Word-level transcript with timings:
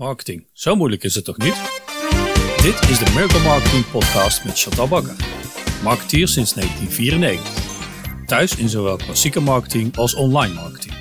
Marketing, 0.00 0.46
zo 0.52 0.76
moeilijk 0.76 1.02
is 1.02 1.14
het 1.14 1.24
toch 1.24 1.36
niet? 1.36 1.54
Dit 2.62 2.90
is 2.90 2.98
de 2.98 3.10
Miracle 3.14 3.42
Marketing 3.42 3.90
Podcast 3.90 4.44
met 4.44 4.60
Chantal 4.60 4.88
Bakker, 4.88 5.16
marketeer 5.82 6.28
sinds 6.28 6.52
1994. 6.52 8.26
Thuis 8.26 8.56
in 8.56 8.68
zowel 8.68 8.96
klassieke 8.96 9.40
marketing 9.40 9.96
als 9.96 10.14
online 10.14 10.54
marketing. 10.54 10.94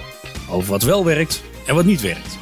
Over 0.50 0.70
wat 0.70 0.84
wel 0.84 1.06
werkt 1.06 1.42
en 1.68 1.76
wat 1.76 1.86
niet 1.86 2.02
werkt. 2.02 2.38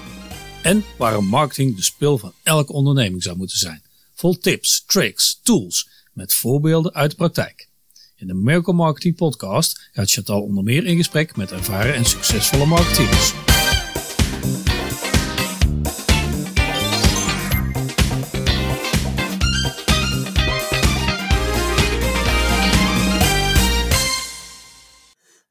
En 0.62 0.84
waarom 0.98 1.26
marketing 1.26 1.76
de 1.76 1.84
spil 1.84 2.18
van 2.18 2.34
elke 2.44 2.74
onderneming 2.74 3.24
zou 3.24 3.38
moeten 3.38 3.58
zijn. 3.58 3.82
Vol 4.14 4.38
tips, 4.38 4.84
tricks, 4.86 5.40
tools 5.44 5.90
met 6.14 6.34
voorbeelden 6.34 6.94
uit 6.94 7.10
de 7.10 7.18
praktijk. 7.18 7.70
In 8.16 8.28
de 8.28 8.34
Miracle 8.34 8.74
Marketing 8.74 9.16
Podcast 9.16 9.90
gaat 9.92 10.12
Chantal 10.12 10.42
onder 10.42 10.64
meer 10.64 10.86
in 10.86 10.98
gesprek 10.98 11.36
met 11.36 11.52
ervaren 11.52 11.96
en 11.96 12.06
succesvolle 12.06 12.66
marketeers. 12.66 13.34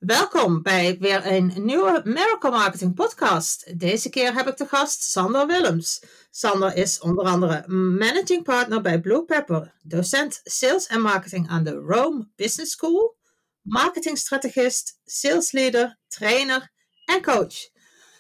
Welkom 0.07 0.63
bij 0.63 0.97
weer 0.99 1.27
een 1.27 1.53
nieuwe 1.57 2.01
Miracle 2.05 2.51
Marketing 2.51 2.95
podcast. 2.95 3.79
Deze 3.79 4.09
keer 4.09 4.35
heb 4.35 4.47
ik 4.47 4.57
de 4.57 4.67
gast 4.67 5.03
Sander 5.03 5.47
Willems. 5.47 6.03
Sander 6.31 6.77
is 6.77 7.01
onder 7.01 7.25
andere 7.25 7.69
managing 7.69 8.43
partner 8.43 8.81
bij 8.81 9.01
Blue 9.01 9.25
Pepper, 9.25 9.75
docent 9.83 10.41
sales 10.45 10.87
en 10.87 11.01
marketing 11.01 11.49
aan 11.49 11.65
de 11.65 11.75
Rome 11.75 12.29
Business 12.37 12.73
School, 12.73 13.17
marketingstrategist, 13.63 15.01
salesleader, 15.05 15.99
trainer 16.09 16.73
en 17.05 17.23
coach. 17.23 17.55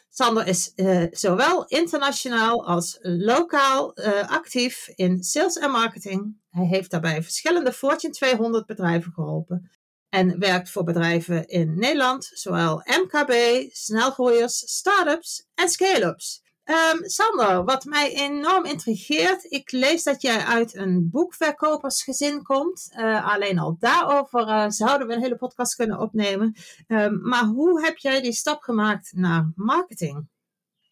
Sander 0.09 0.46
is 0.46 0.73
uh, 0.76 1.06
zowel 1.10 1.64
internationaal 1.66 2.66
als 2.66 2.98
lokaal 3.00 3.98
uh, 3.98 4.30
actief 4.30 4.88
in 4.95 5.23
sales 5.23 5.56
en 5.56 5.70
marketing. 5.70 6.37
Hij 6.51 6.66
heeft 6.66 6.90
daarbij 6.90 7.23
verschillende 7.23 7.73
Fortune 7.73 8.12
200 8.12 8.66
bedrijven 8.66 9.12
geholpen 9.12 9.70
en 10.09 10.38
werkt 10.38 10.71
voor 10.71 10.85
bedrijven 10.85 11.46
in 11.46 11.79
Nederland, 11.79 12.30
zowel 12.32 12.82
MKB, 12.85 13.32
snelgroeiers, 13.71 14.57
start-ups 14.59 15.46
en 15.54 15.68
scale-ups. 15.68 16.45
Um, 16.65 17.09
Sander, 17.09 17.65
wat 17.65 17.85
mij 17.85 18.15
enorm 18.15 18.65
intrigeert, 18.65 19.45
ik 19.45 19.73
lees 19.73 20.02
dat 20.02 20.23
jij 20.23 20.45
uit 20.45 20.76
een 20.76 21.09
boekverkopersgezin 21.10 22.43
komt. 22.43 22.95
Uh, 22.96 23.32
alleen 23.32 23.59
al 23.59 23.76
daarover 23.79 24.48
uh, 24.48 24.65
zouden 24.68 25.07
we 25.07 25.15
een 25.15 25.23
hele 25.23 25.37
podcast 25.37 25.74
kunnen 25.74 25.98
opnemen. 25.98 26.54
Um, 26.88 27.20
maar 27.23 27.45
hoe 27.45 27.85
heb 27.85 27.96
jij 27.96 28.20
die 28.20 28.32
stap 28.32 28.63
gemaakt 28.63 29.13
naar 29.15 29.52
marketing? 29.54 30.29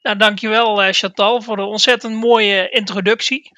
Nou, 0.05 0.17
dankjewel 0.17 0.85
uh, 0.85 0.93
Chantal 0.93 1.43
voor 1.43 1.57
de 1.57 1.63
ontzettend 1.63 2.15
mooie 2.15 2.69
introductie. 2.69 3.51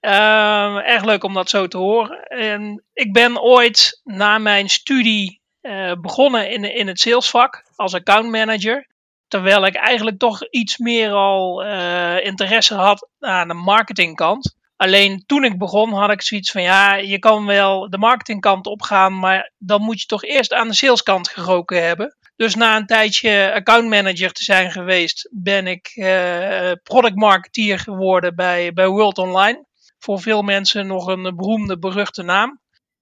Uh, 0.00 0.88
erg 0.88 1.04
leuk 1.04 1.24
om 1.24 1.34
dat 1.34 1.50
zo 1.50 1.66
te 1.66 1.78
horen. 1.78 2.22
En 2.22 2.84
ik 2.92 3.12
ben 3.12 3.40
ooit 3.40 4.00
na 4.04 4.38
mijn 4.38 4.68
studie 4.68 5.40
uh, 5.62 5.92
begonnen 6.00 6.50
in, 6.50 6.74
in 6.74 6.86
het 6.86 7.00
salesvak 7.00 7.64
als 7.74 7.94
accountmanager. 7.94 8.86
Terwijl 9.28 9.66
ik 9.66 9.74
eigenlijk 9.74 10.18
toch 10.18 10.48
iets 10.50 10.78
meer 10.78 11.12
al 11.12 11.64
uh, 11.64 12.24
interesse 12.24 12.74
had 12.74 13.08
aan 13.20 13.48
de 13.48 13.54
marketingkant. 13.54 14.56
Alleen 14.76 15.22
toen 15.26 15.44
ik 15.44 15.58
begon 15.58 15.92
had 15.92 16.10
ik 16.10 16.22
zoiets 16.22 16.50
van 16.50 16.62
ja, 16.62 16.94
je 16.94 17.18
kan 17.18 17.46
wel 17.46 17.90
de 17.90 17.98
marketingkant 17.98 18.66
opgaan, 18.66 19.18
maar 19.18 19.52
dan 19.58 19.82
moet 19.82 20.00
je 20.00 20.06
toch 20.06 20.24
eerst 20.24 20.52
aan 20.52 20.68
de 20.68 20.74
saleskant 20.74 21.28
geroken 21.28 21.84
hebben. 21.84 22.16
Dus 22.36 22.54
na 22.54 22.76
een 22.76 22.86
tijdje 22.86 23.52
accountmanager 23.54 24.32
te 24.32 24.42
zijn 24.42 24.70
geweest, 24.70 25.28
ben 25.32 25.66
ik 25.66 25.92
uh, 25.94 26.72
product 26.82 27.14
marketeer 27.14 27.78
geworden 27.78 28.34
bij, 28.34 28.72
bij 28.72 28.88
World 28.88 29.18
Online 29.18 29.64
voor 30.06 30.20
veel 30.20 30.42
mensen 30.42 30.86
nog 30.86 31.06
een 31.06 31.36
beroemde, 31.36 31.78
beruchte 31.78 32.22
naam. 32.22 32.60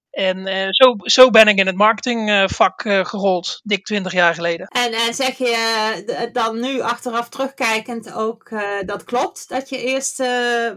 En 0.09 0.47
uh, 0.47 0.67
zo, 0.69 0.95
zo 0.97 1.29
ben 1.29 1.47
ik 1.47 1.57
in 1.57 1.65
het 1.65 1.75
marketingvak 1.75 2.83
uh, 2.83 3.05
gerold, 3.05 3.59
dik 3.63 3.85
20 3.85 4.13
jaar 4.13 4.33
geleden. 4.33 4.67
En, 4.67 4.93
en 4.93 5.13
zeg 5.13 5.37
je 5.37 6.29
dan 6.33 6.59
nu 6.59 6.81
achteraf 6.81 7.29
terugkijkend 7.29 8.13
ook 8.13 8.49
dat 8.85 9.03
klopt? 9.03 9.49
Dat 9.49 9.69
je 9.69 9.83
eerst 9.83 10.17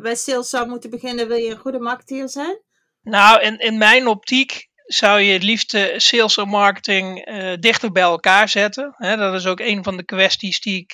bij 0.03 0.15
sales 0.15 0.49
zou 0.49 0.69
moeten 0.69 0.91
beginnen, 0.91 1.29
wil 1.29 1.37
je 1.37 1.51
een 1.51 1.59
goede 1.59 1.79
marketeer 1.79 2.29
zijn? 2.29 2.61
Nou, 3.03 3.41
in, 3.41 3.59
in 3.59 3.79
mijn 3.79 4.07
optiek 4.07 4.69
zou 4.85 5.21
je 5.21 5.33
het 5.33 5.43
liefst 5.43 5.79
sales 5.97 6.37
en 6.37 6.49
marketing 6.49 7.25
dichter 7.61 7.93
bij 7.93 8.03
elkaar 8.03 8.49
zetten. 8.49 8.95
Hè, 8.97 9.17
dat 9.17 9.35
is 9.35 9.47
ook 9.47 9.61
een 9.61 9.85
van 9.85 9.97
de 9.97 10.05
kwesties 10.05 10.61
die 10.61 10.87
ik 10.87 10.93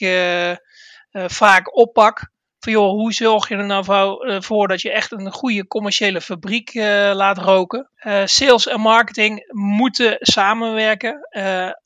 vaak 1.13 1.77
oppak 1.77 2.33
joh, 2.71 2.91
hoe 2.91 3.13
zorg 3.13 3.49
je 3.49 3.57
er 3.57 3.67
nou 3.67 4.29
eh, 4.29 4.41
voor 4.41 4.69
dat 4.69 4.83
je 4.83 4.91
echt 4.91 5.13
een 5.13 5.33
goede 5.33 5.67
commerciële 5.67 6.21
fabriek 6.21 6.75
uh, 6.75 6.85
laat 7.15 7.39
roken? 7.39 7.91
Uh, 8.03 8.23
sales 8.25 8.67
en 8.67 8.81
marketing 8.81 9.45
moeten 9.53 10.17
samenwerken. 10.21 11.29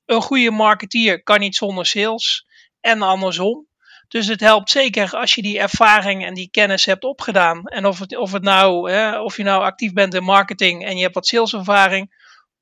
Een 0.06 0.22
goede 0.22 0.50
marketeer 0.50 1.22
kan 1.22 1.40
niet 1.40 1.56
zonder 1.56 1.86
sales 1.86 2.46
en 2.80 3.02
andersom. 3.02 3.66
Dus 4.08 4.26
het 4.26 4.40
helpt 4.40 4.70
zeker 4.70 5.16
als 5.16 5.34
je 5.34 5.42
die 5.42 5.58
ervaring 5.58 6.24
en 6.24 6.34
die 6.34 6.50
kennis 6.50 6.84
hebt 6.84 7.04
opgedaan. 7.04 7.64
En 7.64 7.86
of, 7.86 7.98
het, 7.98 8.16
of, 8.16 8.32
het 8.32 8.42
nou, 8.42 8.90
hè, 8.90 9.20
of 9.20 9.36
je 9.36 9.42
nou 9.42 9.62
actief 9.62 9.92
bent 9.92 10.14
in 10.14 10.22
marketing 10.22 10.84
en 10.84 10.96
je 10.96 11.02
hebt 11.02 11.14
wat 11.14 11.26
saleservaring, 11.26 12.14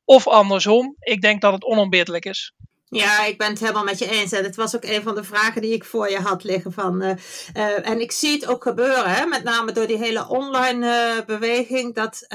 of 0.05 0.29
andersom. 0.29 0.97
Ik 0.99 1.21
denk 1.21 1.41
dat 1.41 1.53
het 1.53 1.65
onontbeerlijk 1.65 2.25
is. 2.25 2.53
Ja, 2.89 3.25
ik 3.25 3.39
ben 3.39 3.49
het 3.49 3.61
helemaal 3.61 3.85
met 3.85 3.99
je 3.99 4.11
eens. 4.11 4.33
En 4.33 4.45
het 4.45 4.57
was 4.57 4.77
ook 4.77 4.85
een 4.85 5.03
van 5.03 5.15
de 5.15 5.25
vragen 5.25 5.63
die 5.63 5.73
ik 5.73 5.85
voor 5.85 6.11
je 6.11 6.19
had 6.19 6.45
liggen. 6.45 6.73
Van, 6.73 7.03
uh, 7.03 7.11
uh, 7.55 7.89
en 7.89 8.01
ik 8.01 8.13
zie 8.13 8.33
het 8.33 8.47
ook 8.47 8.63
gebeuren, 8.63 9.11
hè, 9.11 9.27
met 9.27 9.45
name 9.45 9.73
door 9.73 9.87
die 9.87 9.97
hele 9.97 10.29
online 10.29 10.87
uh, 10.87 11.25
beweging, 11.25 11.95
dat 11.95 12.27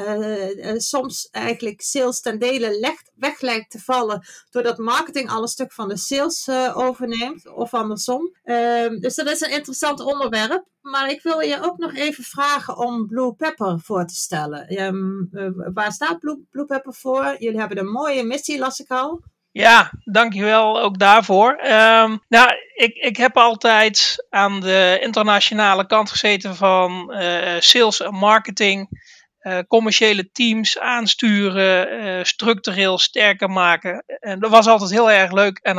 soms 0.77 1.29
eigenlijk 1.31 1.81
sales 1.81 2.21
ten 2.21 2.39
dele 2.39 2.97
weg 3.15 3.41
lijkt 3.41 3.71
te 3.71 3.79
vallen, 3.79 4.25
doordat 4.49 4.77
marketing 4.77 5.29
al 5.29 5.41
een 5.41 5.47
stuk 5.47 5.73
van 5.73 5.89
de 5.89 5.97
sales 5.97 6.49
overneemt, 6.73 7.47
of 7.47 7.73
andersom. 7.73 8.35
Ehm, 8.43 8.99
dus 8.99 9.15
dat 9.15 9.29
is 9.29 9.41
een 9.41 9.51
interessant 9.51 9.99
onderwerp. 9.99 10.69
Maar 10.81 11.09
ik 11.09 11.21
wil 11.21 11.39
je 11.39 11.61
ook 11.61 11.77
nog 11.77 11.93
even 11.95 12.23
vragen 12.23 12.77
om 12.77 13.07
Blue 13.07 13.33
Pepper 13.33 13.79
voor 13.79 14.05
te 14.05 14.15
stellen. 14.15 14.83
Um, 14.83 15.29
waar 15.73 15.91
staat 15.91 16.19
Blue, 16.19 16.47
Blue 16.49 16.65
Pepper 16.65 16.93
voor? 16.93 17.35
Jullie 17.39 17.59
hebben 17.59 17.77
een 17.77 17.91
mooie 17.91 18.23
missie, 18.23 18.59
las 18.59 18.79
ik 18.79 18.89
al. 18.89 19.21
Ja, 19.51 19.91
dankjewel 20.03 20.81
ook 20.81 20.99
daarvoor. 20.99 21.51
Um, 21.51 22.23
nou, 22.27 22.51
ik, 22.73 22.95
ik 22.95 23.17
heb 23.17 23.37
altijd 23.37 24.25
aan 24.29 24.59
de 24.59 24.99
internationale 25.01 25.85
kant 25.85 26.09
gezeten 26.09 26.55
van 26.55 27.13
uh, 27.13 27.55
sales 27.59 27.99
en 28.01 28.13
marketing. 28.13 29.09
Uh, 29.41 29.59
commerciële 29.67 30.31
teams 30.31 30.79
aansturen, 30.79 32.03
uh, 32.03 32.23
structureel 32.23 32.97
sterker 32.97 33.49
maken. 33.49 34.03
En 34.19 34.39
dat 34.39 34.49
was 34.51 34.67
altijd 34.67 34.91
heel 34.91 35.11
erg 35.11 35.31
leuk 35.31 35.57
en, 35.57 35.77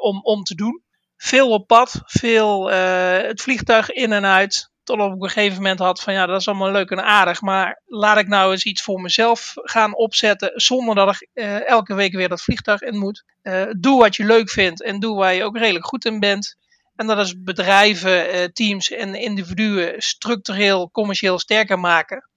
om, 0.00 0.20
om 0.22 0.42
te 0.42 0.54
doen. 0.54 0.82
Veel 1.16 1.50
op 1.50 1.66
pad, 1.66 2.02
veel 2.04 2.70
het 2.70 3.42
vliegtuig 3.42 3.90
in 3.90 4.12
en 4.12 4.26
uit 4.26 4.70
tot 4.88 5.00
op 5.00 5.22
een 5.22 5.30
gegeven 5.30 5.56
moment 5.56 5.78
had 5.78 6.00
van 6.00 6.12
ja, 6.12 6.26
dat 6.26 6.40
is 6.40 6.48
allemaal 6.48 6.70
leuk 6.70 6.90
en 6.90 7.04
aardig, 7.04 7.40
maar 7.40 7.82
laat 7.86 8.18
ik 8.18 8.28
nou 8.28 8.52
eens 8.52 8.64
iets 8.64 8.82
voor 8.82 9.00
mezelf 9.00 9.52
gaan 9.54 9.96
opzetten 9.96 10.50
zonder 10.54 10.94
dat 10.94 11.14
ik 11.14 11.28
uh, 11.34 11.68
elke 11.68 11.94
week 11.94 12.12
weer 12.12 12.28
dat 12.28 12.42
vliegtuig 12.42 12.80
in 12.80 12.98
moet. 12.98 13.24
Uh, 13.42 13.62
doe 13.78 14.00
wat 14.00 14.16
je 14.16 14.24
leuk 14.24 14.50
vindt 14.50 14.82
en 14.82 15.00
doe 15.00 15.16
waar 15.16 15.34
je 15.34 15.44
ook 15.44 15.56
redelijk 15.56 15.86
goed 15.86 16.04
in 16.04 16.20
bent. 16.20 16.56
En 16.96 17.06
dat 17.06 17.18
is 17.18 17.42
bedrijven, 17.42 18.34
uh, 18.34 18.44
teams 18.44 18.90
en 18.90 19.14
individuen 19.14 19.94
structureel, 20.02 20.90
commercieel 20.90 21.38
sterker 21.38 21.78
maken. 21.78 22.28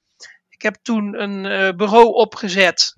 Ik 0.49 0.61
heb 0.61 0.75
toen 0.81 1.21
een 1.21 1.75
bureau 1.75 2.13
opgezet, 2.13 2.97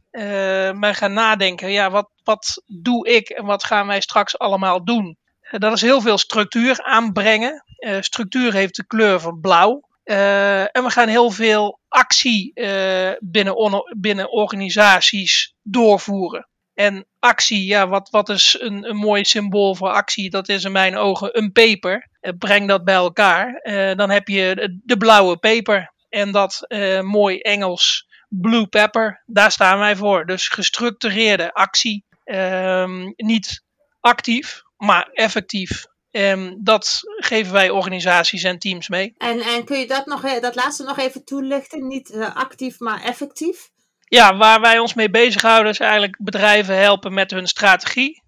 maar 0.74 0.96
gaan 0.96 1.14
nadenken, 1.14 1.72
ja, 1.72 1.92
wat, 1.92 2.10
wat 2.24 2.64
doe 2.66 3.08
ik 3.08 3.30
en 3.30 3.46
wat 3.46 3.64
gaan 3.64 3.88
wij 3.88 4.02
straks 4.02 4.38
allemaal 4.38 4.86
doen? 4.86 5.18
Dat 5.60 5.74
is 5.74 5.82
heel 5.82 6.02
veel 6.02 6.18
structuur 6.18 6.84
aanbrengen. 6.84 7.64
Uh, 7.78 7.98
structuur 8.00 8.54
heeft 8.54 8.76
de 8.76 8.86
kleur 8.86 9.20
van 9.20 9.40
blauw. 9.40 9.92
Uh, 10.06 10.62
en 10.62 10.84
we 10.84 10.90
gaan 10.90 11.08
heel 11.08 11.32
veel 11.32 11.80
actie 11.88 12.52
uh, 12.54 13.12
binnen, 13.20 13.84
binnen 13.98 14.32
organisaties 14.32 15.54
doorvoeren. 15.62 16.48
En 16.74 17.06
actie, 17.20 17.66
ja, 17.66 17.88
wat, 17.88 18.10
wat 18.10 18.30
is 18.30 18.58
een, 18.60 18.90
een 18.90 18.96
mooi 18.96 19.26
symbool 19.26 19.76
voor 19.76 19.90
actie? 19.90 20.30
Dat 20.30 20.50
is 20.50 20.64
in 20.64 20.72
mijn 20.72 20.98
ogen 20.98 21.38
een 21.38 21.52
peper. 21.52 22.10
breng 22.38 22.68
dat 22.68 22.84
bij 22.84 22.96
elkaar. 22.96 23.62
dan 23.96 24.10
heb 24.10 24.28
je 24.28 24.56
de, 24.56 24.80
de 24.84 24.98
blauwe 24.98 25.38
peper. 25.38 25.94
En 26.10 26.32
dat 26.32 26.68
mooi 27.02 27.40
Engels 27.40 28.08
blue 28.42 28.68
pepper, 28.68 29.24
daar 29.26 29.52
staan 29.52 29.80
wij 29.80 29.96
voor. 29.96 30.26
Dus 30.26 30.48
gestructureerde 30.48 31.54
actie. 31.54 32.06
Ehm, 32.24 33.12
niet 33.16 33.64
actief, 34.00 34.64
maar 34.84 35.10
effectief. 35.14 35.86
Um, 36.12 36.58
dat 36.64 37.00
geven 37.04 37.54
wij 37.54 37.70
organisaties 37.70 38.44
en 38.44 38.60
teams 38.60 38.88
mee. 38.88 39.14
En, 39.18 39.40
en 39.40 39.64
kun 39.64 39.80
je 39.80 39.88
dat, 39.88 40.06
nog, 40.06 40.40
dat 40.40 40.56
laatste 40.56 40.84
nog 40.84 40.98
even 40.98 41.24
toelichten? 41.24 41.88
Niet 41.88 42.12
uh, 42.12 42.36
actief, 42.36 42.80
maar 42.80 43.02
effectief? 43.02 43.70
Ja, 44.00 44.38
waar 44.38 44.62
wij 44.62 44.80
ons 44.80 44.94
mee 44.94 45.10
bezighouden 45.10 45.72
is 45.72 45.80
eigenlijk 45.80 46.18
bedrijven 46.24 46.78
helpen 46.78 47.14
met 47.14 47.32
hun 47.32 47.48
strategie. 47.48 48.22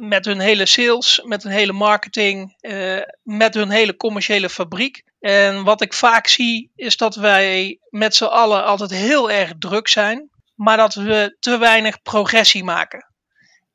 met 0.00 0.24
hun 0.24 0.40
hele 0.40 0.66
sales, 0.66 1.22
met 1.24 1.42
hun 1.42 1.52
hele 1.52 1.72
marketing, 1.72 2.56
met 3.22 3.54
hun 3.54 3.70
hele 3.70 3.96
commerciële 3.96 4.48
fabriek. 4.48 5.02
En 5.20 5.64
wat 5.64 5.80
ik 5.80 5.92
vaak 5.92 6.26
zie 6.26 6.70
is 6.74 6.96
dat 6.96 7.14
wij 7.14 7.78
met 7.88 8.14
z'n 8.14 8.24
allen 8.24 8.64
altijd 8.64 8.90
heel 8.90 9.30
erg 9.30 9.52
druk 9.58 9.88
zijn, 9.88 10.30
maar 10.54 10.76
dat 10.76 10.94
we 10.94 11.36
te 11.40 11.58
weinig 11.58 12.02
progressie 12.02 12.64
maken. 12.64 13.14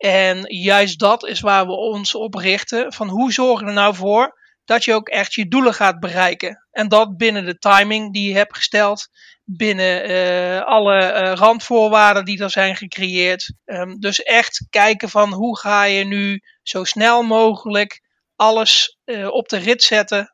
En 0.01 0.43
juist 0.47 0.99
dat 0.99 1.27
is 1.27 1.39
waar 1.39 1.65
we 1.65 1.71
ons 1.71 2.15
op 2.15 2.35
richten. 2.35 2.93
Van 2.93 3.07
hoe 3.07 3.31
zorgen 3.31 3.63
we 3.65 3.71
er 3.71 3.77
nou 3.77 3.95
voor 3.95 4.39
dat 4.65 4.83
je 4.83 4.93
ook 4.93 5.09
echt 5.09 5.33
je 5.33 5.47
doelen 5.47 5.73
gaat 5.73 5.99
bereiken. 5.99 6.67
En 6.71 6.87
dat 6.87 7.17
binnen 7.17 7.45
de 7.45 7.57
timing 7.57 8.13
die 8.13 8.29
je 8.29 8.35
hebt 8.35 8.55
gesteld. 8.55 9.07
Binnen 9.43 10.09
uh, 10.09 10.61
alle 10.61 11.13
uh, 11.13 11.33
randvoorwaarden 11.33 12.25
die 12.25 12.43
er 12.43 12.49
zijn 12.49 12.75
gecreëerd. 12.75 13.53
Um, 13.65 13.99
dus 13.99 14.23
echt 14.23 14.65
kijken 14.69 15.09
van 15.09 15.33
hoe 15.33 15.57
ga 15.57 15.83
je 15.83 16.03
nu 16.03 16.41
zo 16.63 16.83
snel 16.83 17.23
mogelijk 17.23 18.01
alles 18.35 18.97
uh, 19.05 19.27
op 19.27 19.49
de 19.49 19.57
rit 19.57 19.83
zetten. 19.83 20.33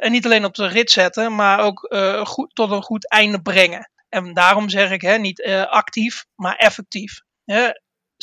en 0.00 0.12
niet 0.12 0.24
alleen 0.24 0.44
op 0.44 0.54
de 0.54 0.66
rit 0.66 0.90
zetten, 0.90 1.34
maar 1.34 1.60
ook 1.60 1.94
goed, 2.22 2.54
tot 2.54 2.70
een 2.70 2.82
goed 2.82 3.10
einde 3.10 3.42
brengen. 3.42 3.90
En 4.08 4.32
daarom 4.32 4.68
zeg 4.68 4.90
ik 4.90 5.00
hè, 5.00 5.18
niet 5.18 5.44
actief, 5.68 6.24
maar 6.34 6.56
effectief. 6.56 7.20
Hè? 7.44 7.70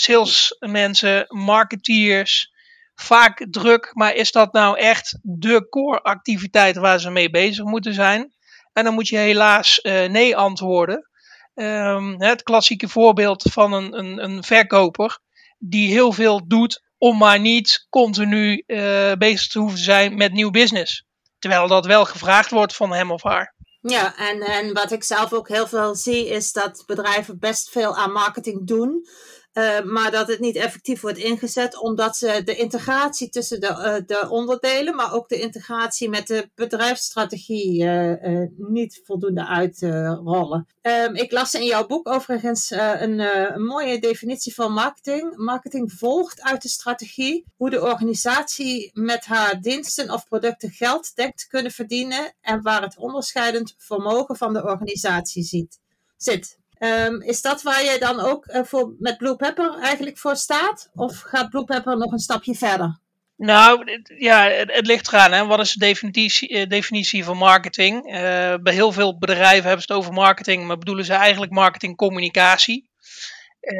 Salesmensen, 0.01 1.25
marketeers, 1.27 2.51
vaak 2.95 3.47
druk, 3.49 3.91
maar 3.93 4.15
is 4.15 4.31
dat 4.31 4.53
nou 4.53 4.77
echt 4.77 5.17
de 5.21 5.67
core 5.69 6.01
activiteit 6.01 6.75
waar 6.75 6.99
ze 6.99 7.09
mee 7.09 7.29
bezig 7.29 7.65
moeten 7.65 7.93
zijn? 7.93 8.33
En 8.73 8.83
dan 8.83 8.93
moet 8.93 9.07
je 9.07 9.17
helaas 9.17 9.79
uh, 9.83 10.05
nee 10.05 10.35
antwoorden. 10.35 11.09
Um, 11.55 12.21
het 12.21 12.43
klassieke 12.43 12.87
voorbeeld 12.87 13.43
van 13.51 13.73
een, 13.73 13.97
een, 13.97 14.23
een, 14.23 14.43
verkoper 14.43 15.19
die 15.57 15.91
heel 15.91 16.11
veel 16.11 16.47
doet 16.47 16.83
om 16.97 17.17
maar 17.17 17.39
niet 17.39 17.85
continu 17.89 18.63
uh, 18.67 19.11
bezig 19.13 19.47
te 19.47 19.59
hoeven 19.59 19.79
zijn 19.79 20.17
met 20.17 20.33
nieuw 20.33 20.51
business. 20.51 21.05
Terwijl 21.39 21.67
dat 21.67 21.85
wel 21.85 22.05
gevraagd 22.05 22.49
wordt 22.49 22.75
van 22.75 22.93
hem 22.93 23.11
of 23.11 23.23
haar. 23.23 23.55
Ja, 23.81 24.17
en, 24.17 24.41
en 24.41 24.73
wat 24.73 24.91
ik 24.91 25.03
zelf 25.03 25.33
ook 25.33 25.47
heel 25.47 25.67
veel 25.67 25.95
zie 25.95 26.29
is 26.29 26.51
dat 26.51 26.83
bedrijven 26.85 27.39
best 27.39 27.69
veel 27.69 27.95
aan 27.95 28.11
marketing 28.11 28.67
doen. 28.67 29.07
Uh, 29.53 29.81
maar 29.83 30.11
dat 30.11 30.27
het 30.27 30.39
niet 30.39 30.55
effectief 30.55 31.01
wordt 31.01 31.17
ingezet, 31.17 31.81
omdat 31.81 32.17
ze 32.17 32.41
de 32.45 32.55
integratie 32.55 33.29
tussen 33.29 33.59
de, 33.59 33.67
uh, 33.67 33.95
de 34.07 34.29
onderdelen, 34.29 34.95
maar 34.95 35.13
ook 35.13 35.29
de 35.29 35.39
integratie 35.39 36.09
met 36.09 36.27
de 36.27 36.49
bedrijfsstrategie 36.55 37.83
uh, 37.83 38.47
niet 38.57 39.01
voldoende 39.03 39.47
uitrollen. 39.47 40.67
Um, 40.81 41.15
ik 41.15 41.31
las 41.31 41.53
in 41.53 41.65
jouw 41.65 41.85
boek 41.87 42.09
overigens 42.09 42.71
een, 42.71 43.19
een, 43.19 43.63
mooie 43.63 43.99
definitie 43.99 44.53
van 44.53 44.73
marketing. 44.73 45.35
Marketing 45.35 45.91
volgt 45.91 46.41
uit 46.41 46.61
de 46.61 46.69
strategie 46.69 47.45
hoe 47.55 47.69
de 47.69 47.81
organisatie 47.81 48.91
met 48.93 49.25
haar 49.25 49.61
diensten 49.61 50.11
of 50.11 50.27
producten 50.27 50.69
geld 50.69 51.15
denkt 51.15 51.37
te 51.37 51.47
kunnen 51.47 51.71
verdienen 51.71 52.33
en 52.41 52.61
waar 52.61 52.81
het 52.81 52.97
onderscheidend 52.97 53.75
vermogen 53.77 54.37
van 54.37 54.53
de 54.53 54.63
organisatie 54.63 55.43
ziet, 55.43 55.79
zit. 56.17 56.59
Um, 56.83 57.21
is 57.21 57.41
dat 57.41 57.61
waar 57.61 57.83
je 57.83 57.99
dan 57.99 58.19
ook 58.19 58.45
uh, 58.45 58.61
voor, 58.63 58.93
met 58.99 59.17
Blue 59.17 59.35
Pepper 59.35 59.79
eigenlijk 59.81 60.17
voor 60.17 60.35
staat? 60.35 60.89
Of 60.93 61.19
gaat 61.19 61.49
Blue 61.49 61.63
Pepper 61.63 61.97
nog 61.97 62.11
een 62.11 62.19
stapje 62.19 62.55
verder? 62.55 62.99
Nou, 63.35 64.01
ja, 64.17 64.49
het, 64.49 64.73
het 64.73 64.87
ligt 64.87 65.07
eraan. 65.07 65.31
Hè. 65.31 65.45
Wat 65.45 65.59
is 65.59 65.71
de 65.71 65.79
definitie, 65.79 66.49
uh, 66.49 66.67
definitie 66.67 67.23
van 67.23 67.37
marketing? 67.37 68.05
Uh, 68.05 68.13
bij 68.61 68.73
heel 68.73 68.91
veel 68.91 69.17
bedrijven 69.17 69.67
hebben 69.67 69.81
ze 69.87 69.93
het 69.93 70.01
over 70.01 70.13
marketing, 70.13 70.65
maar 70.65 70.77
bedoelen 70.77 71.05
ze 71.05 71.13
eigenlijk 71.13 71.51
marketingcommunicatie. 71.51 72.89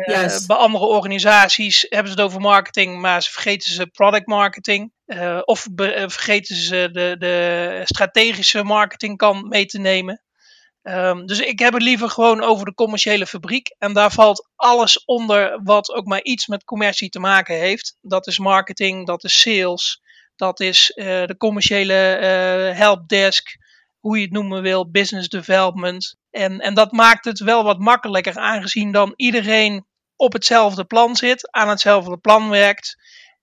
Yes. 0.06 0.46
Bij 0.46 0.58
andere 0.58 0.86
organisaties 0.86 1.86
hebben 1.90 2.12
ze 2.12 2.18
het 2.18 2.28
over 2.28 2.42
marketing, 2.42 3.00
maar 3.00 3.24
ze 3.24 3.32
vergeten 3.32 3.74
ze 3.74 3.88
product 3.88 4.28
marketing. 4.28 4.92
of 5.46 5.68
vergeten 6.06 6.56
ze 6.56 6.90
de, 6.92 7.16
de 7.20 7.82
strategische 7.84 8.64
marketingkant 8.64 9.50
mee 9.50 9.66
te 9.66 9.80
nemen. 9.80 10.22
Um, 10.84 11.26
dus 11.26 11.40
ik 11.40 11.60
heb 11.60 11.74
het 11.74 11.82
liever 11.82 12.10
gewoon 12.10 12.42
over 12.42 12.66
de 12.66 12.74
commerciële 12.74 13.26
fabriek. 13.26 13.76
En 13.78 13.94
daar 13.94 14.12
valt 14.12 14.50
alles 14.56 15.06
onder 15.06 15.60
wat 15.64 15.94
ook 15.94 16.06
maar 16.06 16.24
iets 16.24 16.48
met 16.48 16.64
commercie 16.64 17.10
te 17.10 17.20
maken 17.20 17.56
heeft. 17.56 17.98
Dat 18.02 18.28
is 18.28 18.40
marketing, 18.40 19.06
dat 19.08 19.24
is 19.24 19.40
sales, 19.40 20.02
dat 20.36 20.60
is 20.60 20.92
uh, 20.96 21.06
de 21.06 21.36
commerciële 21.38 22.18
uh, 22.18 22.78
helpdesk, 22.78 23.58
hoe 24.00 24.18
je 24.18 24.24
het 24.24 24.32
noemen 24.32 24.62
wil, 24.62 24.92
business 24.92 25.30
development. 25.30 26.16
En, 26.32 26.60
en 26.60 26.74
dat 26.74 26.92
maakt 26.92 27.26
het 27.26 27.40
wel 27.40 27.64
wat 27.64 27.80
makkelijker, 27.80 28.38
aangezien 28.38 28.92
dan 28.92 29.14
iedereen 29.16 29.86
op 30.16 30.34
hetzelfde 30.34 30.86
plan 30.86 31.16
zit, 31.16 31.52
aan 31.52 31.70
hetzelfde 31.70 32.18
plan 32.18 32.50
werkt. 32.50 32.96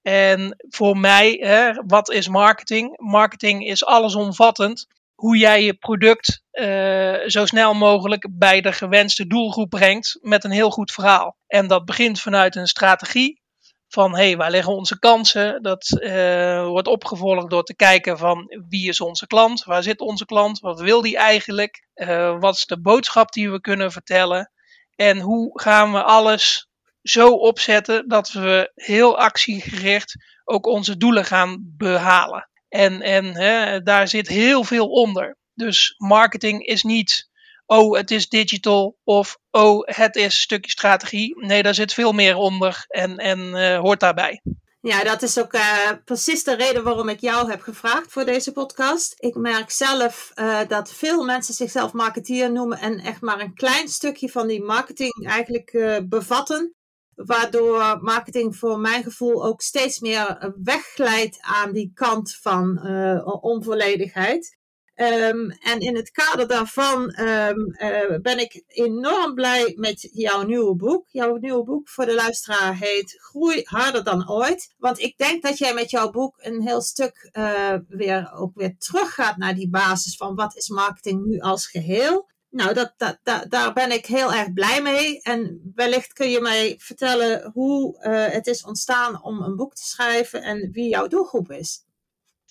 En 0.03 0.57
voor 0.69 0.99
mij, 0.99 1.39
hè, 1.41 1.73
wat 1.87 2.11
is 2.11 2.29
marketing? 2.29 3.01
Marketing 3.01 3.67
is 3.67 3.85
allesomvattend 3.85 4.87
hoe 5.19 5.37
jij 5.37 5.65
je 5.65 5.75
product 5.75 6.43
uh, 6.53 7.19
zo 7.27 7.47
snel 7.47 7.75
mogelijk 7.75 8.29
bij 8.31 8.61
de 8.61 8.73
gewenste 8.73 9.27
doelgroep 9.27 9.71
brengt 9.71 10.19
met 10.21 10.45
een 10.45 10.51
heel 10.51 10.71
goed 10.71 10.93
verhaal. 10.93 11.37
En 11.47 11.67
dat 11.67 11.85
begint 11.85 12.21
vanuit 12.21 12.57
een 12.57 12.67
strategie 12.67 13.43
van 13.89 14.17
hé, 14.17 14.25
hey, 14.25 14.37
waar 14.37 14.51
liggen 14.51 14.75
onze 14.75 14.99
kansen? 14.99 15.63
Dat 15.63 15.99
uh, 16.01 16.67
wordt 16.67 16.89
opgevolgd 16.89 17.51
door 17.51 17.63
te 17.63 17.77
kijken 17.77 18.19
van 18.19 18.65
wie 18.69 18.89
is 18.89 19.01
onze 19.01 19.27
klant? 19.27 19.65
Waar 19.65 19.83
zit 19.83 20.01
onze 20.01 20.25
klant? 20.25 20.59
Wat 20.59 20.81
wil 20.81 21.03
die 21.03 21.17
eigenlijk? 21.17 21.89
Uh, 21.95 22.39
wat 22.41 22.55
is 22.55 22.67
de 22.67 22.81
boodschap 22.81 23.33
die 23.33 23.51
we 23.51 23.61
kunnen 23.61 23.93
vertellen? 23.93 24.53
En 24.95 25.19
hoe 25.19 25.61
gaan 25.61 25.93
we 25.93 26.03
alles 26.03 26.69
zo 27.03 27.29
opzetten 27.31 28.09
dat 28.09 28.33
we 28.33 28.73
heel 28.75 29.19
actiegericht 29.19 30.15
ook 30.45 30.67
onze 30.67 30.97
doelen 30.97 31.25
gaan 31.25 31.75
behalen? 31.77 32.49
En, 32.69 33.03
en 33.03 33.35
hè, 33.35 33.83
daar 33.83 34.09
zit 34.09 34.29
heel 34.29 34.65
veel 34.65 34.89
onder. 34.91 35.37
Dus 35.55 35.95
marketing 35.97 36.67
is 36.67 36.83
niet, 36.83 37.29
oh, 37.67 37.97
het 37.97 38.11
is 38.11 38.29
digital 38.29 38.99
of 39.05 39.39
oh, 39.51 39.83
het 39.85 40.17
is 40.17 40.25
een 40.25 40.31
stukje 40.31 40.71
strategie. 40.71 41.47
Nee, 41.47 41.63
daar 41.63 41.75
zit 41.75 41.95
veel 41.95 42.13
meer 42.13 42.37
onder 42.37 42.85
en, 42.89 43.17
en 43.17 43.39
uh, 43.39 43.79
hoort 43.79 44.01
daarbij. 44.01 44.43
Ja, 44.81 45.05
dat 45.05 45.23
is 45.23 45.39
ook 45.39 45.55
uh, 45.55 45.91
precies 46.05 46.45
de 46.45 46.55
reden 46.55 46.85
waarom 46.85 47.09
ik 47.09 47.21
jou 47.21 47.51
heb 47.51 47.61
gevraagd 47.61 48.13
voor 48.13 48.25
deze 48.25 48.53
podcast. 48.53 49.15
Ik 49.17 49.35
merk 49.35 49.71
zelf 49.71 50.31
uh, 50.35 50.61
dat 50.69 50.93
veel 50.93 51.25
mensen 51.25 51.55
zichzelf 51.55 51.93
marketeer 51.93 52.53
noemen 52.53 52.79
en 52.79 52.99
echt 52.99 53.21
maar 53.21 53.41
een 53.41 53.55
klein 53.55 53.89
stukje 53.89 54.29
van 54.29 54.47
die 54.47 54.63
marketing 54.63 55.27
eigenlijk 55.27 55.99
bevatten. 56.09 56.78
Waardoor 57.27 57.99
marketing 58.01 58.57
voor 58.57 58.79
mijn 58.79 59.03
gevoel 59.03 59.45
ook 59.45 59.61
steeds 59.61 60.01
meer 60.01 60.53
wegglijdt 60.63 61.39
aan 61.41 61.73
die 61.73 61.91
kant 61.95 62.37
van 62.41 62.81
uh, 62.83 63.27
onvolledigheid. 63.41 64.59
Um, 65.01 65.51
en 65.51 65.81
in 65.81 65.97
het 65.97 66.11
kader 66.11 66.49
daarvan 66.49 67.21
um, 67.21 67.77
uh, 67.79 68.19
ben 68.23 68.39
ik 68.39 68.63
enorm 68.67 69.35
blij 69.35 69.73
met 69.77 70.09
jouw 70.13 70.43
nieuwe 70.43 70.77
boek. 70.77 71.09
Jouw 71.09 71.37
nieuwe 71.37 71.65
boek 71.65 71.89
voor 71.89 72.07
de 72.07 72.15
luisteraar 72.15 72.77
heet 72.77 73.17
Groei 73.21 73.61
harder 73.65 74.05
dan 74.05 74.31
ooit. 74.31 74.75
Want 74.79 74.99
ik 74.99 75.17
denk 75.17 75.43
dat 75.43 75.59
jij 75.59 75.75
met 75.75 75.91
jouw 75.91 76.11
boek 76.11 76.35
een 76.39 76.63
heel 76.63 76.81
stuk 76.81 77.31
uh, 77.33 77.75
weer, 77.89 78.33
ook 78.35 78.55
weer 78.55 78.77
teruggaat 78.79 79.37
naar 79.37 79.55
die 79.55 79.71
basis 79.71 80.17
van 80.17 80.35
wat 80.35 80.57
is 80.57 80.69
marketing 80.69 81.25
nu 81.25 81.39
als 81.39 81.67
geheel. 81.67 82.29
Nou, 82.51 82.75
dat, 82.75 82.95
dat, 82.97 83.47
daar 83.49 83.73
ben 83.73 83.93
ik 83.93 84.07
heel 84.07 84.33
erg 84.33 84.53
blij 84.53 84.83
mee. 84.83 85.23
En 85.23 85.73
wellicht 85.75 86.13
kun 86.13 86.31
je 86.31 86.41
mij 86.41 86.75
vertellen 86.79 87.51
hoe 87.53 87.99
uh, 88.03 88.27
het 88.33 88.47
is 88.47 88.65
ontstaan 88.65 89.23
om 89.23 89.43
een 89.43 89.57
boek 89.57 89.75
te 89.75 89.85
schrijven 89.85 90.43
en 90.43 90.71
wie 90.73 90.89
jouw 90.89 91.07
doelgroep 91.07 91.51
is. 91.51 91.87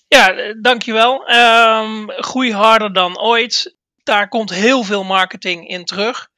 Ja, 0.08 0.34
eh, 0.34 0.54
dankjewel. 0.62 1.32
Um, 1.32 2.12
groei 2.12 2.54
harder 2.54 2.94
dan 2.94 3.20
ooit. 3.20 3.76
Daar 4.04 4.30
komt 4.30 4.50
heel 4.50 4.84
veel 4.84 5.04
marketing 5.04 5.68
in 5.68 5.86
terug. 5.86 6.30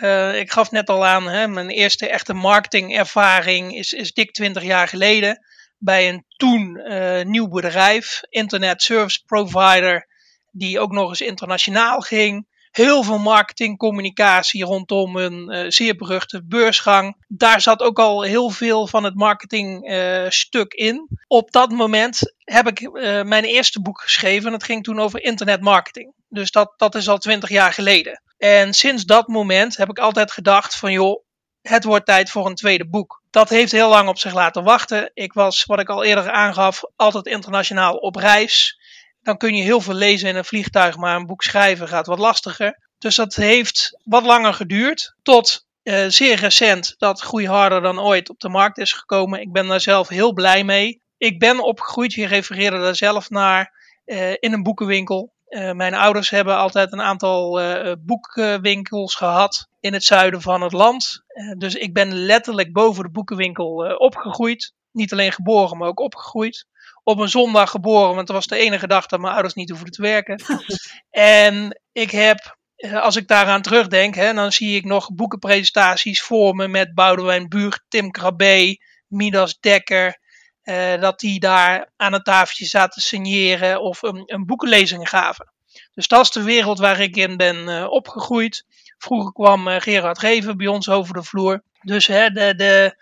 Uh, 0.00 0.38
ik 0.38 0.52
gaf 0.52 0.70
net 0.70 0.88
al 0.88 1.06
aan, 1.06 1.28
hè, 1.28 1.48
mijn 1.48 1.70
eerste 1.70 2.08
echte 2.08 2.34
marketingervaring 2.34 3.76
is, 3.76 3.92
is 3.92 4.12
dik 4.12 4.32
20 4.32 4.62
jaar 4.62 4.88
geleden. 4.88 5.44
Bij 5.78 6.08
een 6.08 6.24
toen 6.36 6.82
nieuw 7.30 7.48
bedrijf, 7.48 8.20
internet 8.28 8.82
service 8.82 9.22
provider, 9.26 10.08
die 10.50 10.80
ook 10.80 10.92
nog 10.92 11.08
eens 11.08 11.20
internationaal 11.20 12.00
ging 12.00 12.46
heel 12.76 13.02
veel 13.02 13.18
marketing, 13.18 13.78
communicatie 13.78 14.64
rondom 14.64 15.16
een 15.16 15.52
uh, 15.52 15.64
zeer 15.68 15.96
beruchte 15.96 16.44
beursgang. 16.44 17.16
Daar 17.28 17.60
zat 17.60 17.82
ook 17.82 17.98
al 17.98 18.22
heel 18.22 18.50
veel 18.50 18.86
van 18.86 19.04
het 19.04 19.14
marketingstuk 19.14 20.74
uh, 20.78 20.86
in. 20.86 21.08
Op 21.26 21.52
dat 21.52 21.70
moment 21.70 22.34
heb 22.38 22.66
ik 22.66 22.80
uh, 22.80 23.22
mijn 23.22 23.44
eerste 23.44 23.80
boek 23.80 24.00
geschreven. 24.00 24.50
Dat 24.50 24.64
ging 24.64 24.84
toen 24.84 25.00
over 25.00 25.22
internetmarketing. 25.22 26.12
Dus 26.28 26.50
dat, 26.50 26.72
dat 26.76 26.94
is 26.94 27.08
al 27.08 27.18
twintig 27.18 27.48
jaar 27.48 27.72
geleden. 27.72 28.22
En 28.38 28.74
sinds 28.74 29.04
dat 29.04 29.28
moment 29.28 29.76
heb 29.76 29.88
ik 29.88 29.98
altijd 29.98 30.32
gedacht 30.32 30.76
van 30.76 30.92
joh, 30.92 31.24
het 31.62 31.84
wordt 31.84 32.06
tijd 32.06 32.30
voor 32.30 32.46
een 32.46 32.54
tweede 32.54 32.88
boek. 32.88 33.22
Dat 33.30 33.48
heeft 33.48 33.72
heel 33.72 33.88
lang 33.88 34.08
op 34.08 34.18
zich 34.18 34.34
laten 34.34 34.64
wachten. 34.64 35.10
Ik 35.14 35.32
was, 35.32 35.64
wat 35.64 35.80
ik 35.80 35.88
al 35.88 36.04
eerder 36.04 36.30
aangaf, 36.30 36.82
altijd 36.96 37.26
internationaal 37.26 37.96
op 37.96 38.16
reis 38.16 38.78
dan 39.26 39.36
kun 39.36 39.54
je 39.54 39.62
heel 39.62 39.80
veel 39.80 39.94
lezen 39.94 40.28
in 40.28 40.36
een 40.36 40.44
vliegtuig, 40.44 40.96
maar 40.96 41.16
een 41.16 41.26
boek 41.26 41.42
schrijven 41.42 41.88
gaat 41.88 42.06
wat 42.06 42.18
lastiger. 42.18 42.78
Dus 42.98 43.14
dat 43.14 43.34
heeft 43.34 44.00
wat 44.04 44.24
langer 44.24 44.54
geduurd. 44.54 45.14
Tot 45.22 45.66
uh, 45.82 46.04
zeer 46.08 46.36
recent 46.36 46.94
dat 46.98 47.20
Groei 47.20 47.46
Harder 47.48 47.80
dan 47.80 48.00
ooit 48.00 48.30
op 48.30 48.40
de 48.40 48.48
markt 48.48 48.78
is 48.78 48.92
gekomen. 48.92 49.40
Ik 49.40 49.52
ben 49.52 49.66
daar 49.66 49.80
zelf 49.80 50.08
heel 50.08 50.32
blij 50.32 50.64
mee. 50.64 51.02
Ik 51.16 51.38
ben 51.38 51.64
opgegroeid, 51.64 52.12
je 52.12 52.26
refereerde 52.26 52.78
daar 52.78 52.94
zelf 52.94 53.30
naar, 53.30 53.72
uh, 54.04 54.30
in 54.30 54.52
een 54.52 54.62
boekenwinkel. 54.62 55.34
Uh, 55.48 55.72
mijn 55.72 55.94
ouders 55.94 56.30
hebben 56.30 56.56
altijd 56.56 56.92
een 56.92 57.02
aantal 57.02 57.60
boekwinkels 57.98 59.14
gehad 59.14 59.68
in 59.80 59.92
het 59.92 60.04
zuiden 60.04 60.40
van 60.40 60.62
het 60.62 60.72
land. 60.72 61.24
dus 61.58 61.74
ik 61.74 61.92
ben 61.92 62.14
letterlijk 62.14 62.72
boven 62.72 63.02
de 63.02 63.10
boekenwinkel 63.10 63.96
opgegroeid. 63.96 64.72
Niet 64.92 65.12
alleen 65.12 65.32
geboren, 65.32 65.78
maar 65.78 65.88
ook 65.88 66.00
opgegroeid. 66.00 66.66
Op 67.08 67.18
een 67.18 67.28
zondag 67.28 67.70
geboren, 67.70 68.14
want 68.14 68.26
dat 68.26 68.36
was 68.36 68.46
de 68.46 68.56
enige 68.56 68.86
dag 68.86 69.06
dat 69.06 69.20
mijn 69.20 69.32
ouders 69.32 69.54
niet 69.54 69.70
hoefden 69.70 69.92
te 69.92 70.02
werken. 70.02 70.42
en 71.10 71.80
ik 71.92 72.10
heb 72.10 72.56
eh, 72.76 73.02
als 73.02 73.16
ik 73.16 73.28
daaraan 73.28 73.62
terugdenk, 73.62 74.14
hè, 74.14 74.34
dan 74.34 74.52
zie 74.52 74.76
ik 74.76 74.84
nog 74.84 75.14
boekenpresentaties 75.14 76.22
voor 76.22 76.54
me 76.54 76.68
met 76.68 76.94
Boudewijn 76.94 77.48
Buur, 77.48 77.84
Tim 77.88 78.10
Krabbe, 78.10 78.80
Midas 79.06 79.58
Dekker. 79.60 80.18
Uh, 80.64 81.00
dat 81.00 81.20
die 81.20 81.40
daar 81.40 81.90
aan 81.96 82.12
het 82.12 82.24
tafeltje 82.24 82.64
zaten 82.64 83.02
signeren 83.02 83.80
of 83.80 84.02
een, 84.02 84.22
een 84.26 84.46
boekenlezing 84.46 85.08
gaven. 85.08 85.52
Dus 85.94 86.08
dat 86.08 86.24
is 86.24 86.30
de 86.30 86.42
wereld 86.42 86.78
waar 86.78 87.00
ik 87.00 87.16
in 87.16 87.36
ben 87.36 87.68
uh, 87.68 87.86
opgegroeid. 87.90 88.64
Vroeger 88.98 89.32
kwam 89.32 89.68
uh, 89.68 89.76
Gerard 89.80 90.18
Reven 90.18 90.56
bij 90.56 90.66
ons 90.66 90.88
over 90.88 91.14
de 91.14 91.22
vloer. 91.22 91.62
Dus 91.80 92.06
hè, 92.06 92.30
de, 92.30 92.54
de, 92.54 92.96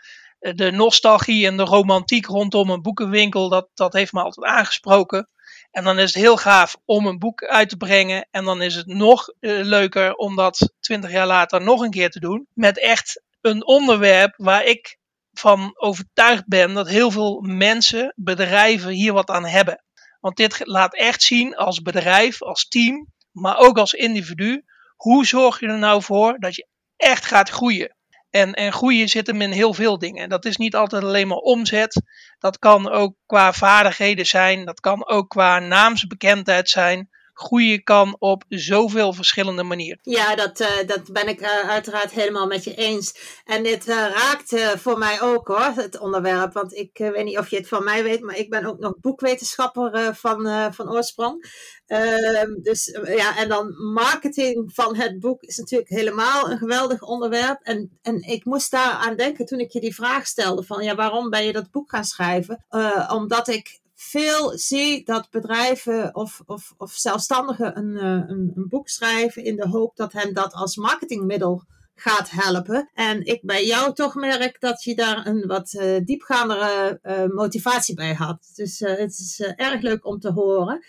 de 0.53 0.71
nostalgie 0.71 1.47
en 1.47 1.57
de 1.57 1.63
romantiek 1.63 2.27
rondom 2.27 2.71
een 2.71 2.83
boekenwinkel, 2.83 3.49
dat, 3.49 3.69
dat 3.75 3.93
heeft 3.93 4.13
me 4.13 4.23
altijd 4.23 4.47
aangesproken. 4.47 5.29
En 5.71 5.85
dan 5.85 5.99
is 5.99 6.15
het 6.15 6.23
heel 6.23 6.37
gaaf 6.37 6.77
om 6.85 7.07
een 7.07 7.19
boek 7.19 7.45
uit 7.45 7.69
te 7.69 7.77
brengen. 7.77 8.29
En 8.31 8.45
dan 8.45 8.63
is 8.63 8.75
het 8.75 8.87
nog 8.87 9.29
uh, 9.29 9.65
leuker 9.65 10.15
om 10.15 10.37
dat 10.37 10.73
twintig 10.81 11.11
jaar 11.11 11.27
later 11.27 11.63
nog 11.63 11.81
een 11.81 11.91
keer 11.91 12.11
te 12.11 12.21
doen. 12.21 12.47
Met 12.53 12.81
echt 12.81 13.23
een 13.41 13.67
onderwerp 13.67 14.35
waar 14.37 14.65
ik 14.65 14.99
van 15.33 15.73
overtuigd 15.75 16.47
ben 16.47 16.75
dat 16.75 16.89
heel 16.89 17.11
veel 17.11 17.41
mensen, 17.41 18.13
bedrijven 18.17 18.91
hier 18.91 19.13
wat 19.13 19.31
aan 19.31 19.47
hebben. 19.47 19.85
Want 20.21 20.37
dit 20.37 20.61
laat 20.67 20.95
echt 20.95 21.23
zien 21.23 21.57
als 21.57 21.83
bedrijf, 21.83 22.43
als 22.43 22.69
team, 22.69 23.07
maar 23.31 23.59
ook 23.59 23.79
als 23.79 23.93
individu. 23.93 24.65
Hoe 24.97 25.27
zorg 25.27 25.61
je 25.61 25.67
er 25.67 25.79
nou 25.79 26.03
voor 26.03 26.39
dat 26.39 26.55
je 26.55 26.67
echt 26.97 27.25
gaat 27.25 27.51
groeien? 27.51 27.97
En, 28.35 28.53
en 28.53 28.73
groeien 28.73 29.09
zit 29.09 29.27
hem 29.27 29.41
in 29.41 29.51
heel 29.51 29.75
veel 29.75 29.99
dingen. 29.99 30.29
Dat 30.29 30.45
is 30.45 30.57
niet 30.57 30.75
altijd 30.75 31.03
alleen 31.03 31.29
maar 31.29 31.39
omzet. 31.39 32.03
Dat 32.39 32.59
kan 32.59 32.91
ook 32.91 33.15
qua 33.27 33.53
vaardigheden 33.53 34.27
zijn. 34.27 34.65
Dat 34.65 34.81
kan 34.81 35.07
ook 35.07 35.29
qua 35.29 35.59
naamsbekendheid 35.59 36.69
zijn. 36.69 37.09
Groeien 37.33 37.83
kan 37.83 38.17
op 38.19 38.45
zoveel 38.49 39.13
verschillende 39.13 39.63
manieren. 39.63 39.99
Ja, 40.03 40.35
dat, 40.35 40.61
uh, 40.61 40.69
dat 40.87 41.13
ben 41.13 41.29
ik 41.29 41.41
uh, 41.41 41.49
uiteraard 41.69 42.11
helemaal 42.11 42.47
met 42.47 42.65
je 42.65 42.75
eens. 42.75 43.41
En 43.45 43.63
dit 43.63 43.89
uh, 43.89 43.95
raakt 43.95 44.79
voor 44.81 44.99
mij 44.99 45.21
ook 45.21 45.49
hoor, 45.49 45.73
het 45.75 45.99
onderwerp. 45.99 46.53
Want 46.53 46.75
ik 46.75 46.99
weet 46.99 47.25
niet 47.25 47.39
of 47.39 47.51
je 47.51 47.57
het 47.57 47.69
van 47.69 47.85
mij 47.85 48.03
weet, 48.03 48.21
maar 48.21 48.37
ik 48.37 48.51
ben 48.51 48.65
ook 48.65 48.79
nog 48.79 48.95
boekwetenschapper 49.01 50.15
van, 50.15 50.73
van 50.75 50.91
oorsprong. 50.91 51.45
Ehm, 51.87 52.63
dus 52.63 52.99
ja, 53.05 53.37
en 53.37 53.49
dan 53.49 53.75
marketing 53.93 54.75
van 54.75 54.97
het 54.97 55.21
boek 55.21 55.43
is 55.43 55.59
natuurlijk 55.59 55.91
helemaal 55.91 56.51
een 56.51 56.59
geweldig 56.59 57.03
onderwerp. 57.03 57.61
En, 57.63 57.99
en 58.03 58.23
ik 58.23 58.45
moest 58.45 58.71
daar 58.71 58.93
aan 58.93 59.17
denken 59.17 59.47
toen 59.47 59.61
ik 59.61 59.71
je 59.71 59.81
die 59.81 59.95
vraag 59.95 60.27
stelde: 60.27 60.63
van 60.63 60.85
ja, 60.85 60.95
waarom 60.95 61.31
ben 61.31 61.45
je 61.45 61.53
dat 61.53 61.71
boek 61.71 61.91
gaan 61.91 62.05
schrijven? 62.05 62.65
omdat 63.09 63.49
ik 63.49 63.83
veel 63.95 64.59
zie 64.59 65.05
dat 65.05 65.31
bedrijven 65.31 66.15
of, 66.15 66.43
of, 66.47 66.75
of 66.77 66.93
zelfstandigen 66.93 67.79
een, 67.79 67.97
eh, 67.97 68.29
een, 68.29 68.53
een 68.55 68.69
boek 68.69 68.89
schrijven 68.89 69.45
in 69.45 69.57
de 69.57 69.69
hoop 69.69 69.97
dat 69.97 70.13
hen 70.13 70.35
dat 70.35 70.53
als 70.53 70.77
marketingmiddel 70.77 71.63
gaat 71.95 72.31
helpen. 72.31 72.91
En 72.95 73.25
ik 73.25 73.41
bij 73.43 73.67
jou 73.67 73.95
toch 73.95 74.15
merk 74.15 74.61
dat 74.61 74.83
je 74.83 74.95
daar 74.95 75.27
een 75.27 75.47
wat 75.47 75.73
uh, 75.73 75.97
diepgaandere 76.05 77.01
uh, 77.03 77.25
motivatie 77.27 77.95
bij 77.95 78.15
had. 78.15 78.51
Dus 78.55 78.81
uh, 78.81 78.89
het 78.89 79.11
is 79.11 79.41
erg 79.57 79.81
leuk 79.81 80.07
om 80.07 80.21
te 80.21 80.33
horen. 80.33 80.85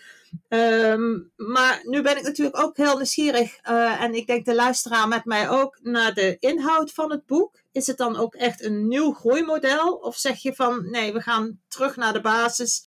Um, 0.50 1.32
maar 1.36 1.82
nu 1.84 2.02
ben 2.02 2.18
ik 2.18 2.24
natuurlijk 2.24 2.64
ook 2.64 2.78
heel 2.78 2.96
nieuwsgierig. 2.96 3.58
en 4.00 4.14
ik 4.14 4.28
denk 4.28 4.46
de 4.46 4.56
luisteraar 4.56 5.08
met 5.08 5.26
mij 5.26 5.50
ook 5.50 5.80
naar 5.82 6.14
de 6.14 6.38
inhoud 6.40 6.92
van 6.92 7.12
het 7.12 7.26
boek. 7.26 7.62
Is 7.72 7.88
het 7.88 7.98
dan 7.98 8.18
ook 8.18 8.36
echt 8.36 8.64
een 8.64 8.88
nieuw 8.88 9.14
groeimodel? 9.14 9.94
Of 9.94 10.18
zeg 10.18 10.38
je 10.42 10.54
van 10.56 10.90
nee, 10.90 11.14
we 11.14 11.22
gaan 11.22 11.60
terug 11.68 11.96
naar 11.96 12.14
de 12.14 12.22
basis. 12.22 12.88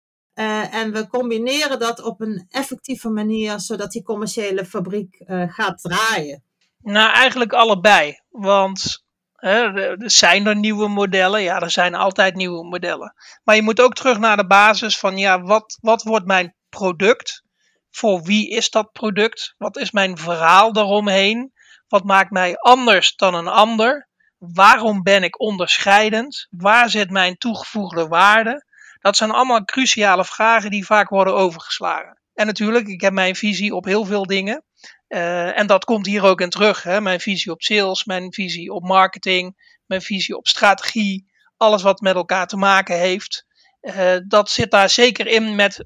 En 0.72 0.94
we 0.94 1.08
combineren 1.08 1.80
dat 1.80 2.02
op 2.02 2.22
een 2.22 2.46
effectieve 2.50 3.10
manier, 3.10 3.60
zodat 3.60 3.92
die 3.92 4.04
commerciële 4.04 4.66
fabriek 4.66 5.24
gaat 5.28 5.82
draaien. 5.82 6.44
Nou, 6.82 7.14
eigenlijk 7.14 7.54
allebei. 7.54 8.20
Want 8.30 9.04
hè, 9.36 9.74
er 9.82 10.12
zijn 10.12 10.48
er 10.48 10.56
nieuwe 10.56 10.88
modellen. 10.88 11.42
Ja, 11.42 11.60
er 11.60 11.72
zijn 11.72 11.96
altijd 11.96 12.36
nieuwe 12.36 12.64
modellen. 12.64 13.14
Maar 13.44 13.56
je 13.56 13.62
moet 13.62 13.82
ook 13.82 13.94
terug 13.94 14.18
naar 14.20 14.38
de 14.38 14.48
basis 14.48 15.00
van, 15.00 15.18
ja, 15.18 15.42
wat, 15.42 15.78
wat 15.82 16.04
wordt 16.04 16.26
mijn 16.26 16.56
product? 16.70 17.44
Voor 17.90 18.22
wie 18.22 18.50
is 18.50 18.70
dat 18.70 18.92
product? 18.92 19.56
Wat 19.58 19.78
is 19.78 19.92
mijn 19.92 20.18
verhaal 20.18 20.74
daaromheen? 20.74 21.54
Wat 21.88 22.04
maakt 22.04 22.32
mij 22.32 22.58
anders 22.58 23.16
dan 23.16 23.34
een 23.34 23.48
ander? 23.48 24.08
Waarom 24.38 25.04
ben 25.04 25.24
ik 25.24 25.40
onderscheidend? 25.40 26.48
Waar 26.50 26.90
zit 26.90 27.10
mijn 27.10 27.38
toegevoegde 27.38 28.08
waarde? 28.08 28.66
Dat 29.00 29.18
zijn 29.18 29.32
allemaal 29.32 29.66
cruciale 29.66 30.26
vragen 30.26 30.72
die 30.72 30.86
vaak 30.86 31.10
worden 31.10 31.36
overgeslagen. 31.36 32.20
En 32.34 32.46
natuurlijk, 32.46 32.88
ik 32.88 33.02
heb 33.02 33.14
mijn 33.14 33.36
visie 33.36 33.76
op 33.76 33.86
heel 33.86 34.06
veel 34.06 34.26
dingen. 34.26 34.64
Uh, 35.10 35.58
en 35.58 35.68
dat 35.68 35.86
komt 35.86 36.06
hier 36.06 36.24
ook 36.24 36.42
in 36.42 36.50
terug. 36.50 36.84
Hè? 36.84 37.02
Mijn 37.02 37.20
visie 37.20 37.52
op 37.52 37.62
sales, 37.62 38.04
mijn 38.04 38.34
visie 38.34 38.72
op 38.74 38.84
marketing, 38.84 39.76
mijn 39.86 40.02
visie 40.02 40.38
op 40.38 40.48
strategie. 40.48 41.32
Alles 41.58 41.82
wat 41.82 42.00
met 42.00 42.16
elkaar 42.16 42.48
te 42.48 42.58
maken 42.58 42.98
heeft. 42.98 43.46
Uh, 43.82 44.18
dat 44.28 44.50
zit 44.50 44.72
daar 44.72 44.90
zeker 44.90 45.28
in 45.28 45.56
met 45.56 45.84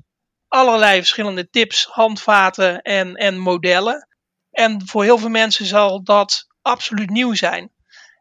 allerlei 0.47 0.97
verschillende 0.97 1.49
tips, 1.49 1.85
handvaten 1.85 2.81
en, 2.81 3.15
en 3.15 3.37
modellen. 3.37 4.07
En 4.51 4.87
voor 4.87 5.03
heel 5.03 5.17
veel 5.17 5.29
mensen 5.29 5.65
zal 5.65 6.03
dat 6.03 6.47
absoluut 6.61 7.09
nieuw 7.09 7.33
zijn. 7.33 7.71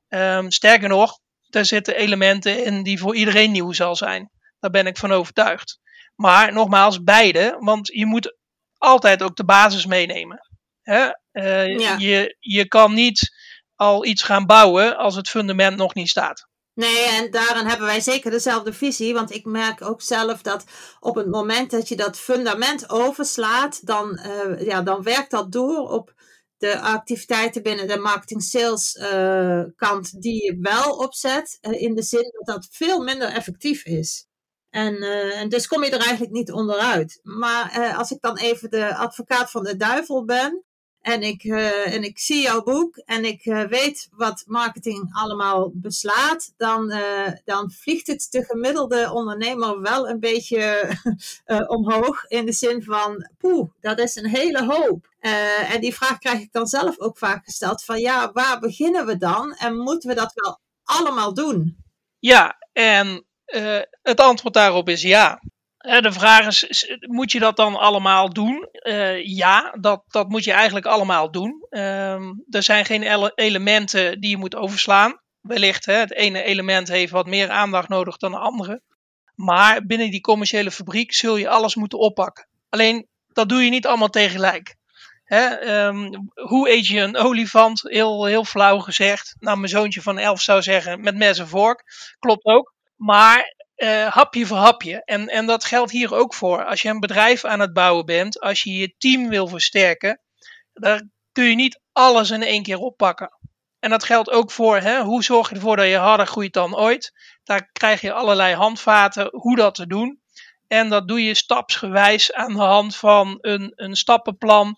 Um, 0.08 0.50
sterker 0.50 0.88
nog, 0.88 1.18
er 1.50 1.64
zitten 1.64 1.96
elementen 1.96 2.64
in 2.64 2.82
die 2.82 2.98
voor 2.98 3.16
iedereen 3.16 3.50
nieuw 3.50 3.72
zal 3.72 3.96
zijn. 3.96 4.30
Daar 4.60 4.70
ben 4.70 4.86
ik 4.86 4.96
van 4.96 5.12
overtuigd. 5.12 5.80
Maar 6.14 6.52
nogmaals, 6.52 7.02
beide, 7.02 7.56
want 7.58 7.86
je 7.86 8.06
moet 8.06 8.36
altijd 8.76 9.22
ook 9.22 9.36
de 9.36 9.44
basis 9.44 9.86
meenemen. 9.86 10.51
Hè? 10.92 11.10
Uh, 11.32 11.78
ja. 11.78 11.96
je, 11.98 12.36
je 12.38 12.68
kan 12.68 12.94
niet 12.94 13.32
al 13.76 14.04
iets 14.04 14.22
gaan 14.22 14.46
bouwen 14.46 14.96
als 14.96 15.16
het 15.16 15.28
fundament 15.28 15.76
nog 15.76 15.94
niet 15.94 16.08
staat. 16.08 16.50
Nee, 16.74 17.04
en 17.04 17.30
daarin 17.30 17.66
hebben 17.66 17.86
wij 17.86 18.00
zeker 18.00 18.30
dezelfde 18.30 18.72
visie. 18.72 19.14
Want 19.14 19.34
ik 19.34 19.44
merk 19.44 19.82
ook 19.82 20.02
zelf 20.02 20.42
dat 20.42 20.64
op 21.00 21.14
het 21.14 21.26
moment 21.26 21.70
dat 21.70 21.88
je 21.88 21.96
dat 21.96 22.18
fundament 22.18 22.90
overslaat, 22.90 23.86
dan, 23.86 24.20
uh, 24.26 24.66
ja, 24.66 24.82
dan 24.82 25.02
werkt 25.02 25.30
dat 25.30 25.52
door 25.52 25.88
op 25.88 26.14
de 26.56 26.80
activiteiten 26.80 27.62
binnen 27.62 27.88
de 27.88 27.98
marketing 27.98 28.42
sales 28.42 28.94
uh, 28.94 29.62
kant 29.76 30.22
die 30.22 30.44
je 30.44 30.58
wel 30.60 30.96
opzet. 30.96 31.58
Uh, 31.60 31.80
in 31.80 31.94
de 31.94 32.02
zin 32.02 32.32
dat 32.32 32.46
dat 32.46 32.68
veel 32.70 33.02
minder 33.02 33.28
effectief 33.28 33.84
is. 33.84 34.26
En, 34.70 35.02
en 35.32 35.48
dus 35.48 35.66
kom 35.66 35.84
je 35.84 35.90
er 35.90 36.00
eigenlijk 36.00 36.32
niet 36.32 36.52
onderuit. 36.52 37.20
Maar 37.22 37.94
als 37.96 38.10
ik 38.10 38.20
dan 38.20 38.36
even 38.38 38.70
de 38.70 38.94
advocaat 38.94 39.50
van 39.50 39.64
de 39.64 39.76
duivel 39.76 40.24
ben. 40.24 40.64
En 41.02 41.22
ik, 41.22 41.44
uh, 41.44 41.94
en 41.94 42.02
ik 42.02 42.18
zie 42.18 42.42
jouw 42.42 42.62
boek 42.62 42.96
en 42.96 43.24
ik 43.24 43.44
weet 43.68 44.08
wat 44.12 44.44
marketing 44.46 45.08
allemaal 45.12 45.70
beslaat. 45.74 46.52
Dan, 46.56 46.94
dan 47.44 47.70
vliegt 47.70 48.06
het 48.06 48.26
de 48.30 48.44
gemiddelde 48.44 49.10
ondernemer 49.12 49.80
wel 49.80 50.08
een 50.08 50.20
beetje 50.20 50.90
omhoog. 51.76 52.24
In 52.28 52.46
de 52.46 52.52
zin 52.52 52.82
van, 52.82 53.28
poeh, 53.38 53.70
dat 53.80 53.98
is 53.98 54.16
een 54.16 54.28
hele 54.28 54.64
hoop. 54.64 55.08
en 55.70 55.80
die 55.80 55.94
vraag 55.94 56.18
krijg 56.18 56.40
ik 56.40 56.52
dan 56.52 56.66
zelf 56.66 56.98
ook 56.98 57.18
vaak 57.18 57.44
gesteld. 57.44 57.84
Van 57.84 58.00
ja, 58.00 58.32
waar 58.32 58.60
beginnen 58.60 59.06
we 59.06 59.16
dan? 59.16 59.54
En 59.54 59.76
moeten 59.76 60.08
we 60.08 60.14
dat 60.14 60.32
wel 60.34 60.60
allemaal 60.82 61.34
doen? 61.34 61.76
Ja, 62.18 62.58
en 62.72 63.26
het 64.02 64.20
antwoord 64.20 64.54
daarop 64.54 64.88
is 64.88 65.02
ja. 65.02 65.40
De 65.82 66.12
vraag 66.12 66.46
is, 66.46 66.96
moet 67.00 67.32
je 67.32 67.38
dat 67.38 67.56
dan 67.56 67.76
allemaal 67.76 68.32
doen? 68.32 68.68
Uh, 68.72 69.26
ja, 69.26 69.76
dat, 69.80 70.02
dat 70.08 70.28
moet 70.28 70.44
je 70.44 70.52
eigenlijk 70.52 70.86
allemaal 70.86 71.30
doen. 71.30 71.66
Uh, 71.70 72.14
er 72.50 72.62
zijn 72.62 72.84
geen 72.84 73.02
ele 73.02 73.32
elementen 73.34 74.20
die 74.20 74.30
je 74.30 74.36
moet 74.36 74.54
overslaan. 74.54 75.20
Wellicht, 75.40 75.86
hè, 75.86 75.94
het 75.94 76.12
ene 76.12 76.42
element 76.42 76.88
heeft 76.88 77.12
wat 77.12 77.26
meer 77.26 77.50
aandacht 77.50 77.88
nodig 77.88 78.16
dan 78.16 78.30
de 78.30 78.38
andere. 78.38 78.82
Maar 79.34 79.86
binnen 79.86 80.10
die 80.10 80.20
commerciële 80.20 80.70
fabriek 80.70 81.12
zul 81.12 81.36
je 81.36 81.48
alles 81.48 81.74
moeten 81.74 81.98
oppakken. 81.98 82.48
Alleen, 82.68 83.08
dat 83.32 83.48
doe 83.48 83.64
je 83.64 83.70
niet 83.70 83.86
allemaal 83.86 84.08
tegelijk. 84.08 84.76
Hè, 85.24 85.84
um, 85.86 86.30
hoe 86.34 86.70
eet 86.70 86.86
je 86.86 87.00
een 87.00 87.16
olifant? 87.16 87.80
Heel, 87.82 88.24
heel 88.24 88.44
flauw 88.44 88.78
gezegd. 88.78 89.34
Nou, 89.38 89.56
mijn 89.56 89.68
zoontje 89.68 90.02
van 90.02 90.18
elf 90.18 90.40
zou 90.40 90.62
zeggen 90.62 91.00
met 91.00 91.16
mes 91.16 91.38
en 91.38 91.48
vork. 91.48 91.84
Klopt 92.18 92.44
ook. 92.44 92.74
Maar 92.96 93.54
uh, 93.82 94.06
hapje 94.06 94.46
voor 94.46 94.56
hapje. 94.56 95.02
En, 95.04 95.28
en 95.28 95.46
dat 95.46 95.64
geldt 95.64 95.90
hier 95.90 96.14
ook 96.14 96.34
voor. 96.34 96.64
Als 96.64 96.82
je 96.82 96.88
een 96.88 97.00
bedrijf 97.00 97.44
aan 97.44 97.60
het 97.60 97.72
bouwen 97.72 98.04
bent, 98.04 98.40
als 98.40 98.62
je 98.62 98.72
je 98.72 98.94
team 98.98 99.28
wil 99.28 99.46
versterken, 99.46 100.20
dan 100.72 101.10
kun 101.32 101.44
je 101.44 101.54
niet 101.54 101.80
alles 101.92 102.30
in 102.30 102.42
één 102.42 102.62
keer 102.62 102.78
oppakken. 102.78 103.38
En 103.78 103.90
dat 103.90 104.04
geldt 104.04 104.30
ook 104.30 104.50
voor 104.50 104.76
hè, 104.76 105.00
hoe 105.00 105.22
zorg 105.22 105.48
je 105.48 105.54
ervoor 105.54 105.76
dat 105.76 105.86
je 105.86 105.96
harder 105.96 106.26
groeit 106.26 106.52
dan 106.52 106.76
ooit. 106.76 107.12
Daar 107.44 107.70
krijg 107.72 108.00
je 108.00 108.12
allerlei 108.12 108.54
handvaten 108.54 109.28
hoe 109.30 109.56
dat 109.56 109.74
te 109.74 109.86
doen. 109.86 110.20
En 110.68 110.88
dat 110.88 111.08
doe 111.08 111.24
je 111.24 111.34
stapsgewijs 111.34 112.32
aan 112.32 112.52
de 112.52 112.62
hand 112.62 112.96
van 112.96 113.38
een, 113.40 113.72
een 113.74 113.96
stappenplan. 113.96 114.76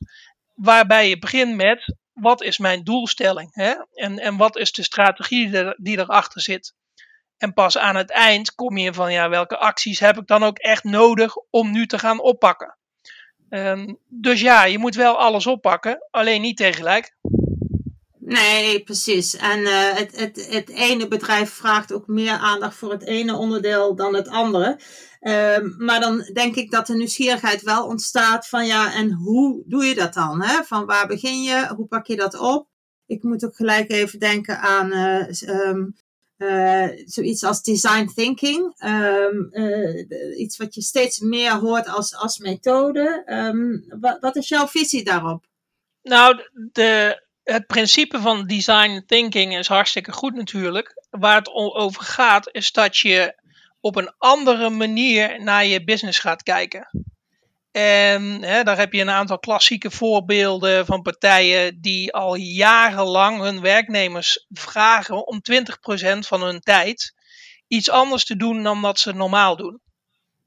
Waarbij 0.54 1.08
je 1.08 1.18
begint 1.18 1.56
met 1.56 1.94
wat 2.12 2.42
is 2.42 2.58
mijn 2.58 2.84
doelstelling? 2.84 3.54
Hè? 3.54 3.74
En, 3.92 4.18
en 4.18 4.36
wat 4.36 4.56
is 4.56 4.72
de 4.72 4.82
strategie 4.82 5.50
die, 5.50 5.74
die 5.76 5.98
erachter 5.98 6.40
zit? 6.40 6.74
En 7.38 7.52
pas 7.52 7.78
aan 7.78 7.96
het 7.96 8.10
eind 8.10 8.54
kom 8.54 8.76
je 8.76 8.94
van 8.94 9.12
ja, 9.12 9.28
welke 9.28 9.58
acties 9.58 10.00
heb 10.00 10.18
ik 10.18 10.26
dan 10.26 10.42
ook 10.42 10.58
echt 10.58 10.84
nodig 10.84 11.36
om 11.50 11.70
nu 11.70 11.86
te 11.86 11.98
gaan 11.98 12.20
oppakken. 12.20 12.78
Um, 13.50 13.98
dus 14.08 14.40
ja, 14.40 14.64
je 14.64 14.78
moet 14.78 14.94
wel 14.94 15.18
alles 15.18 15.46
oppakken, 15.46 16.06
alleen 16.10 16.40
niet 16.40 16.56
tegelijk. 16.56 17.16
Nee, 18.18 18.82
precies. 18.82 19.36
En 19.36 19.60
uh, 19.60 19.92
het, 19.94 20.16
het, 20.16 20.46
het 20.50 20.68
ene 20.68 21.08
bedrijf 21.08 21.50
vraagt 21.50 21.92
ook 21.92 22.06
meer 22.06 22.36
aandacht 22.38 22.76
voor 22.76 22.90
het 22.90 23.06
ene 23.06 23.36
onderdeel 23.36 23.94
dan 23.96 24.14
het 24.14 24.28
andere. 24.28 24.80
Uh, 25.20 25.56
maar 25.78 26.00
dan 26.00 26.30
denk 26.32 26.54
ik 26.54 26.70
dat 26.70 26.86
de 26.86 26.94
nieuwsgierigheid 26.94 27.62
wel 27.62 27.86
ontstaat 27.86 28.48
van 28.48 28.66
ja, 28.66 28.94
en 28.94 29.12
hoe 29.12 29.62
doe 29.66 29.84
je 29.84 29.94
dat 29.94 30.14
dan? 30.14 30.42
Hè? 30.42 30.62
Van 30.62 30.86
waar 30.86 31.06
begin 31.06 31.42
je? 31.42 31.72
Hoe 31.76 31.86
pak 31.86 32.06
je 32.06 32.16
dat 32.16 32.38
op? 32.38 32.68
Ik 33.06 33.22
moet 33.22 33.44
ook 33.44 33.56
gelijk 33.56 33.90
even 33.90 34.18
denken 34.18 34.60
aan 34.60 34.92
uh, 34.92 35.68
um, 35.68 35.96
uh, 36.38 36.88
zoiets 37.04 37.44
als 37.44 37.62
design 37.62 38.10
thinking. 38.14 38.82
Um, 38.84 39.48
uh, 39.52 40.38
iets 40.38 40.56
wat 40.56 40.74
je 40.74 40.82
steeds 40.82 41.18
meer 41.18 41.52
hoort 41.52 41.88
als, 41.88 42.16
als 42.16 42.38
methode. 42.38 43.22
Um, 43.26 43.84
wat, 44.00 44.20
wat, 44.20 44.36
is 44.36 44.48
jouw 44.48 44.66
visie 44.66 45.04
daarop? 45.04 45.46
Nou, 46.02 46.42
de, 46.72 47.22
het 47.42 47.66
principe 47.66 48.20
van 48.20 48.46
design 48.46 49.02
thinking 49.06 49.56
is 49.56 49.68
hartstikke 49.68 50.12
goed 50.12 50.34
natuurlijk. 50.34 51.06
Waar 51.10 51.36
het 51.36 51.52
over 51.52 52.02
gaat 52.02 52.48
is 52.52 52.72
dat 52.72 52.96
je 52.96 53.42
op 53.80 53.96
een 53.96 54.14
andere 54.18 54.70
manier 54.70 55.42
naar 55.42 55.66
je 55.66 55.84
business 55.84 56.18
gaat 56.18 56.42
kijken. 56.42 56.88
En 57.76 58.42
hè, 58.42 58.62
daar 58.62 58.76
heb 58.76 58.92
je 58.92 59.00
een 59.00 59.10
aantal 59.10 59.38
klassieke 59.38 59.90
voorbeelden 59.90 60.86
van 60.86 61.02
partijen 61.02 61.80
die 61.80 62.12
al 62.12 62.34
jarenlang 62.34 63.40
hun 63.40 63.60
werknemers 63.60 64.46
vragen 64.48 65.26
om 65.26 65.40
20% 65.52 66.18
van 66.18 66.42
hun 66.42 66.60
tijd 66.60 67.14
iets 67.66 67.90
anders 67.90 68.24
te 68.24 68.36
doen 68.36 68.62
dan 68.62 68.80
wat 68.80 68.98
ze 68.98 69.12
normaal 69.12 69.56
doen. 69.56 69.80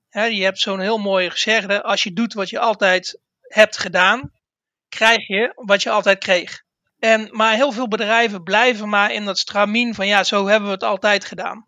Hè, 0.10 0.24
je 0.24 0.44
hebt 0.44 0.60
zo'n 0.60 0.80
heel 0.80 0.98
mooi 0.98 1.30
gezegde: 1.30 1.84
als 1.84 2.04
je 2.04 2.14
doet 2.14 2.34
wat 2.34 2.50
je 2.50 2.60
altijd 2.60 3.20
hebt 3.42 3.78
gedaan, 3.78 4.32
krijg 4.90 5.28
je 5.28 5.52
wat 5.56 5.84
je 5.84 5.90
altijd 5.90 6.20
kreeg. 6.20 6.64
En, 7.00 7.28
maar 7.32 7.54
heel 7.54 7.72
veel 7.72 7.88
bedrijven 7.88 8.44
blijven 8.44 8.90
maar 8.90 9.14
in 9.14 9.26
dat 9.26 9.38
stramien 9.38 9.96
van 9.96 10.08
ja, 10.08 10.24
zo 10.24 10.48
hebben 10.48 10.68
we 10.68 10.74
het 10.74 10.84
altijd 10.84 11.26
gedaan 11.26 11.66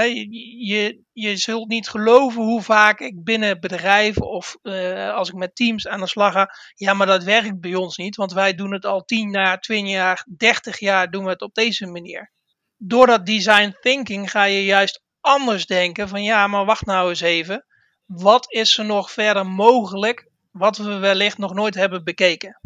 je, 0.00 1.00
je 1.12 1.36
zult 1.36 1.68
niet 1.68 1.88
geloven 1.88 2.42
hoe 2.42 2.62
vaak 2.62 3.00
ik 3.00 3.24
binnen 3.24 3.60
bedrijven 3.60 4.28
of 4.28 4.56
uh, 4.62 5.14
als 5.14 5.28
ik 5.28 5.34
met 5.34 5.56
teams 5.56 5.88
aan 5.88 6.00
de 6.00 6.06
slag 6.06 6.32
ga. 6.32 6.54
Ja, 6.74 6.94
maar 6.94 7.06
dat 7.06 7.24
werkt 7.24 7.60
bij 7.60 7.74
ons 7.74 7.96
niet, 7.96 8.16
want 8.16 8.32
wij 8.32 8.54
doen 8.54 8.72
het 8.72 8.84
al 8.84 9.04
10 9.04 9.30
jaar, 9.30 9.60
20 9.60 9.92
jaar, 9.92 10.26
30 10.36 10.78
jaar 10.78 11.10
doen 11.10 11.24
we 11.24 11.30
het 11.30 11.42
op 11.42 11.54
deze 11.54 11.86
manier. 11.86 12.32
Door 12.76 13.06
dat 13.06 13.26
design 13.26 13.76
thinking 13.80 14.30
ga 14.30 14.44
je 14.44 14.64
juist 14.64 15.02
anders 15.20 15.66
denken 15.66 16.08
van 16.08 16.22
ja, 16.22 16.46
maar 16.46 16.64
wacht 16.64 16.86
nou 16.86 17.08
eens 17.08 17.20
even. 17.20 17.66
Wat 18.06 18.52
is 18.52 18.78
er 18.78 18.84
nog 18.84 19.10
verder 19.10 19.46
mogelijk 19.46 20.30
wat 20.50 20.76
we 20.76 20.96
wellicht 20.96 21.38
nog 21.38 21.54
nooit 21.54 21.74
hebben 21.74 22.04
bekeken? 22.04 22.60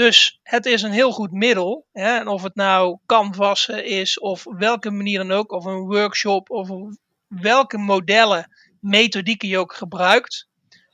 Dus 0.00 0.38
het 0.42 0.66
is 0.66 0.82
een 0.82 0.92
heel 0.92 1.12
goed 1.12 1.32
middel. 1.32 1.86
Hè? 1.92 2.18
En 2.18 2.28
of 2.28 2.42
het 2.42 2.54
nou 2.54 2.98
canvassen 3.06 3.84
is, 3.84 4.18
of 4.18 4.44
welke 4.44 4.90
manier 4.90 5.18
dan 5.18 5.32
ook, 5.32 5.52
of 5.52 5.64
een 5.64 5.80
workshop, 5.80 6.50
of 6.50 6.68
welke 7.26 7.78
modellen, 7.78 8.50
methodieken 8.80 9.48
je 9.48 9.58
ook 9.58 9.74
gebruikt. 9.74 10.48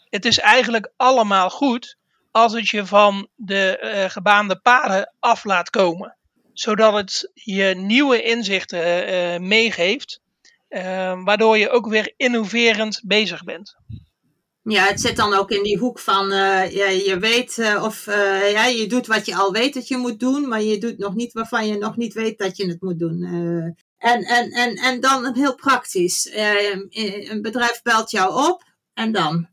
Het 0.08 0.24
is 0.24 0.38
eigenlijk 0.38 0.92
allemaal 0.96 1.50
goed 1.50 1.96
als 2.30 2.52
het 2.52 2.68
je 2.68 2.86
van 2.86 3.28
de 3.34 3.80
uh, 3.82 4.10
gebaande 4.10 4.58
paden 4.60 5.12
af 5.18 5.44
laat 5.44 5.70
komen. 5.70 6.16
Zodat 6.52 6.94
het 6.94 7.30
je 7.34 7.74
nieuwe 7.76 8.22
inzichten 8.22 9.08
uh, 9.08 9.38
meegeeft, 9.48 10.20
uh, 10.68 11.24
waardoor 11.24 11.58
je 11.58 11.70
ook 11.70 11.88
weer 11.88 12.12
innoverend 12.16 13.00
bezig 13.04 13.44
bent. 13.44 13.76
Ja, 14.68 14.86
het 14.86 15.00
zit 15.00 15.16
dan 15.16 15.34
ook 15.34 15.50
in 15.50 15.62
die 15.62 15.78
hoek 15.78 15.98
van 15.98 16.32
uh, 16.32 16.70
ja, 16.70 16.88
je 16.88 17.18
weet 17.18 17.56
uh, 17.56 17.82
of 17.82 18.06
uh, 18.06 18.52
ja, 18.52 18.64
je 18.64 18.86
doet 18.86 19.06
wat 19.06 19.26
je 19.26 19.36
al 19.36 19.52
weet 19.52 19.74
dat 19.74 19.88
je 19.88 19.96
moet 19.96 20.20
doen, 20.20 20.48
maar 20.48 20.62
je 20.62 20.78
doet 20.78 20.98
nog 20.98 21.14
niet 21.14 21.32
waarvan 21.32 21.66
je 21.66 21.78
nog 21.78 21.96
niet 21.96 22.14
weet 22.14 22.38
dat 22.38 22.56
je 22.56 22.68
het 22.68 22.82
moet 22.82 22.98
doen. 22.98 23.22
en, 23.98 24.22
en, 24.22 24.50
en, 24.50 24.74
en 24.74 25.00
dan 25.00 25.34
heel 25.34 25.54
praktisch. 25.54 26.30
een 26.32 27.42
bedrijf 27.42 27.82
belt 27.82 28.10
jou 28.10 28.50
op 28.50 28.62
en 28.94 29.12
dan? 29.12 29.48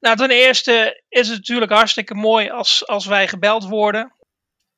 Nou, 0.00 0.16
ten 0.16 0.30
eerste 0.30 1.02
is 1.08 1.28
het 1.28 1.36
natuurlijk 1.36 1.72
hartstikke 1.72 2.14
mooi 2.14 2.50
als, 2.50 2.86
als 2.86 3.06
wij 3.06 3.28
gebeld 3.28 3.68
worden. 3.68 4.14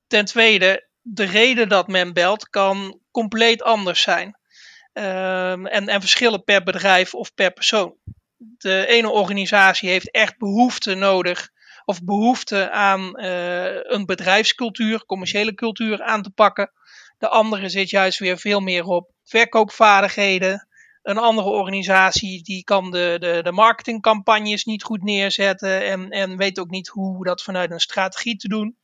Ten 0.06 0.24
tweede, 0.24 0.88
de 1.00 1.24
reden 1.24 1.68
dat 1.68 1.88
men 1.88 2.12
belt 2.12 2.48
kan 2.48 3.00
compleet 3.10 3.62
anders 3.62 4.00
zijn. 4.00 4.38
Ehm, 4.92 5.66
en, 5.66 5.88
en 5.88 6.00
verschillen 6.00 6.44
per 6.44 6.62
bedrijf 6.62 7.14
of 7.14 7.34
per 7.34 7.52
persoon 7.52 7.96
de 8.58 8.86
ene 8.86 9.10
organisatie 9.10 9.88
heeft 9.88 10.10
echt 10.10 10.38
behoefte 10.38 10.94
nodig 10.94 11.50
of 11.84 12.04
behoefte 12.04 12.70
aan 12.70 13.20
uh, 13.20 13.74
een 13.82 14.06
bedrijfscultuur, 14.06 15.04
commerciële 15.06 15.54
cultuur 15.54 16.02
aan 16.02 16.22
te 16.22 16.30
pakken. 16.30 16.72
De 17.18 17.28
andere 17.28 17.68
zit 17.68 17.90
juist 17.90 18.18
weer 18.18 18.38
veel 18.38 18.60
meer 18.60 18.84
op 18.84 19.10
verkoopvaardigheden. 19.24 20.68
Een 21.02 21.18
andere 21.18 21.48
organisatie 21.48 22.42
die 22.42 22.64
kan 22.64 22.90
de, 22.90 23.16
de, 23.20 23.40
de 23.42 23.52
marketingcampagnes 23.52 24.64
niet 24.64 24.82
goed 24.82 25.02
neerzetten 25.02 25.84
en, 25.84 26.10
en 26.10 26.36
weet 26.36 26.58
ook 26.58 26.70
niet 26.70 26.88
hoe 26.88 27.24
dat 27.24 27.42
vanuit 27.42 27.70
een 27.70 27.80
strategie 27.80 28.36
te 28.36 28.48
doen. 28.48 28.76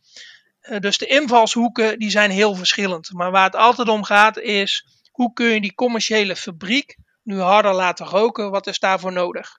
Uh, 0.63 0.79
dus 0.79 0.99
de 0.99 1.07
invalshoeken 1.07 1.99
die 1.99 2.11
zijn 2.11 2.31
heel 2.31 2.55
verschillend. 2.55 3.13
Maar 3.13 3.31
waar 3.31 3.45
het 3.45 3.57
altijd 3.57 3.89
om 3.89 4.05
gaat 4.05 4.39
is 4.39 4.87
hoe 5.11 5.33
kun 5.33 5.47
je 5.47 5.61
die 5.61 5.75
commerciële 5.75 6.37
fabriek 6.37 6.97
nu 7.29 7.41
harder 7.41 7.75
laten 7.75 8.07
roken. 8.07 8.51
Wat 8.51 8.67
is 8.67 8.79
daarvoor 8.79 9.13
nodig? 9.13 9.59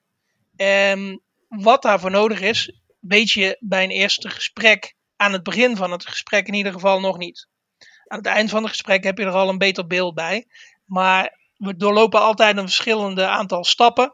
En 0.56 1.22
wat 1.48 1.82
daarvoor 1.82 2.10
nodig 2.10 2.40
is, 2.40 2.80
weet 2.98 3.30
je 3.30 3.56
bij 3.60 3.84
een 3.84 3.90
eerste 3.90 4.30
gesprek, 4.30 4.94
aan 5.16 5.32
het 5.32 5.42
begin 5.42 5.76
van 5.76 5.90
het 5.90 6.06
gesprek 6.06 6.46
in 6.46 6.54
ieder 6.54 6.72
geval 6.72 7.00
nog 7.00 7.18
niet. 7.18 7.48
Aan 8.06 8.18
het 8.18 8.26
eind 8.26 8.50
van 8.50 8.62
het 8.62 8.70
gesprek 8.70 9.04
heb 9.04 9.18
je 9.18 9.24
er 9.24 9.30
al 9.30 9.48
een 9.48 9.58
beter 9.58 9.86
beeld 9.86 10.14
bij. 10.14 10.46
Maar 10.84 11.38
we 11.56 11.76
doorlopen 11.76 12.20
altijd 12.20 12.56
een 12.56 12.62
verschillende 12.62 13.26
aantal 13.26 13.64
stappen. 13.64 14.12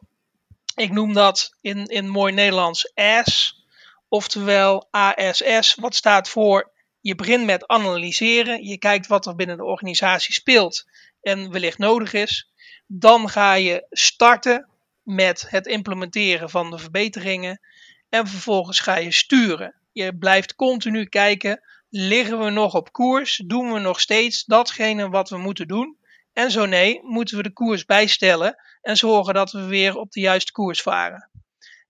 Ik 0.75 0.93
noem 0.93 1.13
dat 1.13 1.57
in, 1.61 1.85
in 1.85 2.09
mooi 2.09 2.33
Nederlands 2.33 2.95
AS, 2.95 3.63
oftewel 4.09 4.89
ASS, 4.91 5.75
wat 5.75 5.95
staat 5.95 6.29
voor 6.29 6.73
je 7.01 7.15
begint 7.15 7.45
met 7.45 7.67
analyseren. 7.67 8.65
Je 8.65 8.79
kijkt 8.79 9.07
wat 9.07 9.27
er 9.27 9.35
binnen 9.35 9.57
de 9.57 9.65
organisatie 9.65 10.35
speelt 10.35 10.85
en 11.21 11.51
wellicht 11.51 11.79
nodig 11.79 12.13
is. 12.13 12.51
Dan 12.87 13.29
ga 13.29 13.55
je 13.55 13.87
starten 13.91 14.69
met 15.03 15.47
het 15.49 15.67
implementeren 15.67 16.51
van 16.51 16.71
de 16.71 16.79
verbeteringen. 16.79 17.61
En 18.09 18.27
vervolgens 18.27 18.81
ga 18.81 18.97
je 18.97 19.13
sturen. 19.13 19.75
Je 19.93 20.17
blijft 20.17 20.55
continu 20.55 21.05
kijken: 21.05 21.61
liggen 21.89 22.39
we 22.39 22.51
nog 22.51 22.75
op 22.75 22.93
koers? 22.93 23.43
Doen 23.47 23.73
we 23.73 23.79
nog 23.79 24.01
steeds 24.01 24.45
datgene 24.45 25.09
wat 25.09 25.31
we 25.31 25.39
moeten 25.39 25.69
doen? 25.69 25.97
En 26.33 26.51
zo 26.51 26.67
nee, 26.67 27.01
moeten 27.03 27.37
we 27.37 27.43
de 27.43 27.53
koers 27.53 27.85
bijstellen 27.85 28.57
en 28.83 28.97
zorgen 28.97 29.35
dat 29.35 29.53
we 29.53 29.65
weer 29.65 29.97
op 29.97 30.11
de 30.11 30.21
juiste 30.21 30.53
koers 30.53 30.83
varen. 30.83 31.31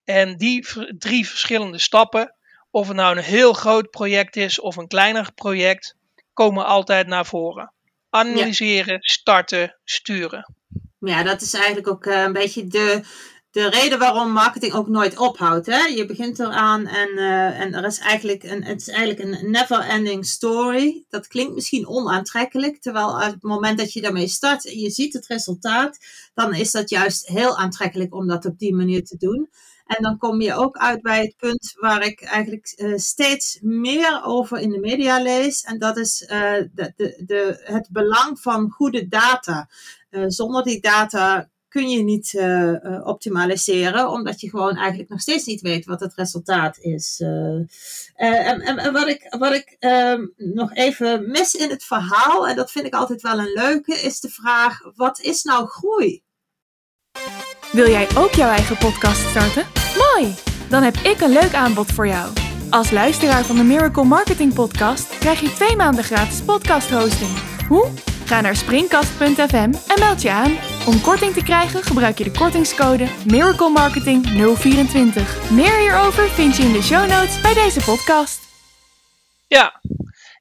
En 0.05 0.37
die 0.37 0.67
drie 0.99 1.29
verschillende 1.29 1.79
stappen, 1.79 2.35
of 2.71 2.87
het 2.87 2.97
nou 2.97 3.17
een 3.17 3.23
heel 3.23 3.53
groot 3.53 3.91
project 3.91 4.37
is 4.37 4.61
of 4.61 4.77
een 4.77 4.89
kleiner 4.89 5.33
project, 5.33 5.97
komen 6.33 6.67
altijd 6.67 7.07
naar 7.07 7.27
voren. 7.27 7.73
Analyseren, 8.11 8.99
starten, 9.01 9.77
sturen. 9.85 10.56
Ja, 10.99 11.23
dat 11.23 11.41
is 11.41 11.55
eigenlijk 11.55 11.89
ook 11.89 12.07
uh, 12.07 12.23
een 12.23 12.33
beetje 12.33 12.67
de, 12.67 13.01
de 13.51 13.69
reden 13.69 13.99
waarom 13.99 14.33
marketing 14.33 14.73
ook 14.73 14.89
nooit 14.89 15.19
ophoudt. 15.19 15.67
Hè? 15.67 15.79
Je 15.87 16.07
begint 16.07 16.39
eraan 16.39 16.87
en, 16.87 17.09
uh, 17.09 17.61
en 17.61 17.75
er 17.75 17.85
is 17.85 17.99
eigenlijk 17.99 18.43
een, 18.43 18.65
het 18.65 18.81
is 18.81 18.89
eigenlijk 18.89 19.21
een 19.21 19.51
never-ending 19.51 20.27
story. 20.27 21.05
Dat 21.09 21.27
klinkt 21.27 21.55
misschien 21.55 21.87
onaantrekkelijk, 21.87 22.81
terwijl 22.81 23.09
op 23.09 23.21
het 23.21 23.43
moment 23.43 23.79
dat 23.79 23.93
je 23.93 24.01
daarmee 24.01 24.29
start 24.29 24.67
en 24.67 24.79
je 24.79 24.91
ziet 24.91 25.13
het 25.13 25.27
resultaat, 25.27 25.99
dan 26.35 26.55
is 26.55 26.71
dat 26.71 26.91
juist 26.91 27.27
heel 27.27 27.57
aantrekkelijk 27.57 28.15
om 28.15 28.27
dat 28.27 28.45
op 28.45 28.59
die 28.59 28.75
manier 28.75 29.05
te 29.05 29.17
doen. 29.17 29.51
En 29.87 30.03
dan 30.03 30.19
kom 30.19 30.41
je 30.41 30.55
ook 30.55 30.77
uit 30.77 31.03
bij 31.03 31.21
het 31.21 31.37
punt 31.37 31.75
waar 31.81 32.07
ik 32.07 32.23
eigenlijk 32.23 32.75
uh, 32.77 32.97
steeds 32.97 33.59
meer 33.63 34.21
over 34.25 34.59
in 34.59 34.71
de 34.71 34.81
media 34.81 35.23
lees. 35.23 35.63
En 35.63 35.79
dat 35.79 35.97
is 35.97 36.19
de, 36.19 36.93
de, 36.97 37.23
de, 37.27 37.61
het 37.65 37.89
belang 37.91 38.41
van 38.41 38.71
goede 38.71 39.09
data. 39.09 39.69
Uh, 40.17 40.25
zonder 40.27 40.63
die 40.63 40.81
data 40.81 41.49
kun 41.69 41.89
je 41.89 42.03
niet 42.03 42.33
uh, 42.33 43.07
optimaliseren, 43.07 44.11
omdat 44.11 44.41
je 44.41 44.51
gewoon 44.51 44.77
eigenlijk 44.77 45.09
nog 45.09 45.21
steeds 45.21 45.45
niet 45.45 45.61
weet 45.61 45.85
wat 45.85 46.01
het 46.01 46.15
resultaat 46.15 46.79
is. 46.79 47.21
En, 47.21 47.69
en, 48.15 48.77
en, 48.77 48.93
wat 48.93 49.09
ik, 49.09 49.37
wat 49.39 49.53
ik 49.53 49.77
ehm, 49.79 50.27
nog 50.37 50.75
even 50.75 51.31
mis 51.31 51.55
in 51.55 51.71
het 51.71 51.85
verhaal, 51.85 52.49
en 52.49 52.57
dat 52.57 52.71
vind 52.71 52.87
ik 52.87 52.95
altijd 52.95 53.23
wel 53.23 53.39
een 53.39 53.53
leuke, 53.53 53.95
is 53.95 54.21
de 54.21 54.29
vraag: 54.29 54.81
wat 54.95 55.21
is 55.21 55.43
nou 55.43 55.67
groei? 55.67 56.23
Wil 57.73 57.89
jij 57.89 58.09
ook 58.17 58.33
jouw 58.33 58.51
eigen 58.51 58.77
podcast 58.77 59.29
starten? 59.29 59.67
Mooi! 59.97 60.35
Dan 60.69 60.83
heb 60.83 60.97
ik 60.97 61.21
een 61.21 61.33
leuk 61.33 61.55
aanbod 61.55 61.93
voor 61.93 62.07
jou. 62.07 62.33
Als 62.71 62.91
luisteraar 62.91 63.45
van 63.45 63.57
de 63.57 63.63
Miracle 63.63 64.05
Marketing 64.05 64.55
Podcast 64.55 65.19
krijg 65.19 65.41
je 65.41 65.53
twee 65.53 65.77
maanden 65.77 66.05
gratis 66.05 66.43
podcast 66.43 66.91
hosting. 66.91 67.31
Hoe? 67.69 68.16
Ga 68.27 68.41
naar 68.41 68.57
springkast.fm 68.57 69.73
en 69.89 69.99
meld 69.99 70.23
je 70.23 70.31
aan. 70.31 70.59
Om 70.87 71.01
korting 71.01 71.35
te 71.35 71.43
krijgen 71.43 71.83
gebruik 71.83 72.19
je 72.19 72.25
de 72.25 72.31
kortingscode 72.31 73.09
Miracle 73.27 73.69
Marketing 73.69 74.27
024. 74.27 75.51
Meer 75.51 75.79
hierover 75.79 76.29
vind 76.29 76.57
je 76.57 76.63
in 76.63 76.73
de 76.73 76.83
show 76.83 77.09
notes 77.09 77.41
bij 77.41 77.55
deze 77.55 77.85
podcast. 77.85 78.41
Ja, 79.47 79.81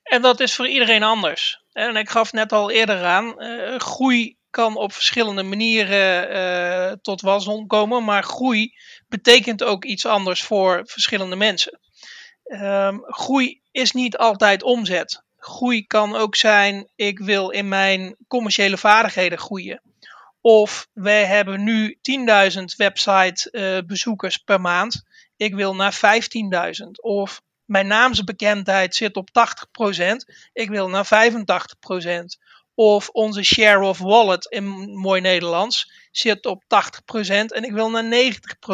en 0.03 0.21
dat 0.21 0.39
is 0.39 0.55
voor 0.55 0.67
iedereen 0.67 1.03
anders. 1.03 1.63
En 1.71 1.95
ik 1.95 2.09
gaf 2.09 2.33
net 2.33 2.51
al 2.51 2.71
eerder 2.71 3.03
aan, 3.03 3.33
uh, 3.37 3.79
groei 3.79 4.37
kan 4.49 4.75
op 4.75 4.93
verschillende 4.93 5.43
manieren 5.43 6.35
uh, 6.35 6.91
tot 7.01 7.21
wasdom 7.21 7.67
komen, 7.67 8.03
maar 8.03 8.23
groei 8.23 8.73
betekent 9.07 9.63
ook 9.63 9.85
iets 9.85 10.05
anders 10.05 10.43
voor 10.43 10.81
verschillende 10.85 11.35
mensen. 11.35 11.79
Um, 12.43 13.03
groei 13.05 13.61
is 13.71 13.91
niet 13.91 14.17
altijd 14.17 14.63
omzet. 14.63 15.24
Groei 15.45 15.87
kan 15.87 16.15
ook 16.15 16.35
zijn, 16.35 16.89
ik 16.95 17.19
wil 17.19 17.49
in 17.49 17.67
mijn 17.67 18.15
commerciële 18.27 18.77
vaardigheden 18.77 19.37
groeien. 19.37 19.81
Of 20.41 20.87
wij 20.93 21.25
hebben 21.25 21.63
nu 21.63 21.97
10.000 22.57 22.63
website 22.77 23.49
uh, 23.51 23.87
bezoekers 23.87 24.37
per 24.37 24.61
maand. 24.61 25.03
Ik 25.37 25.55
wil 25.55 25.75
naar 25.75 25.99
15.000. 26.83 26.89
Of 27.01 27.41
mijn 27.65 27.87
naamsbekendheid 27.87 28.95
zit 28.95 29.15
op 29.15 29.29
80%. 29.29 30.01
Ik 30.53 30.69
wil 30.69 30.89
naar 30.89 31.05
85%. 31.05 32.43
Of 32.75 33.09
onze 33.09 33.43
share 33.43 33.85
of 33.85 33.97
wallet 33.97 34.45
in 34.45 34.65
mooi 34.97 35.21
Nederlands 35.21 35.91
zit 36.11 36.45
op 36.45 36.63
80% 36.63 36.67
en 37.27 37.63
ik 37.63 37.71
wil 37.71 37.89
naar 37.89 38.31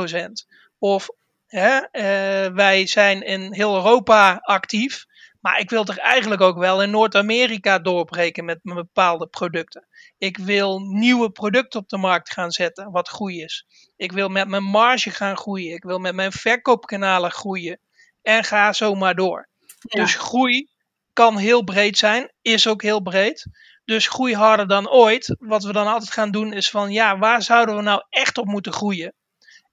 90%. 0.10 0.32
Of 0.80 1.10
hè, 1.48 1.76
uh, 1.78 2.56
wij 2.56 2.88
zijn 2.88 3.22
in 3.22 3.54
heel 3.54 3.76
Europa 3.76 4.36
actief, 4.42 5.06
maar 5.42 5.60
ik 5.60 5.70
wil 5.70 5.84
toch 5.84 5.98
eigenlijk 5.98 6.42
ook 6.42 6.58
wel 6.58 6.84
in 6.84 6.90
Noord-Amerika 6.90 7.80
doorbreken 7.80 8.46
met 8.46 8.60
mijn 8.62 8.78
bepaalde 8.78 9.28
producten. 9.28 9.88
Ik 10.18 10.38
wil 10.38 10.80
nieuwe 10.80 11.32
producten 11.32 11.80
op 11.80 11.90
de 11.90 11.98
markt 11.98 12.32
gaan 12.32 12.52
zetten, 12.52 12.92
wat 12.92 13.10
groei 13.10 13.42
is. 13.42 13.66
Ik 13.96 14.12
wil 14.12 14.30
met 14.30 14.48
mijn 14.48 14.64
marge 14.64 15.12
gaan 15.12 15.38
groeien. 15.38 15.74
Ik 15.74 15.84
wil 15.84 16.00
met 16.00 16.16
mijn 16.16 16.32
verkoopkanalen 16.32 17.32
groeien. 17.32 17.80
En 18.22 18.44
ga 18.44 18.74
zo 18.74 18.96
maar 18.96 19.16
door. 19.16 19.50
Dus 19.82 20.16
groei 20.16 20.70
kan 21.14 21.38
heel 21.38 21.64
breed 21.64 21.98
zijn, 21.98 22.32
is 22.42 22.68
ook 22.68 22.82
heel 22.82 23.02
breed. 23.02 23.46
Dus 23.86 24.08
groei 24.08 24.36
harder 24.36 24.68
dan 24.68 24.90
ooit. 24.90 25.36
Wat 25.40 25.64
we 25.64 25.74
dan 25.74 25.88
altijd 25.88 26.12
gaan 26.12 26.32
doen 26.32 26.54
is 26.54 26.70
van 26.70 26.92
ja, 26.92 27.18
waar 27.18 27.42
zouden 27.42 27.76
we 27.76 27.82
nou 27.82 28.04
echt 28.10 28.38
op 28.38 28.46
moeten 28.46 28.74
groeien? 28.74 29.14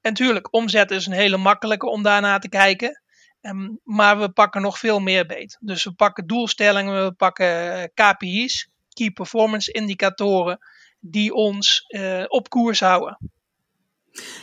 En 0.00 0.14
tuurlijk, 0.14 0.52
omzet 0.52 0.90
is 0.90 1.07
een 1.07 1.12
hele 1.12 1.37
makkelijke 1.37 1.87
om 1.87 2.02
daarna 2.02 2.38
te 2.38 2.48
kijken. 2.48 3.02
Um, 3.40 3.81
maar 3.85 4.18
we 4.18 4.29
pakken 4.29 4.62
nog 4.62 4.79
veel 4.79 5.01
meer 5.01 5.27
beet. 5.27 5.59
Dus 5.61 5.85
we 5.85 5.92
pakken 5.92 6.27
doelstellingen, 6.27 7.05
we 7.05 7.12
pakken 7.12 7.72
eh, 7.72 7.85
KPI's, 7.94 8.70
Key 8.92 9.11
Performance 9.11 9.72
Indicatoren, 9.72 10.59
die 11.01 11.35
ons 11.35 11.85
uh, 11.88 12.24
op 12.27 12.48
koers 12.48 12.81
houden. 12.81 13.18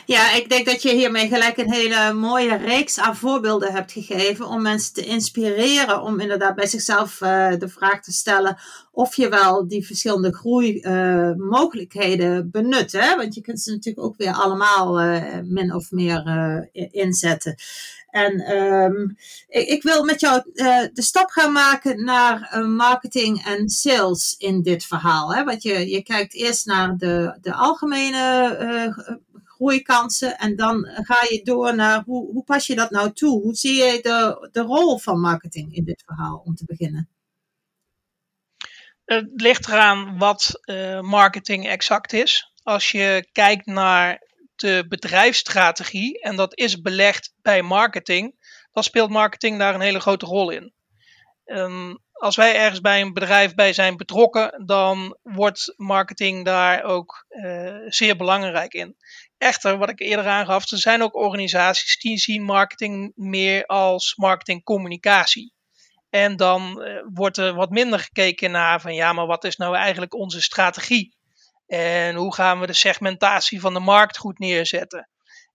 Ja, 0.06 0.32
ik 0.32 0.48
denk 0.48 0.66
dat 0.66 0.82
je 0.82 0.94
hiermee 0.94 1.28
gelijk 1.28 1.56
een 1.56 1.72
hele 1.72 2.12
mooie 2.12 2.56
reeks 2.56 3.00
aan 3.00 3.16
voorbeelden 3.16 3.72
hebt 3.72 3.92
gegeven 3.92 4.46
om 4.46 4.62
mensen 4.62 4.94
te 4.94 5.04
inspireren 5.04 6.02
om 6.02 6.20
inderdaad 6.20 6.54
bij 6.54 6.66
zichzelf 6.66 7.20
uh, 7.20 7.48
de 7.58 7.68
vraag 7.68 8.02
te 8.02 8.12
stellen 8.12 8.58
of 8.90 9.16
je 9.16 9.28
wel 9.28 9.68
die 9.68 9.86
verschillende 9.86 10.34
groeimogelijkheden 10.34 12.50
benut. 12.50 12.92
Hè? 12.92 13.16
Want 13.16 13.34
je 13.34 13.40
kunt 13.40 13.60
ze 13.60 13.70
natuurlijk 13.70 14.06
ook 14.06 14.16
weer 14.16 14.32
allemaal 14.32 14.94
min 15.44 15.74
of 15.74 15.90
meer 15.90 16.68
inzetten. 16.90 17.54
En 18.16 18.56
um, 18.56 19.16
ik, 19.48 19.68
ik, 19.68 19.82
wil 19.82 20.04
met 20.04 20.20
jou 20.20 20.42
de 20.92 21.02
stap 21.02 21.30
gaan 21.30 21.52
maken 21.52 22.04
naar 22.04 22.64
marketing 22.68 23.44
en 23.44 23.68
sales 23.68 24.34
in 24.38 24.62
dit 24.62 24.84
verhaal. 24.84 25.34
Hè? 25.34 25.44
Want 25.44 25.62
je, 25.62 25.88
je 25.88 26.02
kijkt 26.02 26.34
eerst 26.34 26.66
naar 26.66 26.96
de, 26.96 27.38
de 27.40 27.54
algemene 27.54 28.94
groeikansen. 29.44 30.38
En 30.38 30.56
dan 30.56 30.86
ga 30.92 31.26
je 31.28 31.40
door 31.44 31.74
naar 31.74 32.02
hoe, 32.04 32.32
hoe 32.32 32.44
pas 32.44 32.66
je 32.66 32.74
dat 32.74 32.90
nou 32.90 33.12
toe? 33.12 33.42
Hoe 33.42 33.54
zie 33.54 33.74
je 33.74 33.98
de, 34.02 34.48
de 34.52 34.60
rol 34.60 34.98
van 34.98 35.20
marketing 35.20 35.74
in 35.74 35.84
dit 35.84 36.02
verhaal 36.06 36.42
om 36.44 36.54
te 36.54 36.64
beginnen? 36.64 37.08
Het 39.04 39.30
ligt 39.34 39.68
eraan 39.68 40.18
wat 40.18 40.60
marketing 41.00 41.68
exact 41.68 42.12
is. 42.12 42.52
Als 42.62 42.90
je 42.90 43.28
kijkt 43.32 43.66
naar 43.66 44.25
de 44.56 44.84
bedrijfsstrategie 44.88 46.20
en 46.20 46.36
dat 46.36 46.58
is 46.58 46.80
belegd 46.80 47.32
bij 47.42 47.62
marketing, 47.62 48.34
dan 48.72 48.82
speelt 48.82 49.10
marketing 49.10 49.58
daar 49.58 49.74
een 49.74 49.80
hele 49.80 50.00
grote 50.00 50.26
rol 50.26 50.50
in. 50.50 50.72
Um, 51.44 52.04
als 52.12 52.36
wij 52.36 52.56
ergens 52.56 52.80
bij 52.80 53.00
een 53.00 53.12
bedrijf 53.12 53.54
bij 53.54 53.72
zijn 53.72 53.96
betrokken, 53.96 54.62
dan 54.66 55.18
wordt 55.22 55.74
marketing 55.76 56.44
daar 56.44 56.82
ook 56.82 57.26
uh, 57.28 57.76
zeer 57.86 58.16
belangrijk 58.16 58.72
in. 58.72 58.96
Echter, 59.38 59.78
wat 59.78 59.88
ik 59.88 60.00
eerder 60.00 60.26
aangaf, 60.26 60.70
er 60.70 60.78
zijn 60.78 61.02
ook 61.02 61.16
organisaties 61.16 61.98
die 61.98 62.18
zien 62.18 62.42
marketing 62.42 63.12
meer 63.14 63.66
als 63.66 64.14
marketingcommunicatie. 64.16 65.52
En 66.10 66.36
dan 66.36 66.82
uh, 66.82 67.02
wordt 67.12 67.36
er 67.36 67.54
wat 67.54 67.70
minder 67.70 67.98
gekeken 67.98 68.50
naar 68.50 68.80
van 68.80 68.94
ja, 68.94 69.12
maar 69.12 69.26
wat 69.26 69.44
is 69.44 69.56
nou 69.56 69.76
eigenlijk 69.76 70.14
onze 70.14 70.42
strategie? 70.42 71.16
En 71.66 72.14
hoe 72.14 72.34
gaan 72.34 72.60
we 72.60 72.66
de 72.66 72.72
segmentatie 72.72 73.60
van 73.60 73.74
de 73.74 73.80
markt 73.80 74.18
goed 74.18 74.38
neerzetten? 74.38 75.08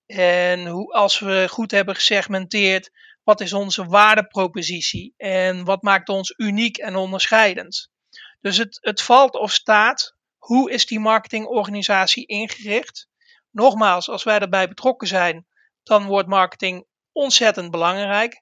En 0.06 0.68
hoe, 0.68 0.94
als 0.94 1.20
we 1.20 1.48
goed 1.50 1.72
hebben 1.72 1.96
gesegmenteerd, 1.96 2.92
wat 3.24 3.42
is 3.42 3.54
onze 3.54 3.86
waardepropositie? 3.86 5.14
En 5.18 5.64
wat 5.64 5.82
maakt 5.82 6.10
ons 6.10 6.34
uniek 6.38 6.78
en 6.78 6.96
onderscheidend? 6.96 7.90
Dus 8.42 8.58
het, 8.58 8.78
het 8.82 9.02
valt 9.02 9.34
of 9.34 9.52
staat, 9.52 10.16
hoe 10.38 10.72
is 10.72 10.86
die 10.86 11.00
marketingorganisatie 11.00 12.26
ingericht? 12.26 13.08
Nogmaals, 13.52 14.10
als 14.10 14.24
wij 14.24 14.40
erbij 14.40 14.68
betrokken 14.68 15.08
zijn, 15.08 15.48
dan 15.84 16.06
wordt 16.06 16.28
marketing 16.28 16.86
ontzettend 17.12 17.72
belangrijk. 17.72 18.42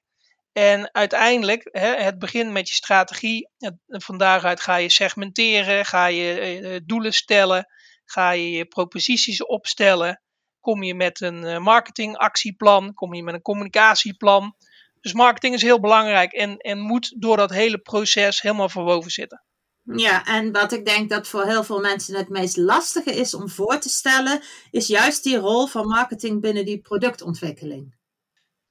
En 0.52 0.94
uiteindelijk, 0.94 1.68
hè, 1.72 1.94
het 1.94 2.18
begint 2.18 2.50
met 2.50 2.68
je 2.68 2.74
strategie. 2.74 3.48
van 3.86 4.18
daaruit 4.18 4.60
ga 4.60 4.76
je 4.76 4.88
segmenteren, 4.88 5.86
ga 5.86 6.06
je 6.06 6.38
eh, 6.38 6.80
doelen 6.84 7.12
stellen, 7.12 7.66
ga 8.04 8.30
je 8.30 8.50
je 8.50 8.64
proposities 8.64 9.44
opstellen. 9.44 10.22
Kom 10.60 10.82
je 10.82 10.94
met 10.94 11.20
een 11.20 11.44
eh, 11.44 11.58
marketingactieplan, 11.58 12.94
kom 12.94 13.14
je 13.14 13.22
met 13.22 13.34
een 13.34 13.42
communicatieplan. 13.42 14.56
Dus 15.00 15.12
marketing 15.12 15.54
is 15.54 15.62
heel 15.62 15.80
belangrijk 15.80 16.32
en, 16.32 16.56
en 16.56 16.78
moet 16.78 17.14
door 17.18 17.36
dat 17.36 17.50
hele 17.50 17.78
proces 17.78 18.40
helemaal 18.40 18.68
verwoven 18.68 19.10
zitten. 19.10 19.44
Ja, 19.82 20.26
en 20.26 20.52
wat 20.52 20.72
ik 20.72 20.84
denk 20.84 21.10
dat 21.10 21.28
voor 21.28 21.44
heel 21.44 21.64
veel 21.64 21.80
mensen 21.80 22.16
het 22.16 22.28
meest 22.28 22.56
lastige 22.56 23.14
is 23.14 23.34
om 23.34 23.48
voor 23.48 23.78
te 23.78 23.88
stellen, 23.88 24.42
is 24.70 24.86
juist 24.86 25.22
die 25.22 25.36
rol 25.36 25.66
van 25.66 25.86
marketing 25.86 26.40
binnen 26.40 26.64
die 26.64 26.80
productontwikkeling. 26.80 27.94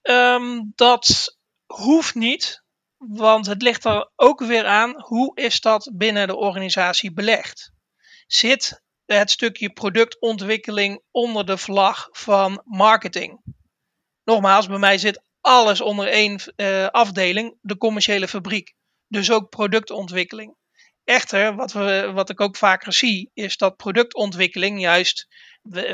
Um, 0.01 0.71
dat 0.75 1.37
hoeft 1.73 2.15
niet, 2.15 2.63
want 2.97 3.45
het 3.45 3.61
ligt 3.61 3.85
er 3.85 4.11
ook 4.15 4.39
weer 4.39 4.65
aan 4.65 5.01
hoe 5.01 5.35
is 5.35 5.61
dat 5.61 5.91
binnen 5.93 6.27
de 6.27 6.35
organisatie 6.35 7.13
belegd. 7.13 7.71
Zit 8.27 8.83
het 9.05 9.31
stukje 9.31 9.69
productontwikkeling 9.69 11.01
onder 11.11 11.45
de 11.45 11.57
vlag 11.57 12.07
van 12.11 12.61
marketing? 12.65 13.41
Nogmaals, 14.23 14.67
bij 14.67 14.77
mij 14.77 14.97
zit 14.97 15.21
alles 15.41 15.81
onder 15.81 16.07
één 16.07 16.39
uh, 16.55 16.87
afdeling, 16.87 17.57
de 17.61 17.77
commerciële 17.77 18.27
fabriek. 18.27 18.73
Dus 19.07 19.31
ook 19.31 19.49
productontwikkeling. 19.49 20.55
Echter, 21.03 21.55
wat, 21.55 21.71
we, 21.71 22.11
wat 22.13 22.29
ik 22.29 22.41
ook 22.41 22.55
vaker 22.57 22.93
zie, 22.93 23.31
is 23.33 23.57
dat 23.57 23.75
productontwikkeling 23.75 24.81
juist 24.81 25.27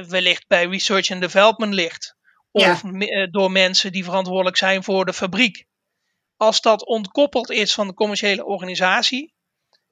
wellicht 0.07 0.47
bij 0.47 0.67
research 0.67 1.11
and 1.11 1.21
development 1.21 1.73
ligt. 1.73 2.15
Of 2.55 2.81
ja. 2.99 3.27
door 3.27 3.51
mensen 3.51 3.91
die 3.91 4.03
verantwoordelijk 4.03 4.57
zijn 4.57 4.83
voor 4.83 5.05
de 5.05 5.13
fabriek. 5.13 5.65
Als 6.37 6.61
dat 6.61 6.85
ontkoppeld 6.85 7.51
is 7.51 7.73
van 7.73 7.87
de 7.87 7.93
commerciële 7.93 8.45
organisatie, 8.45 9.33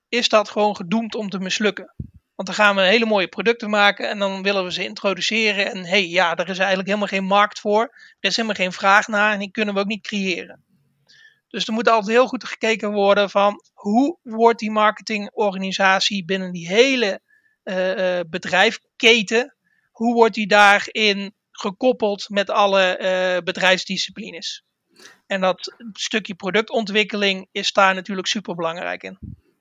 is 0.09 0.29
dat 0.29 0.49
gewoon 0.49 0.75
gedoemd 0.75 1.15
om 1.15 1.29
te 1.29 1.39
mislukken. 1.39 1.95
Want 2.35 2.47
dan 2.47 2.57
gaan 2.57 2.75
we 2.75 2.81
hele 2.81 3.05
mooie 3.05 3.27
producten 3.27 3.69
maken 3.69 4.09
en 4.09 4.19
dan 4.19 4.43
willen 4.43 4.63
we 4.63 4.71
ze 4.71 4.83
introduceren. 4.83 5.71
En 5.71 5.77
hé, 5.77 5.89
hey, 5.89 6.07
ja, 6.07 6.35
er 6.35 6.49
is 6.49 6.57
eigenlijk 6.57 6.87
helemaal 6.87 7.07
geen 7.07 7.25
markt 7.25 7.59
voor. 7.59 7.81
Er 8.19 8.29
is 8.29 8.35
helemaal 8.35 8.57
geen 8.57 8.71
vraag 8.71 9.07
naar 9.07 9.33
en 9.33 9.39
die 9.39 9.51
kunnen 9.51 9.73
we 9.73 9.79
ook 9.79 9.87
niet 9.87 10.07
creëren. 10.07 10.63
Dus 11.47 11.67
er 11.67 11.73
moet 11.73 11.89
altijd 11.89 12.11
heel 12.11 12.27
goed 12.27 12.43
gekeken 12.43 12.91
worden 12.91 13.29
van 13.29 13.63
hoe 13.73 14.17
wordt 14.21 14.59
die 14.59 14.71
marketingorganisatie 14.71 16.25
binnen 16.25 16.51
die 16.51 16.67
hele 16.67 17.21
uh, 17.63 18.19
bedrijfketen, 18.29 19.55
hoe 19.91 20.13
wordt 20.13 20.35
die 20.35 20.47
daarin 20.47 21.33
gekoppeld 21.63 22.29
met 22.29 22.49
alle 22.49 22.99
uh, 22.99 23.43
bedrijfsdisciplines? 23.43 24.63
En 25.27 25.41
dat 25.41 25.75
stukje 25.93 26.35
productontwikkeling 26.35 27.47
is 27.51 27.71
daar 27.71 27.95
natuurlijk 27.95 28.27
super 28.27 28.55
belangrijk 28.55 29.03
in. 29.03 29.17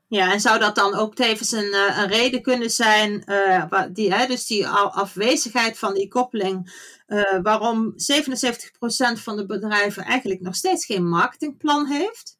Ja, 0.09 0.33
en 0.33 0.41
zou 0.41 0.59
dat 0.59 0.75
dan 0.75 0.95
ook 0.95 1.15
tevens 1.15 1.53
een, 1.53 1.73
eh, 1.73 1.99
een 1.99 2.09
reden 2.09 2.43
kunnen 2.43 2.71
zijn, 2.71 3.23
uh, 3.27 3.83
die, 3.93 4.15
hè, 4.15 4.27
dus 4.27 4.47
die 4.47 4.69
afwezigheid 4.69 5.79
van 5.79 5.95
die 5.95 6.09
koppeling, 6.09 6.73
uh, 7.07 7.38
waarom 7.43 7.93
77% 7.97 9.21
van 9.21 9.37
de 9.37 9.47
bedrijven 9.47 10.05
eigenlijk 10.05 10.41
nog 10.41 10.55
steeds 10.55 10.85
geen 10.85 11.09
marketingplan 11.09 11.87
heeft? 11.87 12.38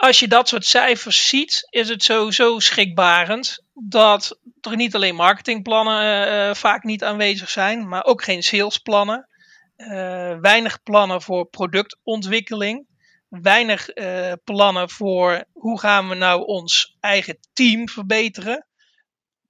Als 0.00 0.18
je 0.18 0.28
dat 0.28 0.48
soort 0.48 0.64
cijfers 0.64 1.28
ziet, 1.28 1.66
is 1.70 1.88
het 1.88 2.02
sowieso 2.02 2.58
schrikbarend 2.58 3.62
dat 3.82 4.38
er 4.60 4.76
niet 4.76 4.94
alleen 4.94 5.14
marketingplannen 5.14 6.56
vaak 6.56 6.84
niet 6.84 7.04
aanwezig 7.04 7.50
zijn, 7.50 7.88
maar 7.88 8.04
ook 8.04 8.24
geen 8.24 8.42
salesplannen. 8.42 9.28
weinig 10.40 10.82
plannen 10.82 11.22
voor 11.22 11.46
productontwikkeling 11.46 12.88
weinig 13.30 13.88
plannen 14.44 14.90
voor 14.90 15.44
hoe 15.52 15.80
gaan 15.80 16.08
we 16.08 16.14
nou 16.14 16.44
ons 16.44 16.96
eigen 17.00 17.38
team 17.52 17.88
verbeteren. 17.88 18.66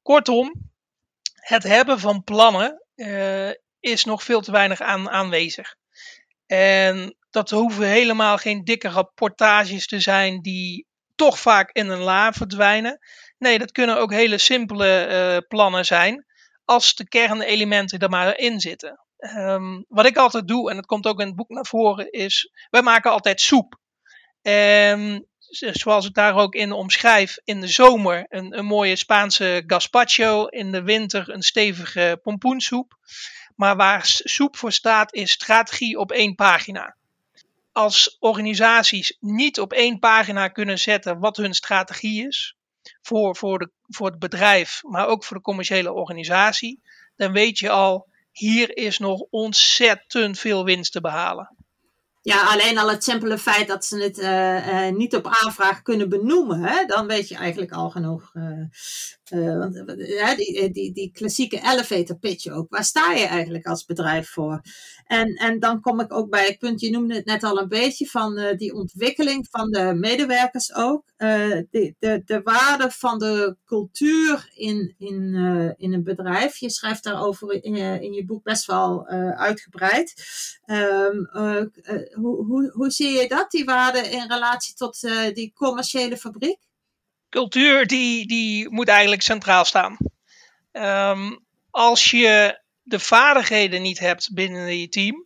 Kortom, 0.02 0.70
het 1.34 1.62
hebben 1.62 2.00
van 2.00 2.24
plannen 2.24 2.84
is 3.80 4.04
nog 4.04 4.22
veel 4.22 4.40
te 4.40 4.52
weinig 4.52 4.80
aan, 4.80 5.10
aanwezig. 5.10 5.74
En 6.46 7.16
dat 7.30 7.50
hoeven 7.50 7.86
helemaal 7.86 8.36
geen 8.36 8.64
dikke 8.64 8.88
rapportages 8.88 9.86
te 9.86 10.00
zijn 10.00 10.40
die 10.40 10.86
toch 11.14 11.38
vaak 11.38 11.70
in 11.72 11.88
een 11.88 12.02
la 12.02 12.32
verdwijnen. 12.32 12.98
Nee, 13.40 13.58
dat 13.58 13.72
kunnen 13.72 13.98
ook 13.98 14.12
hele 14.12 14.38
simpele 14.38 15.08
uh, 15.10 15.48
plannen 15.48 15.84
zijn 15.84 16.26
als 16.64 16.94
de 16.94 17.08
kernelementen 17.08 17.98
er 17.98 18.08
maar 18.08 18.38
in 18.38 18.60
zitten. 18.60 19.04
Um, 19.36 19.84
wat 19.88 20.06
ik 20.06 20.16
altijd 20.16 20.48
doe, 20.48 20.70
en 20.70 20.76
dat 20.76 20.86
komt 20.86 21.06
ook 21.06 21.20
in 21.20 21.26
het 21.26 21.36
boek 21.36 21.48
naar 21.48 21.66
voren, 21.66 22.12
is 22.12 22.50
wij 22.70 22.82
maken 22.82 23.10
altijd 23.10 23.40
soep. 23.40 23.78
Um, 24.42 25.26
zoals 25.72 26.06
ik 26.06 26.14
daar 26.14 26.34
ook 26.34 26.54
in 26.54 26.72
omschrijf, 26.72 27.38
in 27.44 27.60
de 27.60 27.68
zomer 27.68 28.26
een, 28.28 28.58
een 28.58 28.64
mooie 28.64 28.96
Spaanse 28.96 29.62
gazpacho, 29.66 30.46
in 30.46 30.72
de 30.72 30.82
winter 30.82 31.30
een 31.30 31.42
stevige 31.42 32.18
pompoensoep. 32.22 32.98
Maar 33.56 33.76
waar 33.76 34.02
soep 34.04 34.56
voor 34.56 34.72
staat 34.72 35.14
is 35.14 35.30
strategie 35.30 35.98
op 35.98 36.12
één 36.12 36.34
pagina. 36.34 36.96
Als 37.72 38.16
organisaties 38.18 39.16
niet 39.20 39.60
op 39.60 39.72
één 39.72 39.98
pagina 39.98 40.48
kunnen 40.48 40.78
zetten 40.78 41.18
wat 41.18 41.36
hun 41.36 41.54
strategie 41.54 42.26
is, 42.26 42.54
voor, 43.02 43.36
voor, 43.36 43.58
de, 43.58 43.70
voor 43.88 44.06
het 44.06 44.18
bedrijf, 44.18 44.80
maar 44.82 45.06
ook 45.06 45.24
voor 45.24 45.36
de 45.36 45.42
commerciële 45.42 45.92
organisatie, 45.92 46.80
dan 47.16 47.32
weet 47.32 47.58
je 47.58 47.70
al, 47.70 48.08
hier 48.32 48.76
is 48.76 48.98
nog 48.98 49.20
ontzettend 49.30 50.38
veel 50.38 50.64
winst 50.64 50.92
te 50.92 51.00
behalen. 51.00 51.56
Ja, 52.22 52.42
alleen 52.42 52.78
al 52.78 52.90
het 52.90 53.04
simpele 53.04 53.38
feit 53.38 53.68
dat 53.68 53.84
ze 53.84 54.02
het 54.02 54.18
uh, 54.18 54.86
uh, 54.86 54.96
niet 54.96 55.14
op 55.16 55.26
aanvraag 55.26 55.82
kunnen 55.82 56.08
benoemen, 56.08 56.62
hè, 56.62 56.84
dan 56.84 57.06
weet 57.06 57.28
je 57.28 57.36
eigenlijk 57.36 57.72
al 57.72 57.90
genoeg. 57.90 58.30
Uh, 58.34 58.64
want, 59.30 59.74
die, 60.36 60.70
die, 60.70 60.92
die 60.92 61.10
klassieke 61.12 61.60
elevator 61.72 62.16
pitch 62.16 62.46
ook, 62.46 62.70
waar 62.70 62.84
sta 62.84 63.12
je 63.12 63.26
eigenlijk 63.26 63.66
als 63.66 63.84
bedrijf 63.84 64.28
voor? 64.28 64.60
En, 65.04 65.34
en 65.34 65.58
dan 65.58 65.80
kom 65.80 66.00
ik 66.00 66.12
ook 66.12 66.30
bij 66.30 66.46
het 66.46 66.58
punt, 66.58 66.80
je 66.80 66.90
noemde 66.90 67.14
het 67.14 67.24
net 67.24 67.42
al 67.42 67.58
een 67.58 67.68
beetje, 67.68 68.06
van 68.06 68.54
die 68.56 68.74
ontwikkeling 68.74 69.46
van 69.50 69.70
de 69.70 69.94
medewerkers 69.94 70.74
ook. 70.74 71.04
de, 71.16 71.94
de, 71.98 72.22
de 72.24 72.40
waarde 72.42 72.90
van 72.90 73.18
de 73.18 73.56
cultuur 73.64 74.50
in, 74.54 74.94
in, 74.98 75.34
in 75.76 75.92
een 75.92 76.04
bedrijf. 76.04 76.56
Je 76.56 76.70
schrijft 76.70 77.04
daarover 77.04 77.64
in, 77.64 77.76
in 77.76 78.12
je 78.12 78.24
boek 78.24 78.42
best 78.42 78.66
wel 78.66 79.06
uitgebreid. 79.36 80.14
Um, 80.66 81.28
hoe, 82.12 82.44
hoe, 82.44 82.70
hoe 82.72 82.90
zie 82.90 83.10
je 83.10 83.28
dat, 83.28 83.50
die 83.50 83.64
waarde 83.64 83.98
in 83.98 84.28
relatie 84.28 84.74
tot 84.74 85.00
die 85.34 85.52
commerciële 85.54 86.16
fabriek? 86.16 86.68
Cultuur 87.30 87.86
die, 87.86 88.26
die 88.26 88.70
moet 88.70 88.88
eigenlijk 88.88 89.22
centraal 89.22 89.64
staan. 89.64 89.96
Um, 90.72 91.44
als 91.70 92.10
je 92.10 92.60
de 92.82 92.98
vaardigheden 92.98 93.82
niet 93.82 93.98
hebt 93.98 94.34
binnen 94.34 94.78
je 94.78 94.88
team, 94.88 95.24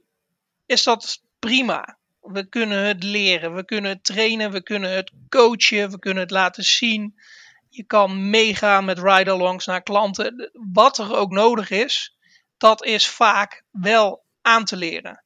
is 0.66 0.82
dat 0.82 1.22
prima. 1.38 1.98
We 2.20 2.48
kunnen 2.48 2.86
het 2.86 3.02
leren, 3.02 3.54
we 3.54 3.64
kunnen 3.64 3.90
het 3.90 4.04
trainen, 4.04 4.50
we 4.50 4.62
kunnen 4.62 4.90
het 4.90 5.12
coachen, 5.28 5.90
we 5.90 5.98
kunnen 5.98 6.22
het 6.22 6.30
laten 6.30 6.64
zien. 6.64 7.18
Je 7.68 7.84
kan 7.84 8.30
meegaan 8.30 8.84
met 8.84 8.98
ride-alongs 8.98 9.66
naar 9.66 9.82
klanten. 9.82 10.50
Wat 10.72 10.98
er 10.98 11.16
ook 11.16 11.30
nodig 11.30 11.70
is, 11.70 12.16
dat 12.58 12.84
is 12.84 13.08
vaak 13.08 13.62
wel 13.70 14.22
aan 14.42 14.64
te 14.64 14.76
leren. 14.76 15.22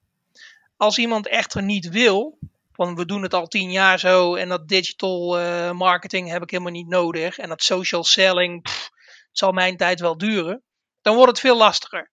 Als 0.77 0.99
iemand 0.99 1.29
echter 1.29 1.63
niet 1.63 1.89
wil, 1.89 2.39
van 2.79 2.95
we 2.95 3.07
doen 3.07 3.23
het 3.23 3.35
al 3.35 3.47
tien 3.47 3.71
jaar 3.71 3.99
zo 3.99 4.35
en 4.35 4.49
dat 4.49 4.69
digital 4.69 5.41
uh, 5.41 5.71
marketing 5.71 6.29
heb 6.31 6.43
ik 6.43 6.51
helemaal 6.51 6.73
niet 6.73 6.89
nodig 6.89 7.39
en 7.39 7.49
dat 7.49 7.63
social 7.63 8.05
selling, 8.05 8.69
het 8.69 9.29
zal 9.33 9.53
mijn 9.53 9.77
tijd 9.77 10.01
wel 10.01 10.19
duren, 10.19 10.63
dan 11.03 11.15
wordt 11.15 11.31
het 11.31 11.41
veel 11.41 11.57
lastiger. 11.57 12.11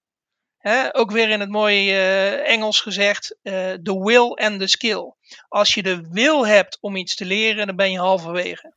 Ook 0.92 1.12
weer 1.12 1.30
in 1.30 1.40
het 1.40 1.50
mooie 1.50 1.92
uh, 1.92 2.50
Engels 2.50 2.82
gezegd, 2.82 3.38
de 3.42 3.80
uh, 3.84 4.04
will 4.04 4.32
and 4.32 4.60
the 4.60 4.68
skill. 4.68 5.14
Als 5.48 5.74
je 5.74 5.84
de 5.84 6.08
wil 6.10 6.48
hebt 6.48 6.78
om 6.82 6.96
iets 6.96 7.16
te 7.16 7.26
leren, 7.26 7.68
dan 7.68 7.76
ben 7.76 7.92
je 7.92 8.00
halverwege. 8.00 8.74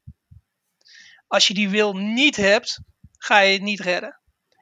Als 1.26 1.46
je 1.46 1.54
die 1.54 1.68
wil 1.68 1.92
niet 1.92 2.36
hebt, 2.36 2.80
ga 3.18 3.38
je 3.38 3.52
het 3.52 3.62
niet 3.62 3.80
redden. 3.80 4.20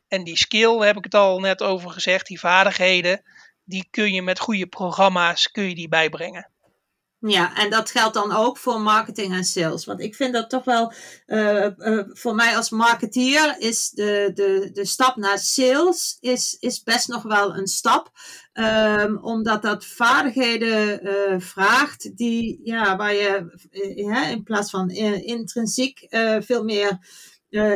En 0.09 0.25
die 0.25 0.37
skill, 0.37 0.79
heb 0.79 0.97
ik 0.97 1.05
het 1.05 1.15
al 1.15 1.41
net 1.41 1.63
over 1.63 1.91
gezegd, 1.91 2.27
die 2.27 2.41
vaardigheden, 2.41 3.23
die 3.65 3.89
kun 3.91 4.13
je 4.13 4.23
met 4.23 4.39
goede 4.39 4.67
programma's 4.67 5.51
kun 5.51 5.69
je 5.69 5.75
die 5.75 5.89
bijbrengen. 5.89 6.51
Ja, 7.19 7.57
en 7.57 7.71
dat 7.71 7.91
geldt 7.91 8.15
dan 8.15 8.33
ook 8.33 8.59
voor 8.59 8.81
marketing 8.81 9.33
en 9.33 9.45
sales. 9.45 9.85
Want 9.85 10.01
ik 10.01 10.15
vind 10.15 10.33
dat 10.33 10.51
toch 10.51 10.65
wel, 10.65 10.93
uh, 11.27 11.67
uh, 11.79 12.03
voor 12.09 12.35
mij 12.35 12.57
als 12.57 12.71
marketeer 12.71 13.57
is 13.59 13.91
de, 13.91 14.31
de, 14.35 14.71
de 14.73 14.85
stap 14.85 15.17
naar 15.17 15.39
sales 15.39 16.17
is, 16.21 16.57
is 16.61 16.83
best 16.83 17.09
nog 17.09 17.23
wel 17.23 17.57
een 17.57 17.67
stap. 17.67 18.11
Um, 18.53 19.19
omdat 19.19 19.63
dat 19.63 19.87
vaardigheden 19.87 21.07
uh, 21.07 21.41
vraagt 21.41 22.17
die, 22.17 22.61
ja, 22.65 22.97
waar 22.97 23.15
je 23.15 23.51
in 24.31 24.43
plaats 24.43 24.71
van 24.71 24.91
intrinsiek 24.91 26.07
veel 26.41 26.65
meer 26.65 26.99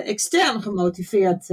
extern 0.05 0.63
gemotiveerd 0.63 1.47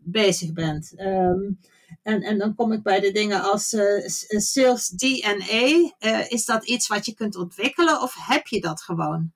bezig 0.00 0.52
bent. 0.52 0.92
Um, 0.96 1.58
en, 2.06 2.22
en 2.22 2.38
dan 2.38 2.54
kom 2.54 2.72
ik 2.72 2.82
bij 2.82 3.00
de 3.00 3.12
dingen 3.12 3.42
als 3.42 3.72
uh, 3.72 4.06
sales 4.40 4.88
DNA. 4.88 5.92
Uh, 6.00 6.30
is 6.30 6.44
dat 6.44 6.64
iets 6.64 6.86
wat 6.86 7.06
je 7.06 7.14
kunt 7.14 7.36
ontwikkelen 7.36 8.00
of 8.02 8.14
heb 8.18 8.46
je 8.46 8.60
dat 8.60 8.82
gewoon? 8.82 9.32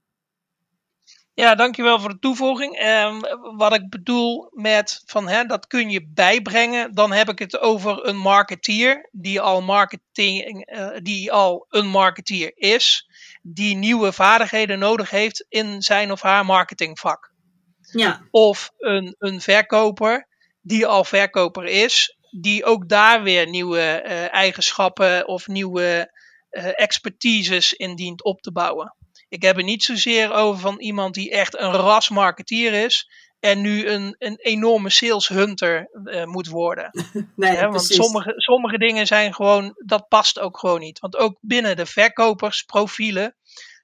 Ja, 1.34 1.54
dankjewel 1.54 2.00
voor 2.00 2.08
de 2.08 2.18
toevoeging. 2.18 2.82
Um, 2.82 3.20
wat 3.56 3.74
ik 3.74 3.88
bedoel 3.88 4.50
met 4.52 5.02
van 5.06 5.28
hè, 5.28 5.44
dat 5.44 5.66
kun 5.66 5.90
je 5.90 6.06
bijbrengen, 6.08 6.94
dan 6.94 7.12
heb 7.12 7.28
ik 7.28 7.38
het 7.38 7.58
over 7.58 8.06
een 8.06 8.16
marketeer 8.16 9.08
die 9.12 9.40
al, 9.40 9.62
marketing, 9.62 10.70
uh, 10.76 10.88
die 11.02 11.32
al 11.32 11.66
een 11.68 11.86
marketeer 11.86 12.52
is, 12.54 13.10
die 13.42 13.76
nieuwe 13.76 14.12
vaardigheden 14.12 14.78
nodig 14.78 15.10
heeft 15.10 15.46
in 15.48 15.82
zijn 15.82 16.12
of 16.12 16.20
haar 16.20 16.44
marketingvak. 16.44 17.32
Ja. 17.80 18.20
Of 18.30 18.70
een, 18.78 19.14
een 19.18 19.40
verkoper 19.40 20.28
die 20.60 20.86
al 20.86 21.04
verkoper 21.04 21.64
is, 21.64 22.18
die 22.30 22.64
ook 22.64 22.88
daar 22.88 23.22
weer 23.22 23.48
nieuwe 23.48 24.02
uh, 24.04 24.34
eigenschappen 24.34 25.28
of 25.28 25.46
nieuwe 25.46 26.12
uh, 26.50 26.80
expertises 26.80 27.72
in 27.72 27.96
dient 27.96 28.24
op 28.24 28.40
te 28.40 28.52
bouwen. 28.52 28.94
Ik 29.28 29.42
heb 29.42 29.56
het 29.56 29.64
niet 29.64 29.84
zozeer 29.84 30.32
over 30.32 30.60
van 30.60 30.80
iemand 30.80 31.14
die 31.14 31.30
echt 31.30 31.58
een 31.58 31.72
ras 31.72 32.08
marketeer 32.08 32.72
is 32.84 33.10
en 33.40 33.60
nu 33.60 33.88
een, 33.88 34.14
een 34.18 34.36
enorme 34.36 34.90
sales 34.90 35.28
hunter 35.28 35.90
uh, 36.04 36.24
moet 36.24 36.48
worden. 36.48 36.90
nee, 37.36 37.52
ja, 37.52 37.68
want 37.68 37.84
sommige, 37.84 38.32
sommige 38.36 38.78
dingen 38.78 39.06
zijn 39.06 39.34
gewoon, 39.34 39.74
dat 39.84 40.08
past 40.08 40.38
ook 40.38 40.58
gewoon 40.58 40.80
niet. 40.80 40.98
Want 40.98 41.16
ook 41.16 41.38
binnen 41.40 41.76
de 41.76 41.86
verkopersprofielen, 41.86 43.36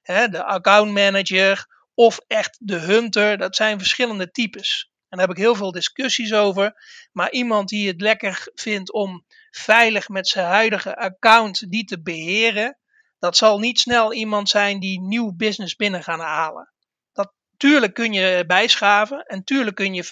hè, 0.03 0.29
de 0.29 0.45
account 0.45 0.93
manager 0.93 1.67
of 1.95 2.21
echt 2.27 2.57
de 2.61 2.77
hunter, 2.77 3.39
dat 3.39 3.57
zijn 3.57 3.79
verschillende 3.79 4.31
types. 4.31 4.91
En 5.09 5.19
daar 5.19 5.27
heb 5.27 5.37
ik 5.37 5.43
heel 5.43 5.55
veel 5.55 5.73
discussies 5.73 6.33
over. 6.33 6.73
Maar 7.13 7.31
iemand 7.31 7.69
die 7.69 7.89
het 7.89 8.01
lekker 8.01 8.49
vindt 8.55 8.93
om 8.93 9.25
veilig 9.51 10.09
met 10.09 10.29
zijn 10.29 10.47
huidige 10.47 10.97
account 10.97 11.71
die 11.71 11.85
te 11.85 12.03
beheren, 12.03 12.79
dat 13.19 13.37
zal 13.37 13.59
niet 13.59 13.81
snel 13.81 14.13
iemand 14.13 14.49
zijn 14.49 14.81
die 14.81 15.01
nieuw 15.01 15.33
business 15.37 15.77
binnen 15.77 16.03
gaan 16.03 16.21
halen. 16.21 16.73
Dat, 17.13 17.33
tuurlijk 17.57 17.95
kun 17.95 18.13
je 18.13 18.45
bijschaven 18.47 19.23
en 19.23 19.45
tuurlijk 19.45 19.77
kun 19.77 19.95
je 19.95 20.05
5%, 20.05 20.09
10%, 20.09 20.11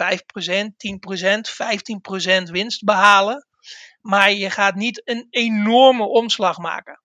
15% 2.47 2.51
winst 2.51 2.85
behalen. 2.85 3.47
Maar 4.01 4.33
je 4.33 4.51
gaat 4.51 4.75
niet 4.75 5.03
een 5.05 5.27
enorme 5.31 6.05
omslag 6.05 6.59
maken. 6.59 7.03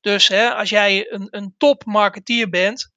Dus 0.00 0.28
hè, 0.28 0.54
als 0.54 0.70
jij 0.70 1.12
een, 1.12 1.26
een 1.30 1.54
top 1.56 1.84
marketeer 1.84 2.48
bent, 2.48 2.93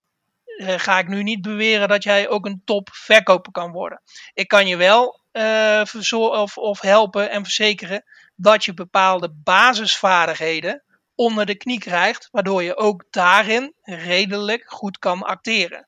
ga 0.58 1.00
ik 1.00 1.08
nu 1.08 1.24
niet 1.24 1.42
beweren 1.42 1.88
dat 1.88 2.04
jij 2.04 2.30
ook 2.30 2.46
een 2.46 2.62
top 2.66 2.90
verkoper 2.92 3.52
kan 3.52 3.72
worden. 3.72 4.02
Ik 4.34 4.48
kan 4.48 4.68
je 4.68 4.78
wel 4.78 5.22
uh, 5.32 5.82
of, 6.12 6.58
of 6.58 6.82
helpen 6.82 7.30
en 7.30 7.44
verzekeren 7.44 8.04
dat 8.36 8.66
je 8.66 8.74
bepaalde 8.74 9.34
basisvaardigheden 9.44 10.84
onder 11.16 11.46
de 11.46 11.56
knie 11.56 11.80
krijgt, 11.80 12.28
waardoor 12.32 12.64
je 12.64 12.78
ook 12.78 13.06
daarin 13.10 13.74
redelijk 13.82 14.64
goed 14.72 14.98
kan 14.98 15.24
acteren. 15.24 15.88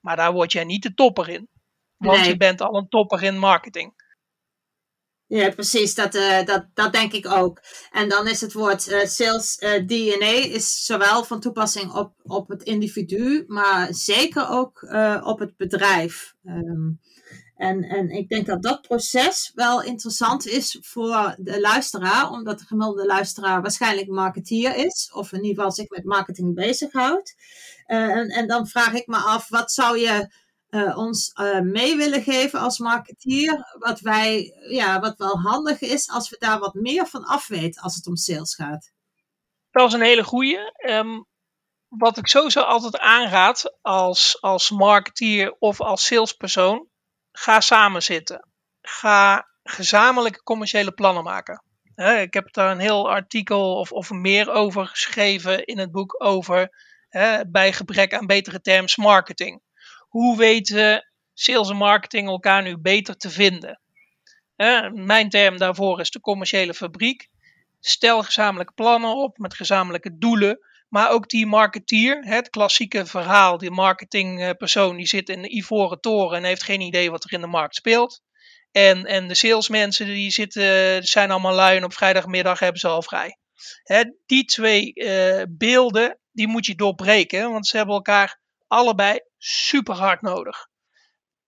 Maar 0.00 0.16
daar 0.16 0.32
word 0.32 0.52
jij 0.52 0.64
niet 0.64 0.82
de 0.82 0.94
topper 0.94 1.28
in, 1.28 1.48
want 1.96 2.26
je 2.26 2.36
bent 2.36 2.60
al 2.60 2.76
een 2.76 2.88
topper 2.88 3.22
in 3.22 3.38
marketing. 3.38 3.99
Ja, 5.30 5.50
precies. 5.50 5.94
Dat, 5.94 6.14
uh, 6.14 6.44
dat, 6.44 6.66
dat 6.74 6.92
denk 6.92 7.12
ik 7.12 7.26
ook. 7.28 7.60
En 7.90 8.08
dan 8.08 8.28
is 8.28 8.40
het 8.40 8.52
woord 8.52 8.88
uh, 8.88 9.04
sales 9.04 9.58
uh, 9.62 9.86
DNA 9.86 10.54
is 10.54 10.84
zowel 10.84 11.24
van 11.24 11.40
toepassing 11.40 11.92
op, 11.92 12.12
op 12.22 12.48
het 12.48 12.62
individu, 12.62 13.44
maar 13.46 13.94
zeker 13.94 14.48
ook 14.48 14.82
op 15.24 15.38
het 15.38 15.56
bedrijf. 15.56 16.34
Um, 16.44 17.00
en, 17.56 17.82
en 17.82 18.08
ik 18.08 18.28
denk 18.28 18.46
dat 18.46 18.62
dat 18.62 18.82
proces 18.82 19.52
wel 19.54 19.82
interessant 19.82 20.46
is 20.46 20.78
voor 20.80 21.34
de 21.38 21.60
luisteraar, 21.60 22.30
omdat 22.30 22.58
de 22.58 22.64
gemiddelde 22.64 23.06
luisteraar 23.06 23.62
waarschijnlijk 23.62 24.08
marketeer 24.08 24.76
is, 24.76 25.10
of 25.14 25.32
in 25.32 25.42
ieder 25.42 25.54
geval 25.54 25.72
zich 25.72 25.88
met 25.88 26.04
marketing 26.04 26.54
bezighoudt. 26.54 27.34
en, 27.86 28.28
en 28.28 28.46
dan 28.46 28.66
vraag 28.66 28.92
ik 28.92 29.06
me 29.06 29.16
af, 29.16 29.48
wat 29.48 29.72
zou 29.72 29.98
je 29.98 30.28
uh, 30.70 30.98
ons 30.98 31.32
uh, 31.34 31.60
mee 31.60 31.96
willen 31.96 32.22
geven 32.22 32.60
als 32.60 32.78
marketeer. 32.78 33.76
Wat, 33.78 34.00
wij, 34.00 34.54
ja, 34.68 35.00
wat 35.00 35.18
wel 35.18 35.40
handig 35.40 35.80
is 35.80 36.08
als 36.08 36.30
we 36.30 36.36
daar 36.38 36.58
wat 36.58 36.74
meer 36.74 37.06
van 37.06 37.24
af 37.24 37.48
weten 37.48 37.82
als 37.82 37.94
het 37.94 38.06
om 38.06 38.16
sales 38.16 38.54
gaat. 38.54 38.92
Dat 39.70 39.88
is 39.88 39.92
een 39.92 40.00
hele 40.00 40.24
goeie. 40.24 40.58
Um, 40.90 41.26
wat 41.88 42.18
ik 42.18 42.26
sowieso 42.26 42.60
altijd 42.60 42.98
aanraad 42.98 43.78
als, 43.82 44.40
als 44.40 44.70
marketeer 44.70 45.56
of 45.58 45.80
als 45.80 46.04
salespersoon. 46.04 46.88
Ga 47.32 47.60
samen 47.60 48.02
zitten. 48.02 48.48
Ga 48.80 49.48
gezamenlijke 49.62 50.42
commerciële 50.42 50.92
plannen 50.92 51.24
maken. 51.24 51.64
ik 52.20 52.34
heb 52.34 52.52
daar 52.52 52.70
een 52.70 52.78
heel 52.78 53.10
artikel 53.10 53.78
of, 53.78 53.92
of 53.92 54.10
meer 54.10 54.50
over 54.50 54.86
geschreven 54.86 55.64
in 55.64 55.78
het 55.78 55.90
boek 55.90 56.24
over 56.24 56.68
bij 57.48 57.72
gebrek 57.72 58.14
aan 58.14 58.26
betere 58.26 58.60
terms 58.60 58.96
marketing 58.96 59.62
hoe 60.10 60.36
weten 60.36 61.10
sales 61.34 61.70
en 61.70 61.76
marketing 61.76 62.28
elkaar 62.28 62.62
nu 62.62 62.78
beter 62.78 63.16
te 63.16 63.30
vinden? 63.30 63.80
mijn 64.92 65.28
term 65.28 65.58
daarvoor 65.58 66.00
is 66.00 66.10
de 66.10 66.20
commerciële 66.20 66.74
fabriek. 66.74 67.28
Stel 67.80 68.22
gezamenlijke 68.22 68.72
plannen 68.72 69.16
op 69.16 69.38
met 69.38 69.54
gezamenlijke 69.54 70.18
doelen. 70.18 70.58
Maar 70.88 71.10
ook 71.10 71.28
die 71.28 71.46
marketeer, 71.46 72.24
het 72.24 72.50
klassieke 72.50 73.06
verhaal, 73.06 73.58
die 73.58 73.70
marketingpersoon 73.70 74.96
die 74.96 75.06
zit 75.06 75.28
in 75.28 75.42
de 75.42 75.56
ivoren 75.56 76.00
toren 76.00 76.36
en 76.36 76.44
heeft 76.44 76.62
geen 76.62 76.80
idee 76.80 77.10
wat 77.10 77.24
er 77.24 77.32
in 77.32 77.40
de 77.40 77.46
markt 77.46 77.74
speelt. 77.74 78.22
En, 78.72 79.04
en 79.04 79.28
de 79.28 79.34
salesmensen 79.34 80.06
die 80.06 80.30
zitten, 80.30 81.02
zijn 81.02 81.30
allemaal 81.30 81.54
lui 81.54 81.76
en 81.76 81.84
op 81.84 81.92
vrijdagmiddag 81.92 82.58
hebben 82.58 82.80
ze 82.80 82.88
al 82.88 83.02
vrij. 83.02 83.36
die 84.26 84.44
twee 84.44 84.92
uh, 84.94 85.42
beelden, 85.48 86.18
die 86.32 86.48
moet 86.48 86.66
je 86.66 86.74
doorbreken, 86.74 87.50
want 87.50 87.66
ze 87.66 87.76
hebben 87.76 87.94
elkaar 87.94 88.40
allebei 88.70 89.20
super 89.38 89.94
hard 89.94 90.22
nodig. 90.22 90.68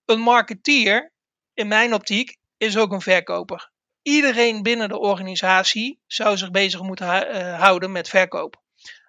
Een 0.05 0.19
marketeer, 0.19 1.11
in 1.53 1.67
mijn 1.67 1.93
optiek, 1.93 2.37
is 2.57 2.77
ook 2.77 2.91
een 2.91 3.01
verkoper. 3.01 3.71
Iedereen 4.01 4.61
binnen 4.61 4.89
de 4.89 4.99
organisatie 4.99 5.99
zou 6.07 6.37
zich 6.37 6.51
bezig 6.51 6.81
moeten 6.81 7.07
uh, 7.07 7.59
houden 7.59 7.91
met 7.91 8.09
verkoop. 8.09 8.61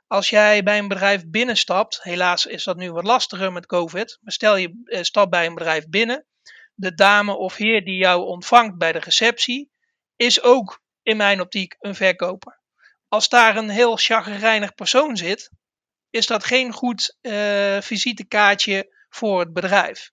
Als 0.06 0.30
jij 0.30 0.62
bij 0.62 0.78
een 0.78 0.88
bedrijf 0.88 1.26
binnenstapt, 1.26 2.02
helaas 2.02 2.46
is 2.46 2.64
dat 2.64 2.76
nu 2.76 2.92
wat 2.92 3.04
lastiger 3.04 3.52
met 3.52 3.66
COVID, 3.66 4.18
maar 4.20 4.32
stel 4.32 4.56
je 4.56 4.82
uh, 4.84 5.02
stapt 5.02 5.30
bij 5.30 5.46
een 5.46 5.54
bedrijf 5.54 5.88
binnen, 5.88 6.26
de 6.74 6.94
dame 6.94 7.36
of 7.36 7.56
heer 7.56 7.84
die 7.84 7.96
jou 7.96 8.24
ontvangt 8.24 8.78
bij 8.78 8.92
de 8.92 8.98
receptie, 8.98 9.70
is 10.16 10.42
ook 10.42 10.80
in 11.02 11.16
mijn 11.16 11.40
optiek 11.40 11.76
een 11.78 11.94
verkoper. 11.94 12.60
Als 13.08 13.28
daar 13.28 13.56
een 13.56 13.70
heel 13.70 13.96
chagrijnig 13.96 14.74
persoon 14.74 15.16
zit, 15.16 15.50
is 16.14 16.26
dat 16.26 16.44
geen 16.44 16.72
goed 16.72 17.16
uh, 17.22 17.80
visitekaartje 17.80 18.94
voor 19.08 19.40
het 19.40 19.52
bedrijf. 19.52 20.10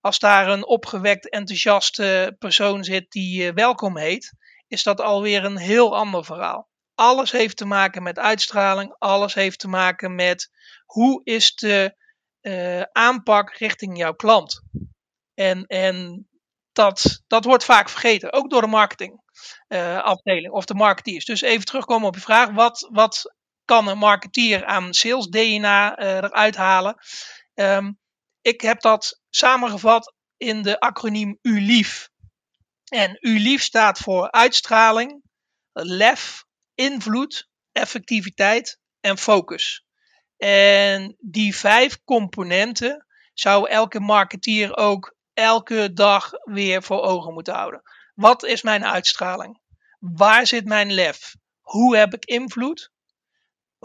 Als 0.00 0.18
daar 0.18 0.48
een 0.48 0.66
opgewekt, 0.66 1.30
enthousiaste 1.30 2.36
persoon 2.38 2.84
zit 2.84 3.10
die 3.10 3.42
uh, 3.42 3.52
welkom 3.54 3.96
heet, 3.96 4.32
is 4.68 4.82
dat 4.82 5.00
alweer 5.00 5.44
een 5.44 5.56
heel 5.56 5.96
ander 5.96 6.24
verhaal. 6.24 6.68
Alles 6.94 7.30
heeft 7.30 7.56
te 7.56 7.64
maken 7.64 8.02
met 8.02 8.18
uitstraling, 8.18 8.94
alles 8.98 9.34
heeft 9.34 9.58
te 9.58 9.68
maken 9.68 10.14
met 10.14 10.50
hoe 10.84 11.20
is 11.24 11.54
de 11.54 11.96
uh, 12.40 12.82
aanpak 12.92 13.54
richting 13.54 13.98
jouw 13.98 14.14
klant. 14.14 14.62
En, 15.34 15.66
en 15.66 16.26
dat, 16.72 17.22
dat 17.26 17.44
wordt 17.44 17.64
vaak 17.64 17.88
vergeten, 17.88 18.32
ook 18.32 18.50
door 18.50 18.60
de 18.60 18.66
marketingafdeling 18.66 20.52
of 20.52 20.64
de 20.64 20.74
marketeers. 20.74 21.24
Dus 21.24 21.40
even 21.40 21.64
terugkomen 21.64 22.08
op 22.08 22.14
je 22.14 22.20
vraag, 22.20 22.50
wat, 22.50 22.88
wat 22.92 23.34
kan 23.66 23.88
een 23.88 23.98
marketeer 23.98 24.64
aan 24.64 24.94
sales 24.94 25.26
DNA 25.26 25.98
uh, 25.98 26.16
eruit 26.16 26.56
halen. 26.56 26.96
Um, 27.54 27.98
ik 28.40 28.60
heb 28.60 28.80
dat 28.80 29.20
samengevat 29.30 30.14
in 30.36 30.62
de 30.62 30.80
acroniem 30.80 31.38
ULIEF. 31.42 32.08
En 32.88 33.16
ULIEF 33.20 33.62
staat 33.62 33.98
voor 33.98 34.30
uitstraling, 34.30 35.22
lef, 35.72 36.44
invloed, 36.74 37.48
effectiviteit 37.72 38.78
en 39.00 39.18
focus. 39.18 39.84
En 40.36 41.16
die 41.18 41.56
vijf 41.56 41.98
componenten 42.04 43.06
zou 43.34 43.68
elke 43.68 44.00
marketeer 44.00 44.76
ook 44.76 45.16
elke 45.34 45.92
dag 45.92 46.30
weer 46.42 46.82
voor 46.82 47.00
ogen 47.00 47.32
moeten 47.32 47.54
houden. 47.54 47.82
Wat 48.14 48.44
is 48.44 48.62
mijn 48.62 48.84
uitstraling? 48.84 49.60
Waar 49.98 50.46
zit 50.46 50.64
mijn 50.64 50.92
lef? 50.92 51.34
Hoe 51.60 51.96
heb 51.96 52.14
ik 52.14 52.24
invloed? 52.24 52.90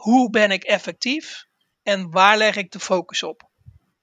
Hoe 0.01 0.29
ben 0.29 0.51
ik 0.51 0.63
effectief 0.63 1.45
en 1.83 2.11
waar 2.11 2.37
leg 2.37 2.55
ik 2.55 2.71
de 2.71 2.79
focus 2.79 3.23
op? 3.23 3.49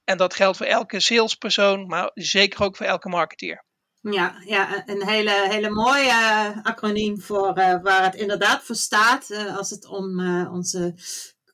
En 0.03 0.17
dat 0.17 0.33
geldt 0.33 0.57
voor 0.57 0.65
elke 0.65 0.99
salespersoon, 0.99 1.87
maar 1.87 2.11
zeker 2.13 2.63
ook 2.63 2.75
voor 2.75 2.85
elke 2.85 3.09
marketeer. 3.09 3.65
Ja, 4.01 4.41
ja 4.45 4.83
een 4.85 5.07
hele, 5.07 5.47
hele 5.49 5.69
mooie 5.69 6.09
eh, 6.09 6.63
acroniem 6.63 7.21
voor 7.21 7.57
uh, 7.57 7.81
waar 7.81 8.03
het 8.03 8.15
inderdaad 8.15 8.63
voor 8.63 8.75
staat 8.75 9.29
uh, 9.29 9.57
als 9.57 9.69
het 9.69 9.85
om 9.85 10.19
onze 10.47 10.93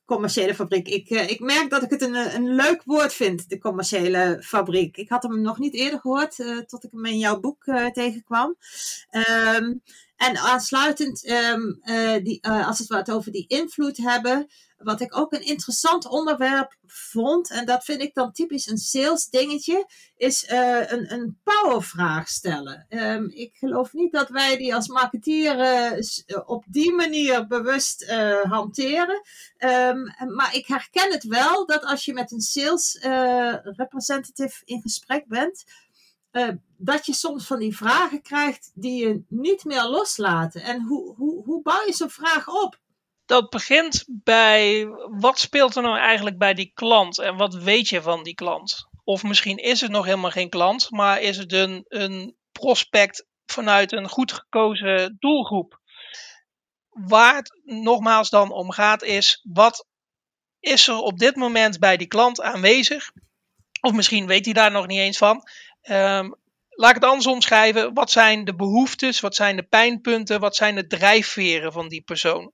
commerciële 0.04 0.54
fabriek. 0.54 0.88
Ik, 0.88 1.08
ik 1.08 1.40
merk 1.40 1.70
dat 1.70 1.82
ik 1.82 1.90
het 1.90 2.02
een, 2.02 2.14
een 2.14 2.54
leuk 2.54 2.82
woord 2.84 3.12
vind, 3.12 3.48
de 3.48 3.58
commerciële 3.58 4.42
fabriek. 4.42 4.96
Ik 4.96 5.08
had 5.08 5.22
hem 5.22 5.40
nog 5.40 5.58
niet 5.58 5.74
eerder 5.74 6.00
gehoord 6.00 6.36
tot 6.66 6.84
ik 6.84 6.90
hem 6.90 7.04
in 7.04 7.18
jouw 7.18 7.40
boek 7.40 7.64
tegenkwam. 7.92 8.56
Um, 9.10 9.82
en 10.16 10.36
aansluitend, 10.36 11.30
um, 11.30 11.80
uh, 11.84 12.24
die, 12.24 12.38
uh, 12.42 12.66
als 12.66 12.86
we 12.86 12.96
het 12.96 13.10
over 13.10 13.32
die 13.32 13.46
invloed 13.48 13.96
hebben, 13.96 14.46
wat 14.76 15.00
ik 15.00 15.16
ook 15.16 15.32
een 15.32 15.44
interessant 15.44 16.06
onderwerp 16.06 16.76
vond, 16.86 17.50
en 17.50 17.66
dat 17.66 17.84
vind 17.84 18.02
ik 18.02 18.14
dan 18.14 18.32
typisch 18.32 18.66
een 18.66 18.78
sales 18.78 19.28
dingetje, 19.28 19.86
is 20.16 20.48
uh, 20.50 20.90
een, 20.90 21.12
een 21.12 21.38
powervraag 21.42 22.28
stellen. 22.28 22.86
Um, 22.88 23.30
ik 23.30 23.56
geloof 23.56 23.92
niet 23.92 24.12
dat 24.12 24.28
wij 24.28 24.56
die 24.56 24.74
als 24.74 24.88
marketeer 24.88 25.56
op 26.46 26.64
die 26.68 26.92
manier 26.92 27.46
bewust 27.46 28.12
hanteren. 28.42 29.22
Um, 29.58 30.14
maar 30.34 30.54
ik 30.54 30.66
herken 30.66 31.12
het 31.12 31.24
wel 31.24 31.66
dat 31.66 31.84
als 31.84 32.04
je 32.04 32.12
met 32.12 32.32
een 32.32 32.40
sales 32.40 32.98
representative 33.62 34.62
in 34.64 34.80
gesprek 34.80 35.26
bent, 35.28 35.64
uh, 36.36 36.48
dat 36.76 37.06
je 37.06 37.14
soms 37.14 37.46
van 37.46 37.58
die 37.58 37.76
vragen 37.76 38.22
krijgt 38.22 38.70
die 38.74 39.06
je 39.06 39.22
niet 39.28 39.64
meer 39.64 39.84
loslaten. 39.84 40.62
En 40.62 40.82
hoe, 40.82 41.14
hoe, 41.14 41.44
hoe 41.44 41.62
bouw 41.62 41.86
je 41.86 41.92
zo'n 41.92 42.10
vraag 42.10 42.48
op? 42.48 42.78
Dat 43.26 43.50
begint 43.50 44.04
bij 44.08 44.86
wat 45.18 45.38
speelt 45.38 45.76
er 45.76 45.82
nou 45.82 45.98
eigenlijk 45.98 46.38
bij 46.38 46.54
die 46.54 46.70
klant 46.74 47.18
en 47.18 47.36
wat 47.36 47.54
weet 47.54 47.88
je 47.88 48.02
van 48.02 48.22
die 48.22 48.34
klant? 48.34 48.88
Of 49.04 49.22
misschien 49.22 49.56
is 49.56 49.80
het 49.80 49.90
nog 49.90 50.04
helemaal 50.04 50.30
geen 50.30 50.48
klant, 50.48 50.90
maar 50.90 51.20
is 51.20 51.36
het 51.36 51.52
een, 51.52 51.84
een 51.88 52.36
prospect 52.52 53.26
vanuit 53.46 53.92
een 53.92 54.08
goed 54.08 54.32
gekozen 54.32 55.16
doelgroep. 55.18 55.80
Waar 56.88 57.34
het 57.34 57.60
nogmaals 57.64 58.30
dan 58.30 58.52
om 58.52 58.70
gaat 58.70 59.02
is, 59.02 59.40
wat 59.52 59.86
is 60.60 60.88
er 60.88 60.96
op 60.96 61.18
dit 61.18 61.36
moment 61.36 61.78
bij 61.78 61.96
die 61.96 62.06
klant 62.06 62.40
aanwezig? 62.40 63.10
Of 63.80 63.92
misschien 63.92 64.26
weet 64.26 64.44
hij 64.44 64.54
daar 64.54 64.70
nog 64.70 64.86
niet 64.86 64.98
eens 64.98 65.18
van. 65.18 65.42
Um, 65.90 66.34
laat 66.68 66.88
ik 66.88 66.94
het 66.94 67.04
anders 67.04 67.26
omschrijven. 67.26 67.94
Wat 67.94 68.10
zijn 68.10 68.44
de 68.44 68.54
behoeftes? 68.54 69.20
Wat 69.20 69.34
zijn 69.34 69.56
de 69.56 69.62
pijnpunten? 69.62 70.40
Wat 70.40 70.56
zijn 70.56 70.74
de 70.74 70.86
drijfveren 70.86 71.72
van 71.72 71.88
die 71.88 72.02
persoon? 72.02 72.52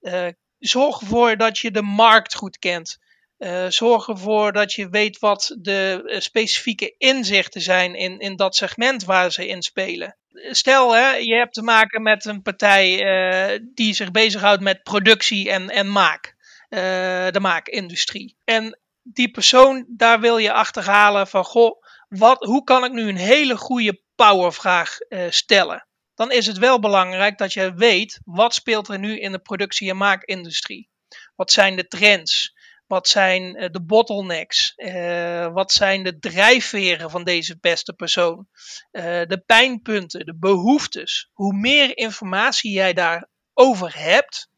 Uh, 0.00 0.28
zorg 0.58 1.00
ervoor 1.00 1.36
dat 1.36 1.58
je 1.58 1.70
de 1.70 1.82
markt 1.82 2.34
goed 2.34 2.58
kent. 2.58 2.98
Uh, 3.38 3.66
zorg 3.68 4.08
ervoor 4.08 4.52
dat 4.52 4.72
je 4.72 4.88
weet 4.88 5.18
wat 5.18 5.56
de 5.58 6.02
uh, 6.04 6.20
specifieke 6.20 6.94
inzichten 6.98 7.60
zijn 7.60 7.94
in, 7.94 8.18
in 8.18 8.36
dat 8.36 8.56
segment 8.56 9.04
waar 9.04 9.32
ze 9.32 9.46
in 9.46 9.62
spelen. 9.62 10.16
Stel, 10.50 10.94
hè, 10.94 11.10
je 11.10 11.34
hebt 11.34 11.54
te 11.54 11.62
maken 11.62 12.02
met 12.02 12.24
een 12.24 12.42
partij 12.42 13.60
die 13.74 13.94
zich 13.94 14.10
bezighoudt 14.10 14.62
met 14.62 14.82
productie 14.82 15.50
en, 15.50 15.68
en 15.68 15.92
maak. 15.92 16.36
de 16.68 17.38
maakindustrie. 17.40 18.36
En 18.44 18.78
die 19.02 19.30
persoon, 19.30 19.84
daar 19.88 20.20
wil 20.20 20.38
je 20.38 20.52
achterhalen 20.52 21.26
van, 21.26 21.44
goh, 21.44 21.81
wat, 22.18 22.44
hoe 22.44 22.64
kan 22.64 22.84
ik 22.84 22.92
nu 22.92 23.08
een 23.08 23.16
hele 23.16 23.56
goede 23.56 24.00
powervraag 24.14 24.98
uh, 25.08 25.26
stellen. 25.30 25.86
Dan 26.14 26.30
is 26.30 26.46
het 26.46 26.58
wel 26.58 26.80
belangrijk 26.80 27.38
dat 27.38 27.52
je 27.52 27.74
weet 27.74 28.20
wat 28.24 28.54
speelt 28.54 28.88
er 28.88 28.98
nu 28.98 29.20
in 29.20 29.32
de 29.32 29.38
productie- 29.38 29.90
en 29.90 29.96
maakindustrie. 29.96 30.88
Wat 31.36 31.50
zijn 31.50 31.76
de 31.76 31.86
trends? 31.86 32.54
Wat 32.86 33.08
zijn 33.08 33.62
uh, 33.62 33.68
de 33.70 33.82
bottlenecks? 33.82 34.72
Uh, 34.76 35.52
wat 35.52 35.72
zijn 35.72 36.02
de 36.02 36.18
drijfveren 36.18 37.10
van 37.10 37.24
deze 37.24 37.58
beste 37.60 37.92
persoon? 37.92 38.46
de 38.92 39.42
pijnpunten, 39.46 40.26
de 40.26 40.36
behoeftes. 40.36 41.30
Hoe 41.32 41.52
meer 41.52 41.96
informatie 41.96 42.72
jij 42.72 42.92
daarover 42.92 43.98
hebt, 43.98 44.48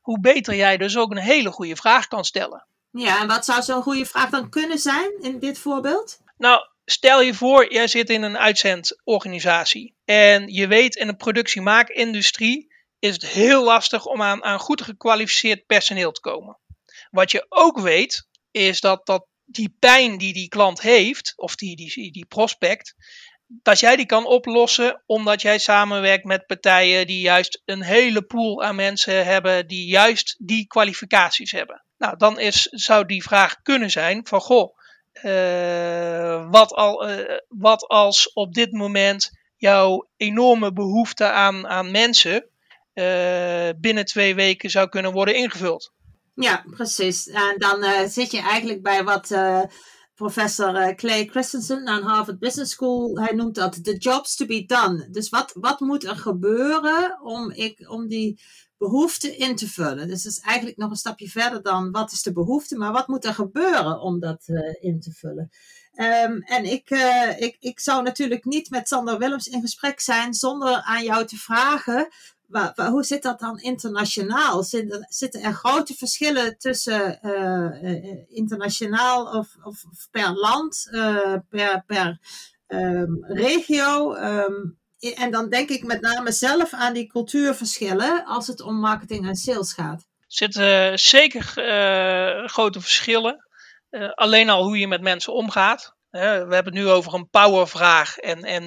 hoe 0.00 0.20
beter 0.20 0.54
jij 0.54 0.76
dus 0.76 0.96
ook 0.96 1.10
een 1.10 1.16
hele 1.16 1.50
goede 1.50 1.76
vraag 1.76 2.06
kan 2.06 2.24
stellen. 2.24 2.66
Ja, 2.90 3.20
en 3.20 3.26
wat 3.26 3.44
zou 3.44 3.62
zo'n 3.62 3.82
goede 3.82 4.06
vraag 4.06 4.30
dan 4.30 4.50
kunnen 4.50 4.78
zijn 4.78 5.22
in 5.22 5.38
dit 5.38 5.58
voorbeeld? 5.58 6.20
Nou, 6.36 6.60
stel 6.90 7.20
je 7.20 7.34
voor, 7.34 7.72
jij 7.72 7.88
zit 7.88 8.10
in 8.10 8.22
een 8.22 8.38
uitzendorganisatie 8.38 9.94
en 10.04 10.52
je 10.52 10.66
weet 10.66 10.96
in 10.96 11.06
de 11.06 11.16
productiemaakindustrie 11.16 12.74
is 12.98 13.12
het 13.12 13.26
heel 13.26 13.64
lastig 13.64 14.06
om 14.06 14.22
aan, 14.22 14.44
aan 14.44 14.58
goed 14.58 14.82
gekwalificeerd 14.82 15.66
personeel 15.66 16.12
te 16.12 16.20
komen. 16.20 16.58
Wat 17.10 17.30
je 17.30 17.46
ook 17.48 17.78
weet, 17.80 18.28
is 18.50 18.80
dat, 18.80 19.06
dat 19.06 19.26
die 19.44 19.76
pijn 19.78 20.18
die 20.18 20.32
die 20.32 20.48
klant 20.48 20.80
heeft, 20.80 21.32
of 21.36 21.54
die, 21.54 21.76
die, 21.76 22.12
die 22.12 22.26
prospect, 22.26 22.94
dat 23.46 23.80
jij 23.80 23.96
die 23.96 24.06
kan 24.06 24.26
oplossen 24.26 25.02
omdat 25.06 25.42
jij 25.42 25.58
samenwerkt 25.58 26.24
met 26.24 26.46
partijen 26.46 27.06
die 27.06 27.20
juist 27.20 27.62
een 27.64 27.82
hele 27.82 28.22
pool 28.22 28.62
aan 28.62 28.74
mensen 28.74 29.24
hebben 29.24 29.66
die 29.66 29.86
juist 29.86 30.36
die 30.38 30.66
kwalificaties 30.66 31.50
hebben. 31.50 31.84
Nou, 31.98 32.16
dan 32.16 32.38
is, 32.38 32.62
zou 32.62 33.06
die 33.06 33.22
vraag 33.22 33.62
kunnen 33.62 33.90
zijn 33.90 34.26
van 34.26 34.40
goh, 34.40 34.78
wat, 36.50 36.72
al, 36.72 37.08
uh, 37.08 37.38
wat 37.48 37.88
als 37.88 38.32
op 38.32 38.54
dit 38.54 38.72
moment 38.72 39.30
jouw 39.56 40.08
enorme 40.16 40.72
behoefte 40.72 41.24
aan, 41.24 41.66
aan 41.66 41.90
mensen 41.90 42.46
uh, 42.94 43.68
binnen 43.76 44.04
twee 44.04 44.34
weken 44.34 44.70
zou 44.70 44.88
kunnen 44.88 45.12
worden 45.12 45.34
ingevuld? 45.34 45.92
Ja, 46.34 46.64
precies. 46.70 47.26
En 47.26 47.54
dan 47.58 48.08
zit 48.08 48.30
je 48.30 48.40
eigenlijk 48.40 48.82
bij 48.82 49.04
wat 49.04 49.30
professor 50.20 50.74
eh, 50.74 50.94
Clay 50.94 51.26
Christensen 51.26 51.86
aan 51.86 52.02
Harvard 52.02 52.38
Business 52.38 52.72
School, 52.72 53.18
hij 53.18 53.34
noemt 53.34 53.54
dat 53.54 53.84
the 53.84 53.96
jobs 53.96 54.36
to 54.36 54.46
be 54.46 54.64
done. 54.66 55.08
Dus 55.10 55.28
wat, 55.28 55.52
wat 55.54 55.80
moet 55.80 56.04
er 56.04 56.16
gebeuren 56.16 57.20
om, 57.22 57.50
ik, 57.50 57.90
om 57.90 58.08
die 58.08 58.40
behoefte 58.80 59.36
in 59.36 59.56
te 59.56 59.68
vullen? 59.68 60.08
Dus 60.08 60.22
dat 60.22 60.32
is 60.32 60.40
eigenlijk 60.40 60.76
nog 60.76 60.90
een 60.90 60.96
stapje 60.96 61.28
verder 61.28 61.62
dan 61.62 61.90
wat 61.90 62.12
is 62.12 62.22
de 62.22 62.32
behoefte, 62.32 62.76
maar 62.76 62.92
wat 62.92 63.08
moet 63.08 63.24
er 63.24 63.34
gebeuren 63.34 64.00
om 64.00 64.20
dat 64.20 64.42
uh, 64.46 64.74
in 64.80 65.00
te 65.00 65.12
vullen? 65.12 65.50
Um, 65.94 66.42
en 66.42 66.64
ik, 66.64 66.90
uh, 66.90 67.40
ik, 67.40 67.56
ik 67.58 67.80
zou 67.80 68.02
natuurlijk 68.02 68.44
niet 68.44 68.70
met 68.70 68.88
Sander 68.88 69.18
Willems 69.18 69.46
in 69.46 69.60
gesprek 69.60 70.00
zijn 70.00 70.34
zonder 70.34 70.82
aan 70.82 71.04
jou 71.04 71.26
te 71.26 71.36
vragen 71.36 72.08
hoe 72.90 73.04
zit 73.04 73.22
dat 73.22 73.38
dan 73.38 73.58
internationaal? 73.58 74.62
Zitten 75.08 75.40
er 75.42 75.52
grote 75.52 75.94
verschillen 75.94 76.58
tussen 76.58 77.18
uh, 77.22 78.36
internationaal 78.36 79.38
of, 79.38 79.56
of, 79.62 79.84
per 80.10 80.32
land, 80.32 80.88
per, 81.48 81.84
per 81.86 82.18
um, 82.68 83.24
regio? 83.24 84.14
Um, 84.14 84.79
en 85.00 85.30
dan 85.30 85.48
denk 85.48 85.68
ik 85.68 85.84
met 85.84 86.00
name 86.00 86.32
zelf 86.32 86.72
aan 86.72 86.92
die 86.92 87.06
cultuurverschillen 87.06 88.24
als 88.24 88.46
het 88.46 88.60
om 88.60 88.80
marketing 88.80 89.26
en 89.26 89.36
sales 89.36 89.72
gaat. 89.72 90.00
Er 90.00 90.24
zitten 90.26 90.98
zeker 90.98 91.42
grote 92.48 92.80
verschillen. 92.80 93.48
alleen 94.14 94.50
al 94.50 94.64
hoe 94.64 94.78
je 94.78 94.88
met 94.88 95.00
mensen 95.00 95.32
omgaat. 95.32 95.94
we 96.10 96.18
hebben 96.20 96.64
het 96.64 96.74
nu 96.74 96.88
over 96.88 97.14
een 97.14 97.28
powervraag. 97.28 98.16
En, 98.16 98.44
en 98.44 98.66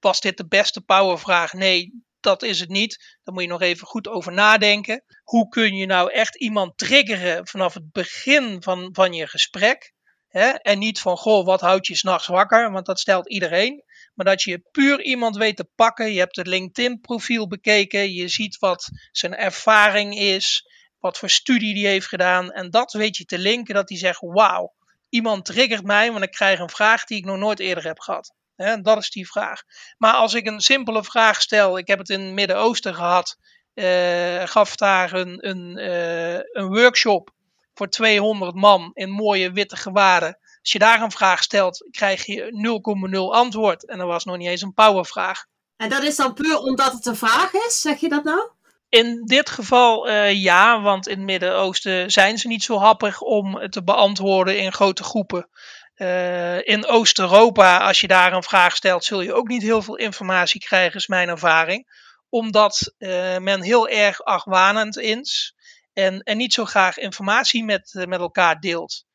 was 0.00 0.20
dit 0.20 0.36
de 0.36 0.46
beste 0.46 0.80
powervraag? 0.80 1.52
Nee, 1.52 2.06
dat 2.20 2.42
is 2.42 2.60
het 2.60 2.68
niet. 2.68 3.18
Daar 3.22 3.34
moet 3.34 3.42
je 3.42 3.48
nog 3.48 3.60
even 3.60 3.86
goed 3.86 4.08
over 4.08 4.32
nadenken. 4.32 5.04
Hoe 5.22 5.48
kun 5.48 5.76
je 5.76 5.86
nou 5.86 6.12
echt 6.12 6.36
iemand 6.36 6.78
triggeren 6.78 7.46
vanaf 7.46 7.74
het 7.74 7.92
begin 7.92 8.62
van, 8.62 8.88
van 8.92 9.12
je 9.12 9.26
gesprek? 9.26 9.92
Hè? 10.28 10.48
En 10.48 10.78
niet 10.78 11.00
van, 11.00 11.16
goh, 11.16 11.46
wat 11.46 11.60
houdt 11.60 11.86
je 11.86 11.96
s'nachts 11.96 12.26
wakker? 12.26 12.72
Want 12.72 12.86
dat 12.86 13.00
stelt 13.00 13.28
iedereen. 13.28 13.84
Maar 14.18 14.26
dat 14.26 14.42
je 14.42 14.62
puur 14.70 15.02
iemand 15.02 15.36
weet 15.36 15.56
te 15.56 15.68
pakken. 15.74 16.12
Je 16.12 16.18
hebt 16.18 16.36
het 16.36 16.46
LinkedIn-profiel 16.46 17.46
bekeken. 17.46 18.12
Je 18.12 18.28
ziet 18.28 18.58
wat 18.58 18.88
zijn 19.12 19.36
ervaring 19.36 20.18
is. 20.18 20.70
Wat 20.98 21.18
voor 21.18 21.30
studie 21.30 21.74
die 21.74 21.86
heeft 21.86 22.06
gedaan. 22.06 22.52
En 22.52 22.70
dat 22.70 22.92
weet 22.92 23.16
je 23.16 23.24
te 23.24 23.38
linken 23.38 23.74
dat 23.74 23.88
hij 23.88 23.98
zegt, 23.98 24.20
wauw. 24.20 24.74
Iemand 25.08 25.44
triggert 25.44 25.84
mij, 25.84 26.12
want 26.12 26.24
ik 26.24 26.30
krijg 26.30 26.58
een 26.58 26.70
vraag 26.70 27.04
die 27.04 27.18
ik 27.18 27.24
nog 27.24 27.36
nooit 27.36 27.58
eerder 27.58 27.84
heb 27.84 28.00
gehad. 28.00 28.34
Hè, 28.56 28.80
dat 28.80 28.98
is 28.98 29.10
die 29.10 29.28
vraag. 29.28 29.62
Maar 29.98 30.12
als 30.12 30.34
ik 30.34 30.46
een 30.46 30.60
simpele 30.60 31.04
vraag 31.04 31.42
stel, 31.42 31.78
ik 31.78 31.86
heb 31.86 31.98
het 31.98 32.08
in 32.08 32.20
het 32.20 32.32
Midden-Oosten 32.32 32.94
gehad, 32.94 33.36
uh, 33.74 34.46
gaf 34.46 34.76
daar 34.76 35.12
een, 35.12 35.48
een, 35.48 35.78
uh, 35.78 36.34
een 36.34 36.68
workshop 36.68 37.30
voor 37.74 37.88
200 37.88 38.54
man 38.54 38.90
in 38.94 39.10
mooie 39.10 39.52
witte 39.52 39.76
gewaden. 39.76 40.38
Als 40.68 40.76
je 40.76 40.86
daar 40.86 41.02
een 41.02 41.10
vraag 41.10 41.42
stelt, 41.42 41.86
krijg 41.90 42.26
je 42.26 42.80
0,0 43.10 43.36
antwoord. 43.36 43.86
En 43.86 43.98
dat 43.98 44.06
was 44.06 44.24
nog 44.24 44.36
niet 44.36 44.48
eens 44.48 44.62
een 44.62 44.74
powervraag. 44.74 45.44
En 45.76 45.88
dat 45.88 46.02
is 46.02 46.16
dan 46.16 46.34
puur 46.34 46.58
omdat 46.58 46.92
het 46.92 47.06
een 47.06 47.16
vraag 47.16 47.52
is, 47.52 47.80
zeg 47.80 48.00
je 48.00 48.08
dat 48.08 48.24
nou? 48.24 48.50
In 48.88 49.24
dit 49.24 49.50
geval 49.50 50.08
uh, 50.08 50.32
ja, 50.32 50.80
want 50.80 51.08
in 51.08 51.16
het 51.16 51.24
Midden-Oosten 51.24 52.10
zijn 52.10 52.38
ze 52.38 52.48
niet 52.48 52.62
zo 52.62 52.78
happig 52.78 53.20
om 53.20 53.70
te 53.70 53.84
beantwoorden 53.84 54.58
in 54.58 54.72
grote 54.72 55.04
groepen. 55.04 55.48
Uh, 55.96 56.66
in 56.66 56.86
Oost-Europa, 56.86 57.78
als 57.78 58.00
je 58.00 58.06
daar 58.06 58.32
een 58.32 58.42
vraag 58.42 58.76
stelt, 58.76 59.04
zul 59.04 59.20
je 59.20 59.34
ook 59.34 59.48
niet 59.48 59.62
heel 59.62 59.82
veel 59.82 59.96
informatie 59.96 60.60
krijgen, 60.60 60.96
is 60.96 61.06
mijn 61.06 61.28
ervaring. 61.28 61.86
Omdat 62.28 62.94
uh, 62.98 63.38
men 63.38 63.62
heel 63.62 63.88
erg 63.88 64.22
argwanend 64.22 64.98
is 64.98 65.54
en, 65.92 66.22
en 66.22 66.36
niet 66.36 66.52
zo 66.52 66.64
graag 66.64 66.98
informatie 66.98 67.64
met, 67.64 68.04
met 68.08 68.20
elkaar 68.20 68.60
deelt. 68.60 69.06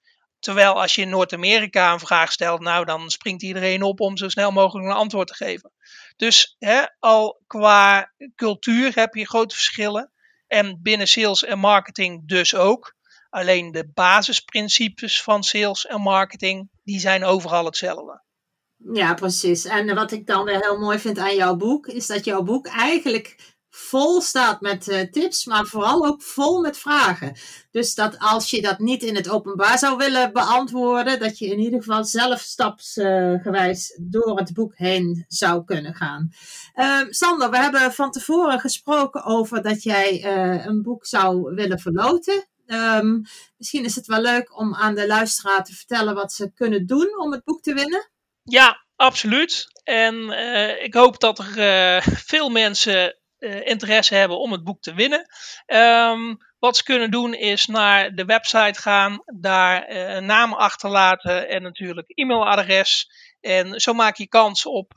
Terwijl 0.44 0.82
als 0.82 0.96
je 0.96 1.02
in 1.02 1.10
Noord-Amerika 1.10 1.94
een 1.94 2.00
vraag 2.00 2.32
stelt, 2.32 2.62
nou 2.62 2.86
dan 2.86 3.10
springt 3.10 3.41
iedereen 3.41 3.82
op 3.82 4.00
om 4.00 4.18
zo 4.18 4.30
snel 4.30 4.52
mogelijk 4.52 4.88
een 4.88 4.96
antwoord 4.96 5.28
te 5.28 5.34
geven. 5.34 5.72
Dus 6.16 6.56
hè, 6.60 6.84
al 7.00 7.41
qua 7.48 8.14
cultuur 8.36 8.91
heb 8.96 9.14
je 9.14 9.28
grote 9.28 9.56
verschillen. 9.56 10.12
En 10.48 10.80
binnen 10.82 11.08
sales 11.08 11.44
en 11.44 11.60
marketing 11.60 12.28
dus 12.28 12.56
ook. 12.56 12.96
Alleen 13.30 13.72
de 13.72 13.89
basisprincipes 13.94 15.22
van 15.22 15.44
sales 15.44 15.86
en 15.86 16.02
marketing, 16.02 16.70
die 16.84 17.00
zijn 17.00 17.24
overal 17.24 17.66
hetzelfde. 17.66 18.24
Ja, 18.94 19.14
precies. 19.14 19.66
En 19.66 19.96
wat 19.96 20.12
ik 20.12 20.28
dan 20.28 20.44
weer 20.46 20.60
heel 20.60 20.80
mooi 20.80 21.00
vind 21.00 21.18
aan 21.18 21.36
jouw 21.36 21.56
boek, 21.56 21.88
is 21.88 22.08
dat 22.08 22.26
jouw 22.26 22.41
boek 22.41 22.68
eigenlijk 22.68 23.53
vol 23.76 24.22
staat 24.22 24.62
met 24.62 24.88
uh, 24.88 25.02
tips, 25.02 25.46
maar 25.46 25.66
vooral 25.66 26.06
ook 26.06 26.22
vol 26.22 26.62
met 26.62 26.78
vragen. 26.78 27.36
Dus 27.72 27.96
dat 27.96 28.16
als 28.20 28.50
je 28.50 28.62
dat 28.62 28.80
niet 28.80 29.04
in 29.04 29.16
het 29.16 29.30
openbaar 29.30 29.78
zou 29.78 29.98
willen 29.98 30.34
beantwoorden, 30.34 31.20
dat 31.20 31.38
je 31.38 31.46
in 31.46 31.60
ieder 31.60 31.80
geval 31.80 32.04
zelf 32.04 32.40
stapsgewijs 32.40 33.92
uh, 33.92 34.06
door 34.10 34.38
het 34.38 34.54
boek 34.54 34.78
heen 34.78 35.26
zou 35.28 35.64
kunnen 35.64 35.94
gaan. 35.94 36.32
Uh, 36.76 37.02
Sander, 37.10 37.50
we 37.50 37.58
hebben 37.58 37.94
van 37.94 38.12
tevoren 38.12 38.60
gesproken 38.60 39.24
over 39.24 39.62
dat 39.62 39.84
jij 39.84 40.24
uh, 40.24 40.66
een 40.66 40.82
boek 40.82 41.06
zou 41.06 41.56
willen 41.56 41.80
verloten. 41.80 42.48
Um, 42.66 43.22
misschien 43.58 43.86
is 43.86 43.96
het 43.96 44.06
wel 44.06 44.22
leuk 44.22 44.60
om 44.60 44.76
aan 44.76 44.96
de 44.96 45.08
luisteraar 45.08 45.64
te 45.64 45.74
vertellen 45.74 46.16
wat 46.16 46.34
ze 46.34 46.54
kunnen 46.54 46.86
doen 46.86 47.20
om 47.20 47.32
het 47.32 47.44
boek 47.44 47.62
te 47.62 47.74
winnen. 47.74 48.12
Ja, 48.44 48.86
absoluut. 48.96 49.68
En 49.84 50.30
ik 50.84 50.94
hoop 50.94 51.20
dat 51.20 51.40
er 51.40 52.04
veel 52.04 52.50
mensen 52.50 53.18
uh, 53.44 53.68
interesse 53.68 54.16
hebben 54.16 54.39
om 54.39 54.52
het 54.52 54.64
boek 54.64 54.82
te 54.82 54.94
winnen. 54.94 55.26
Um, 55.66 56.38
wat 56.60 56.78
ze 56.78 56.84
kunnen 56.84 57.12
doen 57.12 57.34
is 57.34 57.66
naar 57.66 58.16
de 58.16 58.26
website 58.26 58.82
gaan, 58.82 59.24
daar 59.26 59.89
een 59.89 60.26
naam 60.26 60.54
achterlaten 60.54 61.50
en 61.50 61.62
natuurlijk 61.62 62.10
e-mailadres. 62.10 63.10
En 63.41 63.80
zo 63.80 63.94
maak 63.94 64.18
je 64.18 64.28
kans 64.28 64.66
op 64.66 64.91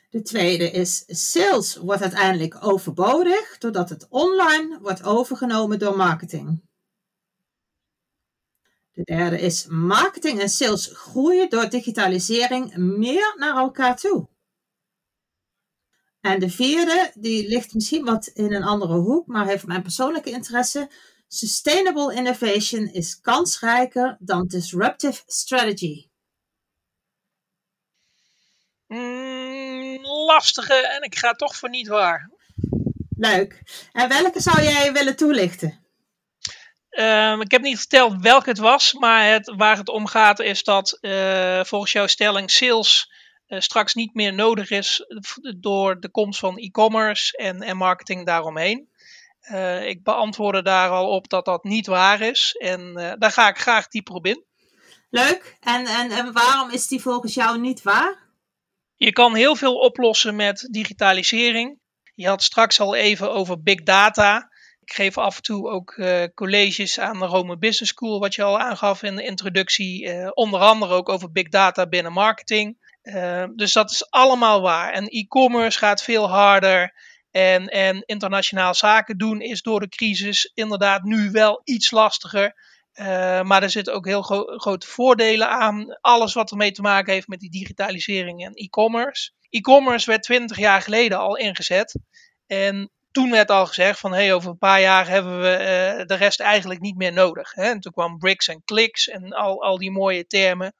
De 0.09 0.21
tweede 0.21 0.71
is 0.71 1.03
sales 1.07 1.75
wordt 1.75 2.01
uiteindelijk 2.01 2.65
overbodig 2.65 3.57
doordat 3.57 3.89
het 3.89 4.07
online 4.09 4.79
wordt 4.81 5.03
overgenomen 5.03 5.79
door 5.79 5.97
marketing. 5.97 6.61
De 8.91 9.03
derde 9.03 9.39
is 9.39 9.65
marketing 9.67 10.39
en 10.39 10.49
sales 10.49 10.89
groeien 10.93 11.49
door 11.49 11.69
digitalisering 11.69 12.75
meer 12.77 13.33
naar 13.37 13.55
elkaar 13.55 13.95
toe. 13.95 14.28
En 16.21 16.39
de 16.39 16.49
vierde, 16.49 17.11
die 17.13 17.47
ligt 17.47 17.73
misschien 17.73 18.05
wat 18.05 18.27
in 18.27 18.53
een 18.53 18.63
andere 18.63 18.93
hoek, 18.93 19.27
maar 19.27 19.45
heeft 19.45 19.65
mijn 19.65 19.81
persoonlijke 19.81 20.29
interesse. 20.29 20.91
Sustainable 21.27 22.15
innovation 22.15 22.87
is 22.87 23.19
kansrijker 23.19 24.17
dan 24.19 24.47
disruptive 24.47 25.21
strategy. 25.25 26.07
Mm, 28.87 29.99
lastige 30.01 30.87
en 30.87 31.01
ik 31.01 31.17
ga 31.17 31.33
toch 31.33 31.55
voor 31.55 31.69
niet 31.69 31.87
waar. 31.87 32.31
Leuk. 33.15 33.61
En 33.91 34.09
welke 34.09 34.41
zou 34.41 34.61
jij 34.61 34.93
willen 34.93 35.15
toelichten? 35.15 35.87
Um, 36.89 37.41
ik 37.41 37.51
heb 37.51 37.61
niet 37.61 37.77
verteld 37.77 38.21
welke 38.21 38.49
het 38.49 38.57
was, 38.57 38.93
maar 38.93 39.31
het, 39.31 39.53
waar 39.55 39.77
het 39.77 39.89
om 39.89 40.07
gaat 40.07 40.39
is 40.39 40.63
dat 40.63 40.97
uh, 41.01 41.63
volgens 41.63 41.91
jouw 41.91 42.07
stelling 42.07 42.51
sales 42.51 43.11
straks 43.57 43.93
niet 43.93 44.13
meer 44.13 44.33
nodig 44.33 44.69
is 44.69 45.05
door 45.57 45.99
de 45.99 46.09
komst 46.09 46.39
van 46.39 46.57
e-commerce 46.57 47.37
en, 47.37 47.61
en 47.61 47.77
marketing 47.77 48.25
daaromheen. 48.25 48.89
Uh, 49.51 49.87
ik 49.87 50.03
beantwoordde 50.03 50.61
daar 50.61 50.89
al 50.89 51.09
op 51.09 51.29
dat 51.29 51.45
dat 51.45 51.63
niet 51.63 51.87
waar 51.87 52.21
is 52.21 52.55
en 52.59 52.93
daar 53.19 53.31
ga 53.31 53.49
ik 53.49 53.57
graag 53.57 53.87
dieper 53.87 54.13
op 54.13 54.25
in. 54.25 54.43
Leuk. 55.09 55.57
En, 55.59 55.85
en, 55.85 56.11
en 56.11 56.33
waarom 56.33 56.71
is 56.71 56.87
die 56.87 57.01
volgens 57.01 57.33
jou 57.33 57.59
niet 57.59 57.81
waar? 57.81 58.27
Je 58.95 59.11
kan 59.11 59.35
heel 59.35 59.55
veel 59.55 59.75
oplossen 59.75 60.35
met 60.35 60.67
digitalisering. 60.71 61.79
Je 62.15 62.27
had 62.27 62.43
straks 62.43 62.79
al 62.79 62.95
even 62.95 63.31
over 63.31 63.61
big 63.61 63.83
data. 63.83 64.49
Ik 64.81 64.93
geef 64.93 65.17
af 65.17 65.35
en 65.35 65.41
toe 65.41 65.69
ook 65.69 65.95
uh, 65.97 66.23
colleges 66.33 66.99
aan 66.99 67.19
de 67.19 67.25
Rome 67.25 67.57
Business 67.57 67.91
School, 67.91 68.19
wat 68.19 68.35
je 68.35 68.43
al 68.43 68.59
aangaf 68.59 69.03
in 69.03 69.15
de 69.15 69.23
introductie. 69.23 70.33
Onder 70.33 70.59
andere 70.59 70.93
ook 70.93 71.09
over 71.09 71.31
big 71.31 71.49
data 71.49 71.87
binnen 71.87 72.11
marketing. 72.11 72.77
Uh, 73.03 73.45
dus 73.55 73.73
dat 73.73 73.91
is 73.91 74.11
allemaal 74.11 74.61
waar. 74.61 74.93
En 74.93 75.07
e-commerce 75.07 75.77
gaat 75.77 76.03
veel 76.03 76.29
harder. 76.29 76.93
En, 77.31 77.67
en 77.67 78.03
internationaal 78.05 78.73
zaken 78.73 79.17
doen 79.17 79.41
is 79.41 79.61
door 79.61 79.79
de 79.79 79.89
crisis 79.89 80.51
inderdaad 80.53 81.03
nu 81.03 81.31
wel 81.31 81.61
iets 81.63 81.91
lastiger. 81.91 82.53
Uh, 82.93 83.05
maar 83.41 83.63
er 83.63 83.69
zitten 83.69 83.93
ook 83.93 84.05
heel 84.05 84.21
gro 84.21 84.57
grote 84.57 84.87
voordelen 84.87 85.49
aan. 85.49 85.97
Alles 86.01 86.33
wat 86.33 86.51
ermee 86.51 86.71
te 86.71 86.81
maken 86.81 87.13
heeft 87.13 87.27
met 87.27 87.39
die 87.39 87.51
digitalisering 87.51 88.45
en 88.45 88.53
e-commerce. 88.53 89.31
E-commerce 89.49 90.09
werd 90.09 90.23
20 90.23 90.57
jaar 90.57 90.81
geleden 90.81 91.19
al 91.19 91.37
ingezet. 91.37 91.99
En 92.47 92.91
toen 93.11 93.31
werd 93.31 93.49
al 93.51 93.65
gezegd 93.65 93.99
van 93.99 94.13
hey, 94.13 94.33
over 94.33 94.49
een 94.49 94.57
paar 94.57 94.81
jaar 94.81 95.07
hebben 95.07 95.41
we 95.41 95.51
uh, 95.51 96.05
de 96.05 96.15
rest 96.15 96.39
eigenlijk 96.39 96.79
niet 96.79 96.97
meer 96.97 97.13
nodig. 97.13 97.53
Hè? 97.53 97.63
En 97.63 97.79
toen 97.79 97.91
kwam 97.91 98.17
bricks 98.17 98.47
en 98.47 98.63
clicks 98.65 99.07
en 99.07 99.33
al, 99.33 99.63
al 99.63 99.77
die 99.77 99.91
mooie 99.91 100.27
termen. 100.27 100.75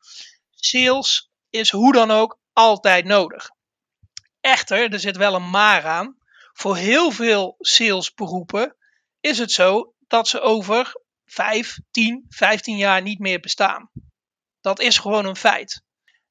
Sales 0.50 1.29
is 1.50 1.70
hoe 1.70 1.94
dan 1.94 2.12
ook 2.12 2.40
altijd 2.54 3.06
nodig. 3.06 3.50
Echter, 4.42 4.94
er 4.94 5.00
zit 5.00 5.18
wel 5.18 5.36
een 5.36 5.50
maar 5.50 5.86
aan. 5.86 6.18
Voor 6.54 6.76
heel 6.76 7.12
veel 7.12 7.56
salesberoepen 7.60 8.76
is 9.20 9.38
het 9.38 9.52
zo 9.52 9.94
dat 10.08 10.28
ze 10.28 10.40
over 10.40 11.02
5, 11.26 11.78
10, 11.92 12.26
15 12.30 12.78
jaar 12.78 13.02
niet 13.02 13.20
meer 13.20 13.40
bestaan. 13.40 13.90
Dat 14.62 14.80
is 14.80 14.98
gewoon 14.98 15.26
een 15.26 15.36
feit. 15.36 15.82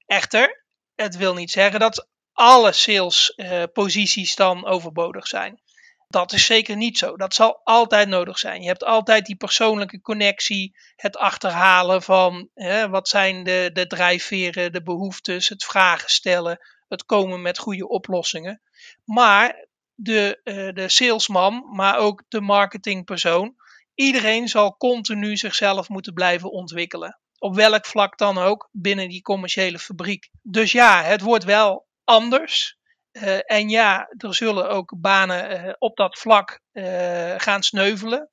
Echter, 0.06 0.64
het 0.94 1.16
wil 1.16 1.34
niet 1.34 1.50
zeggen 1.50 1.80
dat 1.80 2.08
alle 2.32 2.72
salesposities 2.72 4.34
dan 4.34 4.66
overbodig 4.66 5.26
zijn. 5.26 5.62
Dat 6.10 6.32
is 6.32 6.46
zeker 6.46 6.76
niet 6.76 6.98
zo. 6.98 7.16
Dat 7.16 7.34
zal 7.34 7.60
altijd 7.64 8.08
nodig 8.08 8.38
zijn. 8.38 8.60
Je 8.62 8.68
hebt 8.68 8.84
altijd 8.84 9.26
die 9.26 9.36
persoonlijke 9.36 10.00
connectie, 10.00 10.76
het 10.96 11.16
achterhalen 11.16 12.02
van 12.02 12.48
hè, 12.54 12.88
wat 12.88 13.08
zijn 13.08 13.44
de, 13.44 13.70
de 13.72 13.86
drijfveren, 13.86 14.72
de 14.72 14.82
behoeftes, 14.82 15.48
het 15.48 15.64
vragen 15.64 16.10
stellen, 16.10 16.58
het 16.88 17.04
komen 17.04 17.42
met 17.42 17.58
goede 17.58 17.88
oplossingen. 17.88 18.60
Maar 19.04 19.66
de, 19.94 20.40
uh, 20.44 20.72
de 20.74 20.88
salesman, 20.88 21.68
maar 21.72 21.96
ook 21.96 22.24
de 22.28 22.40
marketingpersoon, 22.40 23.56
iedereen 23.94 24.48
zal 24.48 24.76
continu 24.76 25.36
zichzelf 25.36 25.88
moeten 25.88 26.14
blijven 26.14 26.50
ontwikkelen. 26.50 27.18
Op 27.38 27.54
welk 27.54 27.86
vlak 27.86 28.18
dan 28.18 28.38
ook 28.38 28.68
binnen 28.72 29.08
die 29.08 29.22
commerciële 29.22 29.78
fabriek. 29.78 30.28
Dus 30.42 30.72
ja, 30.72 31.02
het 31.02 31.20
wordt 31.20 31.44
wel 31.44 31.86
anders. 32.04 32.77
Uh, 33.22 33.38
en 33.44 33.68
ja, 33.68 34.08
er 34.16 34.34
zullen 34.34 34.68
ook 34.68 34.94
banen 34.96 35.66
uh, 35.66 35.72
op 35.78 35.96
dat 35.96 36.18
vlak 36.18 36.60
uh, 36.72 37.34
gaan 37.36 37.62
sneuvelen. 37.62 38.30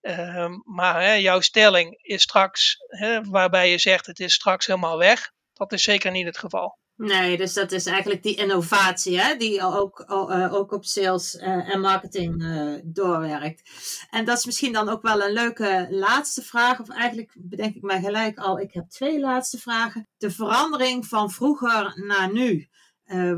Ehm, 0.00 0.52
maar 0.64 1.02
hè, 1.02 1.12
jouw 1.12 1.40
stelling 1.40 1.98
is 2.02 2.22
straks, 2.22 2.76
hè, 2.86 3.22
waarbij 3.22 3.70
je 3.70 3.78
zegt 3.78 4.06
het 4.06 4.20
is 4.20 4.34
straks 4.34 4.66
helemaal 4.66 4.98
weg. 4.98 5.32
Dat 5.52 5.72
is 5.72 5.82
zeker 5.82 6.10
niet 6.10 6.26
het 6.26 6.38
geval. 6.38 6.78
Nee, 6.96 7.36
dus 7.36 7.52
dat 7.52 7.72
is 7.72 7.86
eigenlijk 7.86 8.22
die 8.22 8.36
innovatie 8.36 9.20
hè, 9.20 9.36
die 9.36 9.62
ook, 9.62 10.04
ook 10.52 10.72
op 10.72 10.84
sales 10.84 11.36
en 11.36 11.80
marketing 11.80 12.44
doorwerkt. 12.84 13.70
En 14.10 14.24
dat 14.24 14.38
is 14.38 14.44
misschien 14.44 14.72
dan 14.72 14.88
ook 14.88 15.02
wel 15.02 15.22
een 15.22 15.32
leuke 15.32 15.86
laatste 15.90 16.42
vraag, 16.42 16.80
of 16.80 16.88
eigenlijk 16.88 17.34
bedenk 17.38 17.74
ik 17.74 17.82
mij 17.82 18.00
gelijk 18.00 18.38
al, 18.38 18.60
ik 18.60 18.72
heb 18.72 18.88
twee 18.88 19.20
laatste 19.20 19.58
vragen. 19.58 20.08
De 20.16 20.30
verandering 20.30 21.06
van 21.06 21.30
vroeger 21.30 22.02
naar 22.06 22.32
nu. 22.32 22.68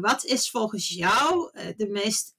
Wat 0.01 0.25
is 0.25 0.51
volgens 0.51 0.89
jou 0.89 1.51
de 1.77 1.89
meest 1.89 2.35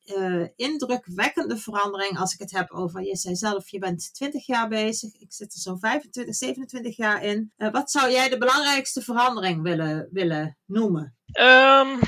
indrukwekkende 0.55 1.57
verandering 1.57 2.19
als 2.19 2.33
ik 2.33 2.39
het 2.39 2.51
heb 2.51 2.71
over, 2.71 3.03
je 3.03 3.15
zei 3.15 3.35
zelf, 3.35 3.69
je 3.69 3.79
bent 3.79 4.13
20 4.13 4.45
jaar 4.45 4.67
bezig, 4.67 5.13
ik 5.13 5.33
zit 5.33 5.53
er 5.53 5.59
zo'n 5.59 5.79
25, 5.79 6.35
27 6.35 6.97
jaar 6.97 7.23
in. 7.23 7.53
wat 7.57 7.91
zou 7.91 8.11
jij 8.11 8.29
de 8.29 8.37
belangrijkste 8.37 9.01
verandering 9.01 9.61
willen, 9.61 10.07
willen 10.11 10.57
noemen? 10.65 11.17
Um, 11.33 11.99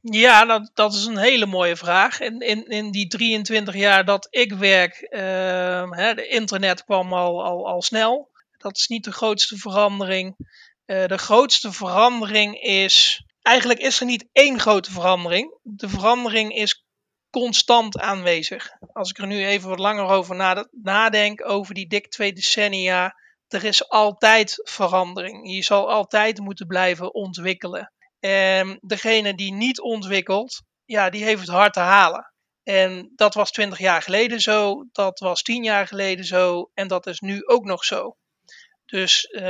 ja, 0.00 0.44
dat, 0.44 0.70
dat 0.74 0.94
is 0.94 1.04
een 1.04 1.18
hele 1.18 1.46
mooie 1.46 1.76
vraag. 1.76 2.20
In, 2.20 2.40
in, 2.40 2.64
in 2.64 2.90
die 2.90 3.06
23 3.06 3.74
jaar 3.74 4.04
dat 4.04 4.26
ik 4.30 4.52
werk, 4.52 5.06
uh, 5.10 5.90
hè, 5.90 6.14
de 6.14 6.26
internet 6.28 6.84
kwam 6.84 7.12
al, 7.12 7.44
al, 7.44 7.68
al 7.68 7.82
snel. 7.82 8.30
Dat 8.56 8.76
is 8.76 8.86
niet 8.86 9.04
de 9.04 9.12
grootste 9.12 9.56
verandering. 9.56 10.36
De 10.84 11.18
grootste 11.18 11.72
verandering 11.72 12.60
is. 12.62 13.24
Eigenlijk 13.48 13.80
is 13.80 14.00
er 14.00 14.06
niet 14.06 14.28
één 14.32 14.60
grote 14.60 14.90
verandering. 14.90 15.58
De 15.62 15.88
verandering 15.88 16.54
is 16.54 16.86
constant 17.30 17.98
aanwezig. 17.98 18.70
Als 18.92 19.10
ik 19.10 19.18
er 19.18 19.26
nu 19.26 19.46
even 19.46 19.68
wat 19.68 19.78
langer 19.78 20.04
over 20.04 20.66
nadenk, 20.70 21.48
over 21.48 21.74
die 21.74 21.86
dik 21.86 22.08
twee 22.10 22.32
decennia. 22.32 23.14
Er 23.46 23.64
is 23.64 23.88
altijd 23.88 24.60
verandering. 24.64 25.50
Je 25.50 25.62
zal 25.62 25.90
altijd 25.90 26.38
moeten 26.38 26.66
blijven 26.66 27.14
ontwikkelen. 27.14 27.92
En 28.20 28.78
degene 28.80 29.34
die 29.34 29.52
niet 29.52 29.80
ontwikkelt, 29.80 30.62
ja, 30.84 31.10
die 31.10 31.24
heeft 31.24 31.40
het 31.40 31.50
hard 31.50 31.72
te 31.72 31.80
halen. 31.80 32.32
En 32.62 33.12
dat 33.14 33.34
was 33.34 33.50
20 33.50 33.78
jaar 33.78 34.02
geleden 34.02 34.40
zo, 34.40 34.84
dat 34.92 35.18
was 35.18 35.42
10 35.42 35.62
jaar 35.62 35.86
geleden 35.86 36.24
zo 36.24 36.70
en 36.74 36.88
dat 36.88 37.06
is 37.06 37.20
nu 37.20 37.46
ook 37.46 37.64
nog 37.64 37.84
zo. 37.84 38.16
Dus 38.90 39.28
uh, 39.30 39.42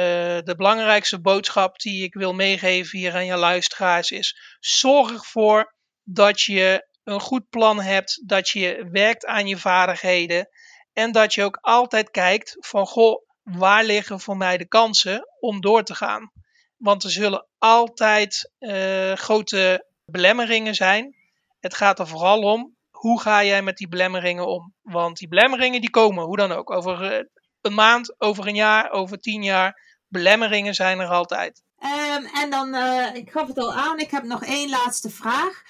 de 0.42 0.54
belangrijkste 0.56 1.20
boodschap 1.20 1.78
die 1.78 2.02
ik 2.02 2.14
wil 2.14 2.32
meegeven 2.32 2.98
hier 2.98 3.14
aan 3.14 3.26
je 3.26 3.36
luisteraars 3.36 4.10
is: 4.10 4.56
zorg 4.60 5.10
ervoor 5.10 5.74
dat 6.02 6.40
je 6.40 6.86
een 7.04 7.20
goed 7.20 7.48
plan 7.48 7.80
hebt, 7.80 8.22
dat 8.28 8.48
je 8.48 8.88
werkt 8.90 9.26
aan 9.26 9.46
je 9.46 9.56
vaardigheden 9.56 10.48
en 10.92 11.12
dat 11.12 11.34
je 11.34 11.42
ook 11.42 11.58
altijd 11.60 12.10
kijkt 12.10 12.56
van 12.58 12.86
goh, 12.86 13.22
waar 13.42 13.84
liggen 13.84 14.20
voor 14.20 14.36
mij 14.36 14.56
de 14.56 14.68
kansen 14.68 15.28
om 15.40 15.60
door 15.60 15.82
te 15.82 15.94
gaan. 15.94 16.32
Want 16.76 17.04
er 17.04 17.10
zullen 17.10 17.46
altijd 17.58 18.52
uh, 18.58 19.12
grote 19.12 19.86
belemmeringen 20.04 20.74
zijn. 20.74 21.16
Het 21.60 21.74
gaat 21.74 21.98
er 21.98 22.06
vooral 22.06 22.40
om, 22.40 22.76
hoe 22.90 23.20
ga 23.20 23.44
jij 23.44 23.62
met 23.62 23.76
die 23.76 23.88
belemmeringen 23.88 24.46
om? 24.46 24.74
Want 24.82 25.16
die 25.16 25.28
belemmeringen 25.28 25.80
die 25.80 25.90
komen, 25.90 26.24
hoe 26.24 26.36
dan 26.36 26.52
ook, 26.52 26.70
over 26.70 27.12
uh, 27.12 27.24
een 27.60 27.74
maand, 27.74 28.20
over 28.20 28.46
een 28.46 28.54
jaar, 28.54 28.90
over 28.90 29.18
tien 29.18 29.42
jaar. 29.42 29.86
Belemmeringen 30.08 30.74
zijn 30.74 30.98
er 30.98 31.08
altijd. 31.08 31.62
Um, 31.82 32.24
en 32.24 32.50
dan, 32.50 32.74
uh, 32.74 33.14
ik 33.14 33.30
gaf 33.30 33.48
het 33.48 33.58
al 33.58 33.74
aan, 33.74 33.98
ik 33.98 34.10
heb 34.10 34.22
nog 34.22 34.44
één 34.44 34.70
laatste 34.70 35.10
vraag 35.10 35.62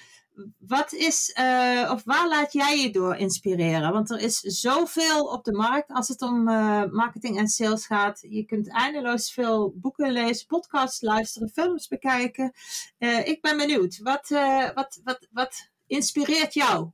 wat 0.57 0.93
is, 0.93 1.35
uh, 1.39 1.89
of 1.91 2.03
waar 2.03 2.27
laat 2.27 2.53
jij 2.53 2.77
je 2.77 2.89
door 2.91 3.15
inspireren? 3.15 3.93
Want 3.93 4.09
er 4.09 4.19
is 4.19 4.39
zoveel 4.39 5.25
op 5.25 5.43
de 5.43 5.53
markt 5.53 5.91
als 5.91 6.07
het 6.07 6.21
om 6.21 6.47
uh, 6.47 6.83
marketing 6.91 7.37
en 7.37 7.47
sales 7.47 7.85
gaat. 7.85 8.25
Je 8.29 8.45
kunt 8.45 8.69
eindeloos 8.69 9.33
veel 9.33 9.73
boeken 9.75 10.11
lezen, 10.11 10.47
podcasts 10.47 11.01
luisteren, 11.01 11.49
films 11.49 11.87
bekijken. 11.87 12.53
Ik 13.23 13.41
ben 13.41 13.57
benieuwd, 13.57 13.99
wat, 14.03 14.27
wat, 14.73 14.99
wat, 15.03 15.27
wat 15.31 15.69
inspireert 15.87 16.53
jou? 16.53 16.91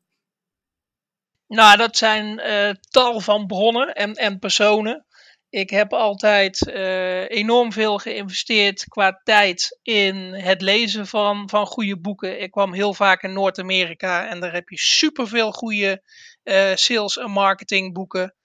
Nou, 1.47 1.77
dat 1.77 1.97
zijn 1.97 2.41
tal 2.89 3.19
van 3.19 3.47
bronnen 3.47 3.93
en, 3.93 4.13
en 4.13 4.39
personen. 4.39 5.05
Ik 5.49 5.69
heb 5.69 5.93
altijd 5.93 6.67
uh, 6.67 7.29
enorm 7.29 7.71
veel 7.71 7.97
geïnvesteerd 7.97 8.83
qua 8.87 9.21
tijd 9.23 9.79
in 9.81 10.15
het 10.33 10.61
lezen 10.61 11.07
van, 11.07 11.49
van 11.49 11.65
goede 11.65 11.99
boeken. 11.99 12.41
Ik 12.41 12.51
kwam 12.51 12.73
heel 12.73 12.93
vaak 12.93 13.23
in 13.23 13.33
Noord-Amerika 13.33 14.27
en 14.27 14.39
daar 14.39 14.53
heb 14.53 14.69
je 14.69 14.77
superveel 14.77 15.51
goede 15.51 16.03
uh, 16.43 16.75
sales- 16.75 17.17
en 17.17 17.31
marketingboeken. 17.31 18.35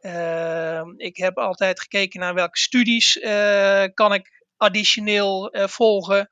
Uh, 0.00 0.82
ik 0.96 1.16
heb 1.16 1.38
altijd 1.38 1.80
gekeken 1.80 2.20
naar 2.20 2.34
welke 2.34 2.58
studies 2.58 3.18
kan 3.94 4.14
ik 4.14 4.44
additioneel 4.56 5.52
volgen. 5.52 6.30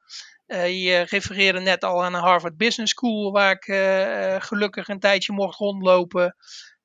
Je 0.57 1.07
refereerde 1.09 1.61
net 1.61 1.85
al 1.85 2.05
aan 2.05 2.13
de 2.13 2.19
Harvard 2.19 2.57
Business 2.57 2.93
School, 2.93 3.33
waar 3.33 3.53
ik 3.53 3.65
gelukkig 4.43 4.89
een 4.89 5.01
tijdje 5.01 5.33
mocht 5.33 5.59
rondlopen. 5.59 6.37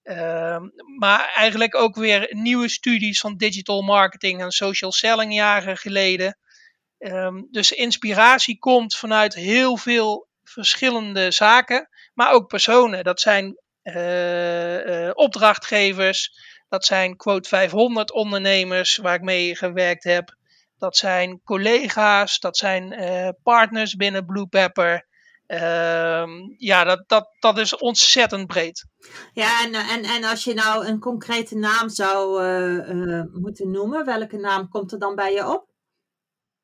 Ehm, 0.04 0.70
maar 0.98 1.32
eigenlijk 1.36 1.76
ook 1.76 1.96
weer 1.96 2.28
nieuwe 2.30 2.70
studies 2.70 3.20
van 3.20 3.38
digital 3.38 3.82
marketing 3.82 4.42
en 4.42 4.52
social 4.52 4.92
selling 4.92 5.34
jaren 5.34 5.78
geleden. 5.78 6.38
Ehm, 6.98 7.42
dus 7.52 7.72
inspiratie 7.72 8.60
komt 8.60 8.96
vanuit 8.96 9.34
heel 9.34 9.78
veel 9.78 10.28
verschillende 10.44 11.32
zaken, 11.32 11.90
maar 12.14 12.32
ook 12.32 12.48
personen. 12.48 13.04
Dat 13.04 13.20
zijn 13.20 13.58
opdrachtgevers, 15.14 16.32
dat 16.70 16.86
zijn 16.86 17.16
quote 17.16 17.50
500 17.50 18.12
ondernemers 18.12 18.98
waar 18.98 19.16
ik 19.16 19.22
mee 19.22 19.56
gewerkt 19.56 20.04
heb. 20.04 20.36
Dat 20.84 20.98
zijn 20.98 21.42
collega's, 21.44 22.40
dat 22.40 22.58
zijn 22.58 22.94
uh, 22.94 23.30
partners 23.44 23.96
binnen 23.96 24.26
Blue 24.26 24.48
Pepper. 24.48 25.08
Ehm, 25.48 26.30
ja, 26.58 26.84
dat, 26.84 27.04
dat, 27.08 27.30
dat 27.40 27.58
is 27.58 27.78
ontzettend 27.78 28.48
breed. 28.48 28.86
Ja, 29.34 29.64
en, 29.64 29.74
en, 29.74 30.04
en 30.04 30.24
als 30.24 30.44
je 30.44 30.54
nou 30.54 30.86
een 30.86 31.00
concrete 31.00 31.56
naam 31.56 31.90
zou 31.90 32.44
uh, 32.44 32.90
uh, 32.90 33.24
moeten 33.34 33.72
noemen, 33.72 34.06
welke 34.06 34.38
naam 34.38 34.70
komt 34.70 34.92
er 34.92 35.00
dan 35.00 35.16
bij 35.16 35.34
je 35.34 35.48
op? 35.48 35.68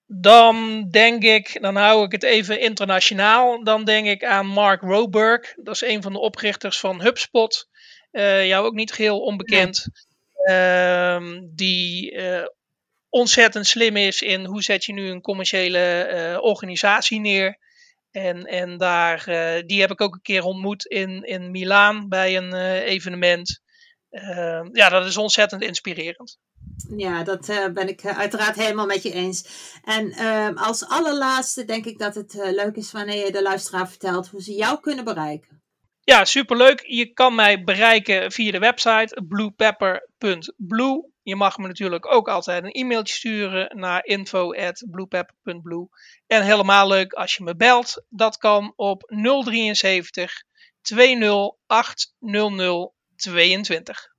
Dan 0.05 0.88
denk 0.89 1.24
ik, 1.24 1.61
dan 1.61 1.76
hou 1.76 2.05
ik 2.05 2.11
het 2.11 2.24
even 2.24 2.59
internationaal. 2.59 3.63
Dan 3.63 3.84
denk 3.84 4.07
ik 4.07 4.24
aan 4.24 4.47
Mark 4.47 4.82
Roberg. 4.82 5.53
Dat 5.55 5.76
is 5.76 5.82
een 5.82 6.01
van 6.01 6.13
de 6.13 6.20
oprichters 6.20 6.80
van 6.80 7.01
HubSpot. 7.01 7.67
Jou 8.11 8.65
ook 8.65 8.74
niet 8.74 8.91
geheel 8.91 9.20
onbekend. 9.20 9.86
Nee. 9.86 10.07
Ehm, 10.57 11.41
die 11.55 12.17
ontzettend 13.10 13.68
slim 13.68 13.95
is 13.95 14.22
in 14.22 14.45
hoe 14.45 14.62
zet 14.62 14.86
je 14.86 14.93
nu 14.93 15.10
een 15.10 15.22
commerciële 15.22 16.39
organisatie 16.41 17.20
neer. 17.20 17.57
En, 18.12 18.45
en 18.45 18.78
daar, 18.78 19.26
uh, 19.30 19.64
die 19.66 19.82
heb 19.82 19.91
ik 19.91 20.01
ook 20.01 20.14
een 20.14 20.22
keer 20.22 20.43
ontmoet 20.43 20.86
in, 20.86 21.24
in 21.24 21.51
Milaan 21.51 22.07
bij 22.07 22.38
een 22.38 22.53
uh, 22.53 22.74
evenement. 22.74 23.62
Ja, 24.72 24.89
dat 24.89 25.05
is 25.05 25.18
ontzettend 25.18 25.62
inspirerend. 25.62 26.38
Ja, 26.97 27.24
dat 27.24 27.45
ben 27.74 27.88
ik 27.88 28.05
uiteraard 28.05 28.55
helemaal 28.55 28.86
met 28.86 29.03
je 29.03 29.14
eens. 29.14 29.45
En 29.84 30.12
ehm, 30.12 30.57
als 30.57 30.88
allerlaatste 30.88 31.66
denk 31.66 31.86
ik 31.86 31.97
dat 31.97 32.16
het 32.16 32.34
leuk 32.34 32.76
is 32.76 32.91
wanneer 32.91 33.26
je 33.26 33.32
de 33.32 33.41
luisteraar 33.41 33.89
vertelt 33.89 34.28
hoe 34.28 34.41
ze 34.41 34.53
jou 34.53 34.80
kunnen 34.80 35.03
bereiken. 35.03 35.62
Ja, 35.99 36.26
superleuk. 36.26 36.84
Je 36.86 37.14
kan 37.14 37.36
mij 37.36 37.64
bereiken 37.64 38.32
via 38.32 38.51
de 38.51 38.60
website 38.60 39.24
bluepepper.blue. 39.28 41.09
Je 41.22 41.36
mag 41.36 41.57
me 41.57 41.67
natuurlijk 41.67 42.13
ook 42.13 42.28
altijd 42.28 42.63
een 42.63 42.72
e-mailtje 42.72 43.13
sturen 43.13 43.78
naar 43.80 44.05
info@bluepepper.blue. 44.05 45.88
En 46.28 46.43
helemaal 46.43 46.88
leuk 46.88 47.13
als 47.13 47.36
je 47.36 47.43
me 47.43 47.55
belt. 47.55 48.03
Dat 48.09 48.38
kan 48.38 48.74
op 48.76 49.03
073 49.07 50.43
208 50.82 52.13
0022. 52.20 54.17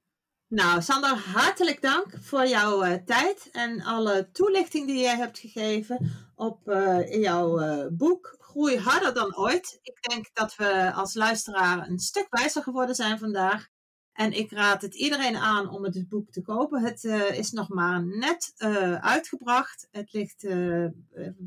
Nou, 0.49 0.83
Sander, 0.83 1.17
hartelijk 1.17 1.83
dank 1.83 2.07
voor 2.21 2.47
jouw 2.47 2.85
uh, 2.85 2.95
tijd 2.95 3.49
en 3.53 3.83
alle 3.83 4.31
toelichting 4.33 4.87
die 4.87 5.03
je 5.03 5.09
hebt 5.09 5.39
gegeven 5.39 6.11
op 6.35 6.69
uh, 6.69 7.23
jouw 7.23 7.61
uh, 7.61 7.87
boek 7.91 8.37
Groei 8.39 8.79
harder 8.79 9.15
dan 9.15 9.37
ooit. 9.37 9.79
Ik 9.83 10.03
denk 10.03 10.31
dat 10.33 10.57
we 10.57 10.93
als 10.93 11.15
luisteraar 11.15 11.89
een 11.89 11.99
stuk 11.99 12.27
wijzer 12.31 12.63
geworden 12.63 12.95
zijn 12.95 13.19
vandaag. 13.19 13.69
En 14.21 14.33
ik 14.33 14.51
raad 14.51 14.83
het 14.83 14.95
iedereen 14.95 15.37
aan 15.37 15.69
om 15.69 15.85
het 15.85 16.09
boek 16.09 16.31
te 16.31 16.43
kopen. 16.43 16.83
Het 16.83 17.05
uh, 17.05 17.39
is 17.39 17.51
nog 17.51 17.69
maar 17.69 18.07
net 18.07 18.55
uh, 18.59 18.95
uitgebracht. 18.95 19.89
Het 19.91 20.13
ligt 20.13 20.45
uh, 20.45 20.87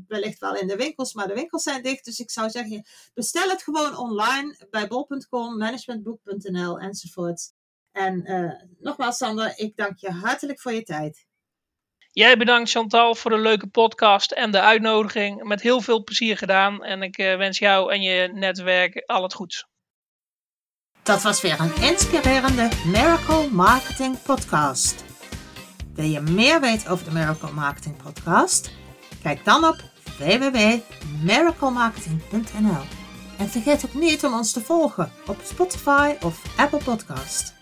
wellicht 0.08 0.38
wel 0.38 0.56
in 0.56 0.66
de 0.66 0.76
winkels, 0.76 1.14
maar 1.14 1.28
de 1.28 1.34
winkels 1.34 1.62
zijn 1.62 1.82
dicht. 1.82 2.04
Dus 2.04 2.18
ik 2.18 2.30
zou 2.30 2.50
zeggen, 2.50 2.86
bestel 3.14 3.48
het 3.48 3.62
gewoon 3.62 3.96
online 3.96 4.66
bij 4.70 4.88
bol.com, 4.88 5.56
managementboek.nl 5.58 6.78
enzovoort. 6.78 7.52
En 7.92 8.22
nogmaals, 8.78 9.16
Sander, 9.16 9.52
ik 9.56 9.76
dank 9.76 9.98
je 9.98 10.10
hartelijk 10.10 10.60
voor 10.60 10.72
je 10.72 10.82
tijd. 10.82 11.26
Jij 12.10 12.36
bedankt 12.36 12.70
Chantal 12.70 13.14
voor 13.14 13.30
de 13.30 13.38
leuke 13.38 13.66
podcast 13.66 14.32
en 14.32 14.50
de 14.50 14.60
uitnodiging. 14.60 15.42
Met 15.42 15.62
heel 15.62 15.80
veel 15.80 16.04
plezier 16.04 16.36
gedaan. 16.36 16.84
En 16.84 17.02
ik 17.02 17.16
wens 17.16 17.58
jou 17.58 17.92
en 17.92 18.02
je 18.02 18.28
netwerk 18.32 19.02
al 19.06 19.22
het 19.22 19.34
goeds. 19.34 19.66
Dat 21.04 21.22
was 21.22 21.40
weer 21.40 21.60
een 21.60 21.82
inspirerende 21.82 22.68
Miracle 22.84 23.48
Marketing 23.50 24.22
Podcast. 24.22 25.04
Wil 25.94 26.04
je 26.04 26.20
meer 26.20 26.60
weten 26.60 26.90
over 26.90 27.04
de 27.04 27.10
Miracle 27.10 27.52
Marketing 27.52 27.96
Podcast? 28.02 28.70
Kijk 29.22 29.44
dan 29.44 29.64
op 29.64 29.76
www.miraclemarketing.nl. 30.18 32.82
En 33.38 33.48
vergeet 33.48 33.86
ook 33.86 33.94
niet 33.94 34.24
om 34.24 34.34
ons 34.34 34.52
te 34.52 34.60
volgen 34.60 35.12
op 35.26 35.36
Spotify 35.42 36.14
of 36.22 36.42
Apple 36.56 36.82
Podcast. 36.84 37.54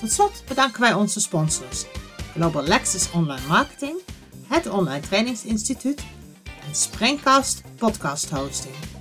Tot 0.00 0.12
slot 0.12 0.42
bedanken 0.48 0.80
wij 0.80 0.94
onze 0.94 1.20
sponsors. 1.20 1.86
Global 2.34 2.62
Lexus 2.62 3.10
Online 3.12 3.46
Marketing, 3.48 3.98
het 4.46 4.68
Online 4.68 5.00
Trainingsinstituut 5.00 6.02
en 6.68 6.74
Springcast 6.74 7.62
Podcast 7.78 8.30
Hosting. 8.30 8.91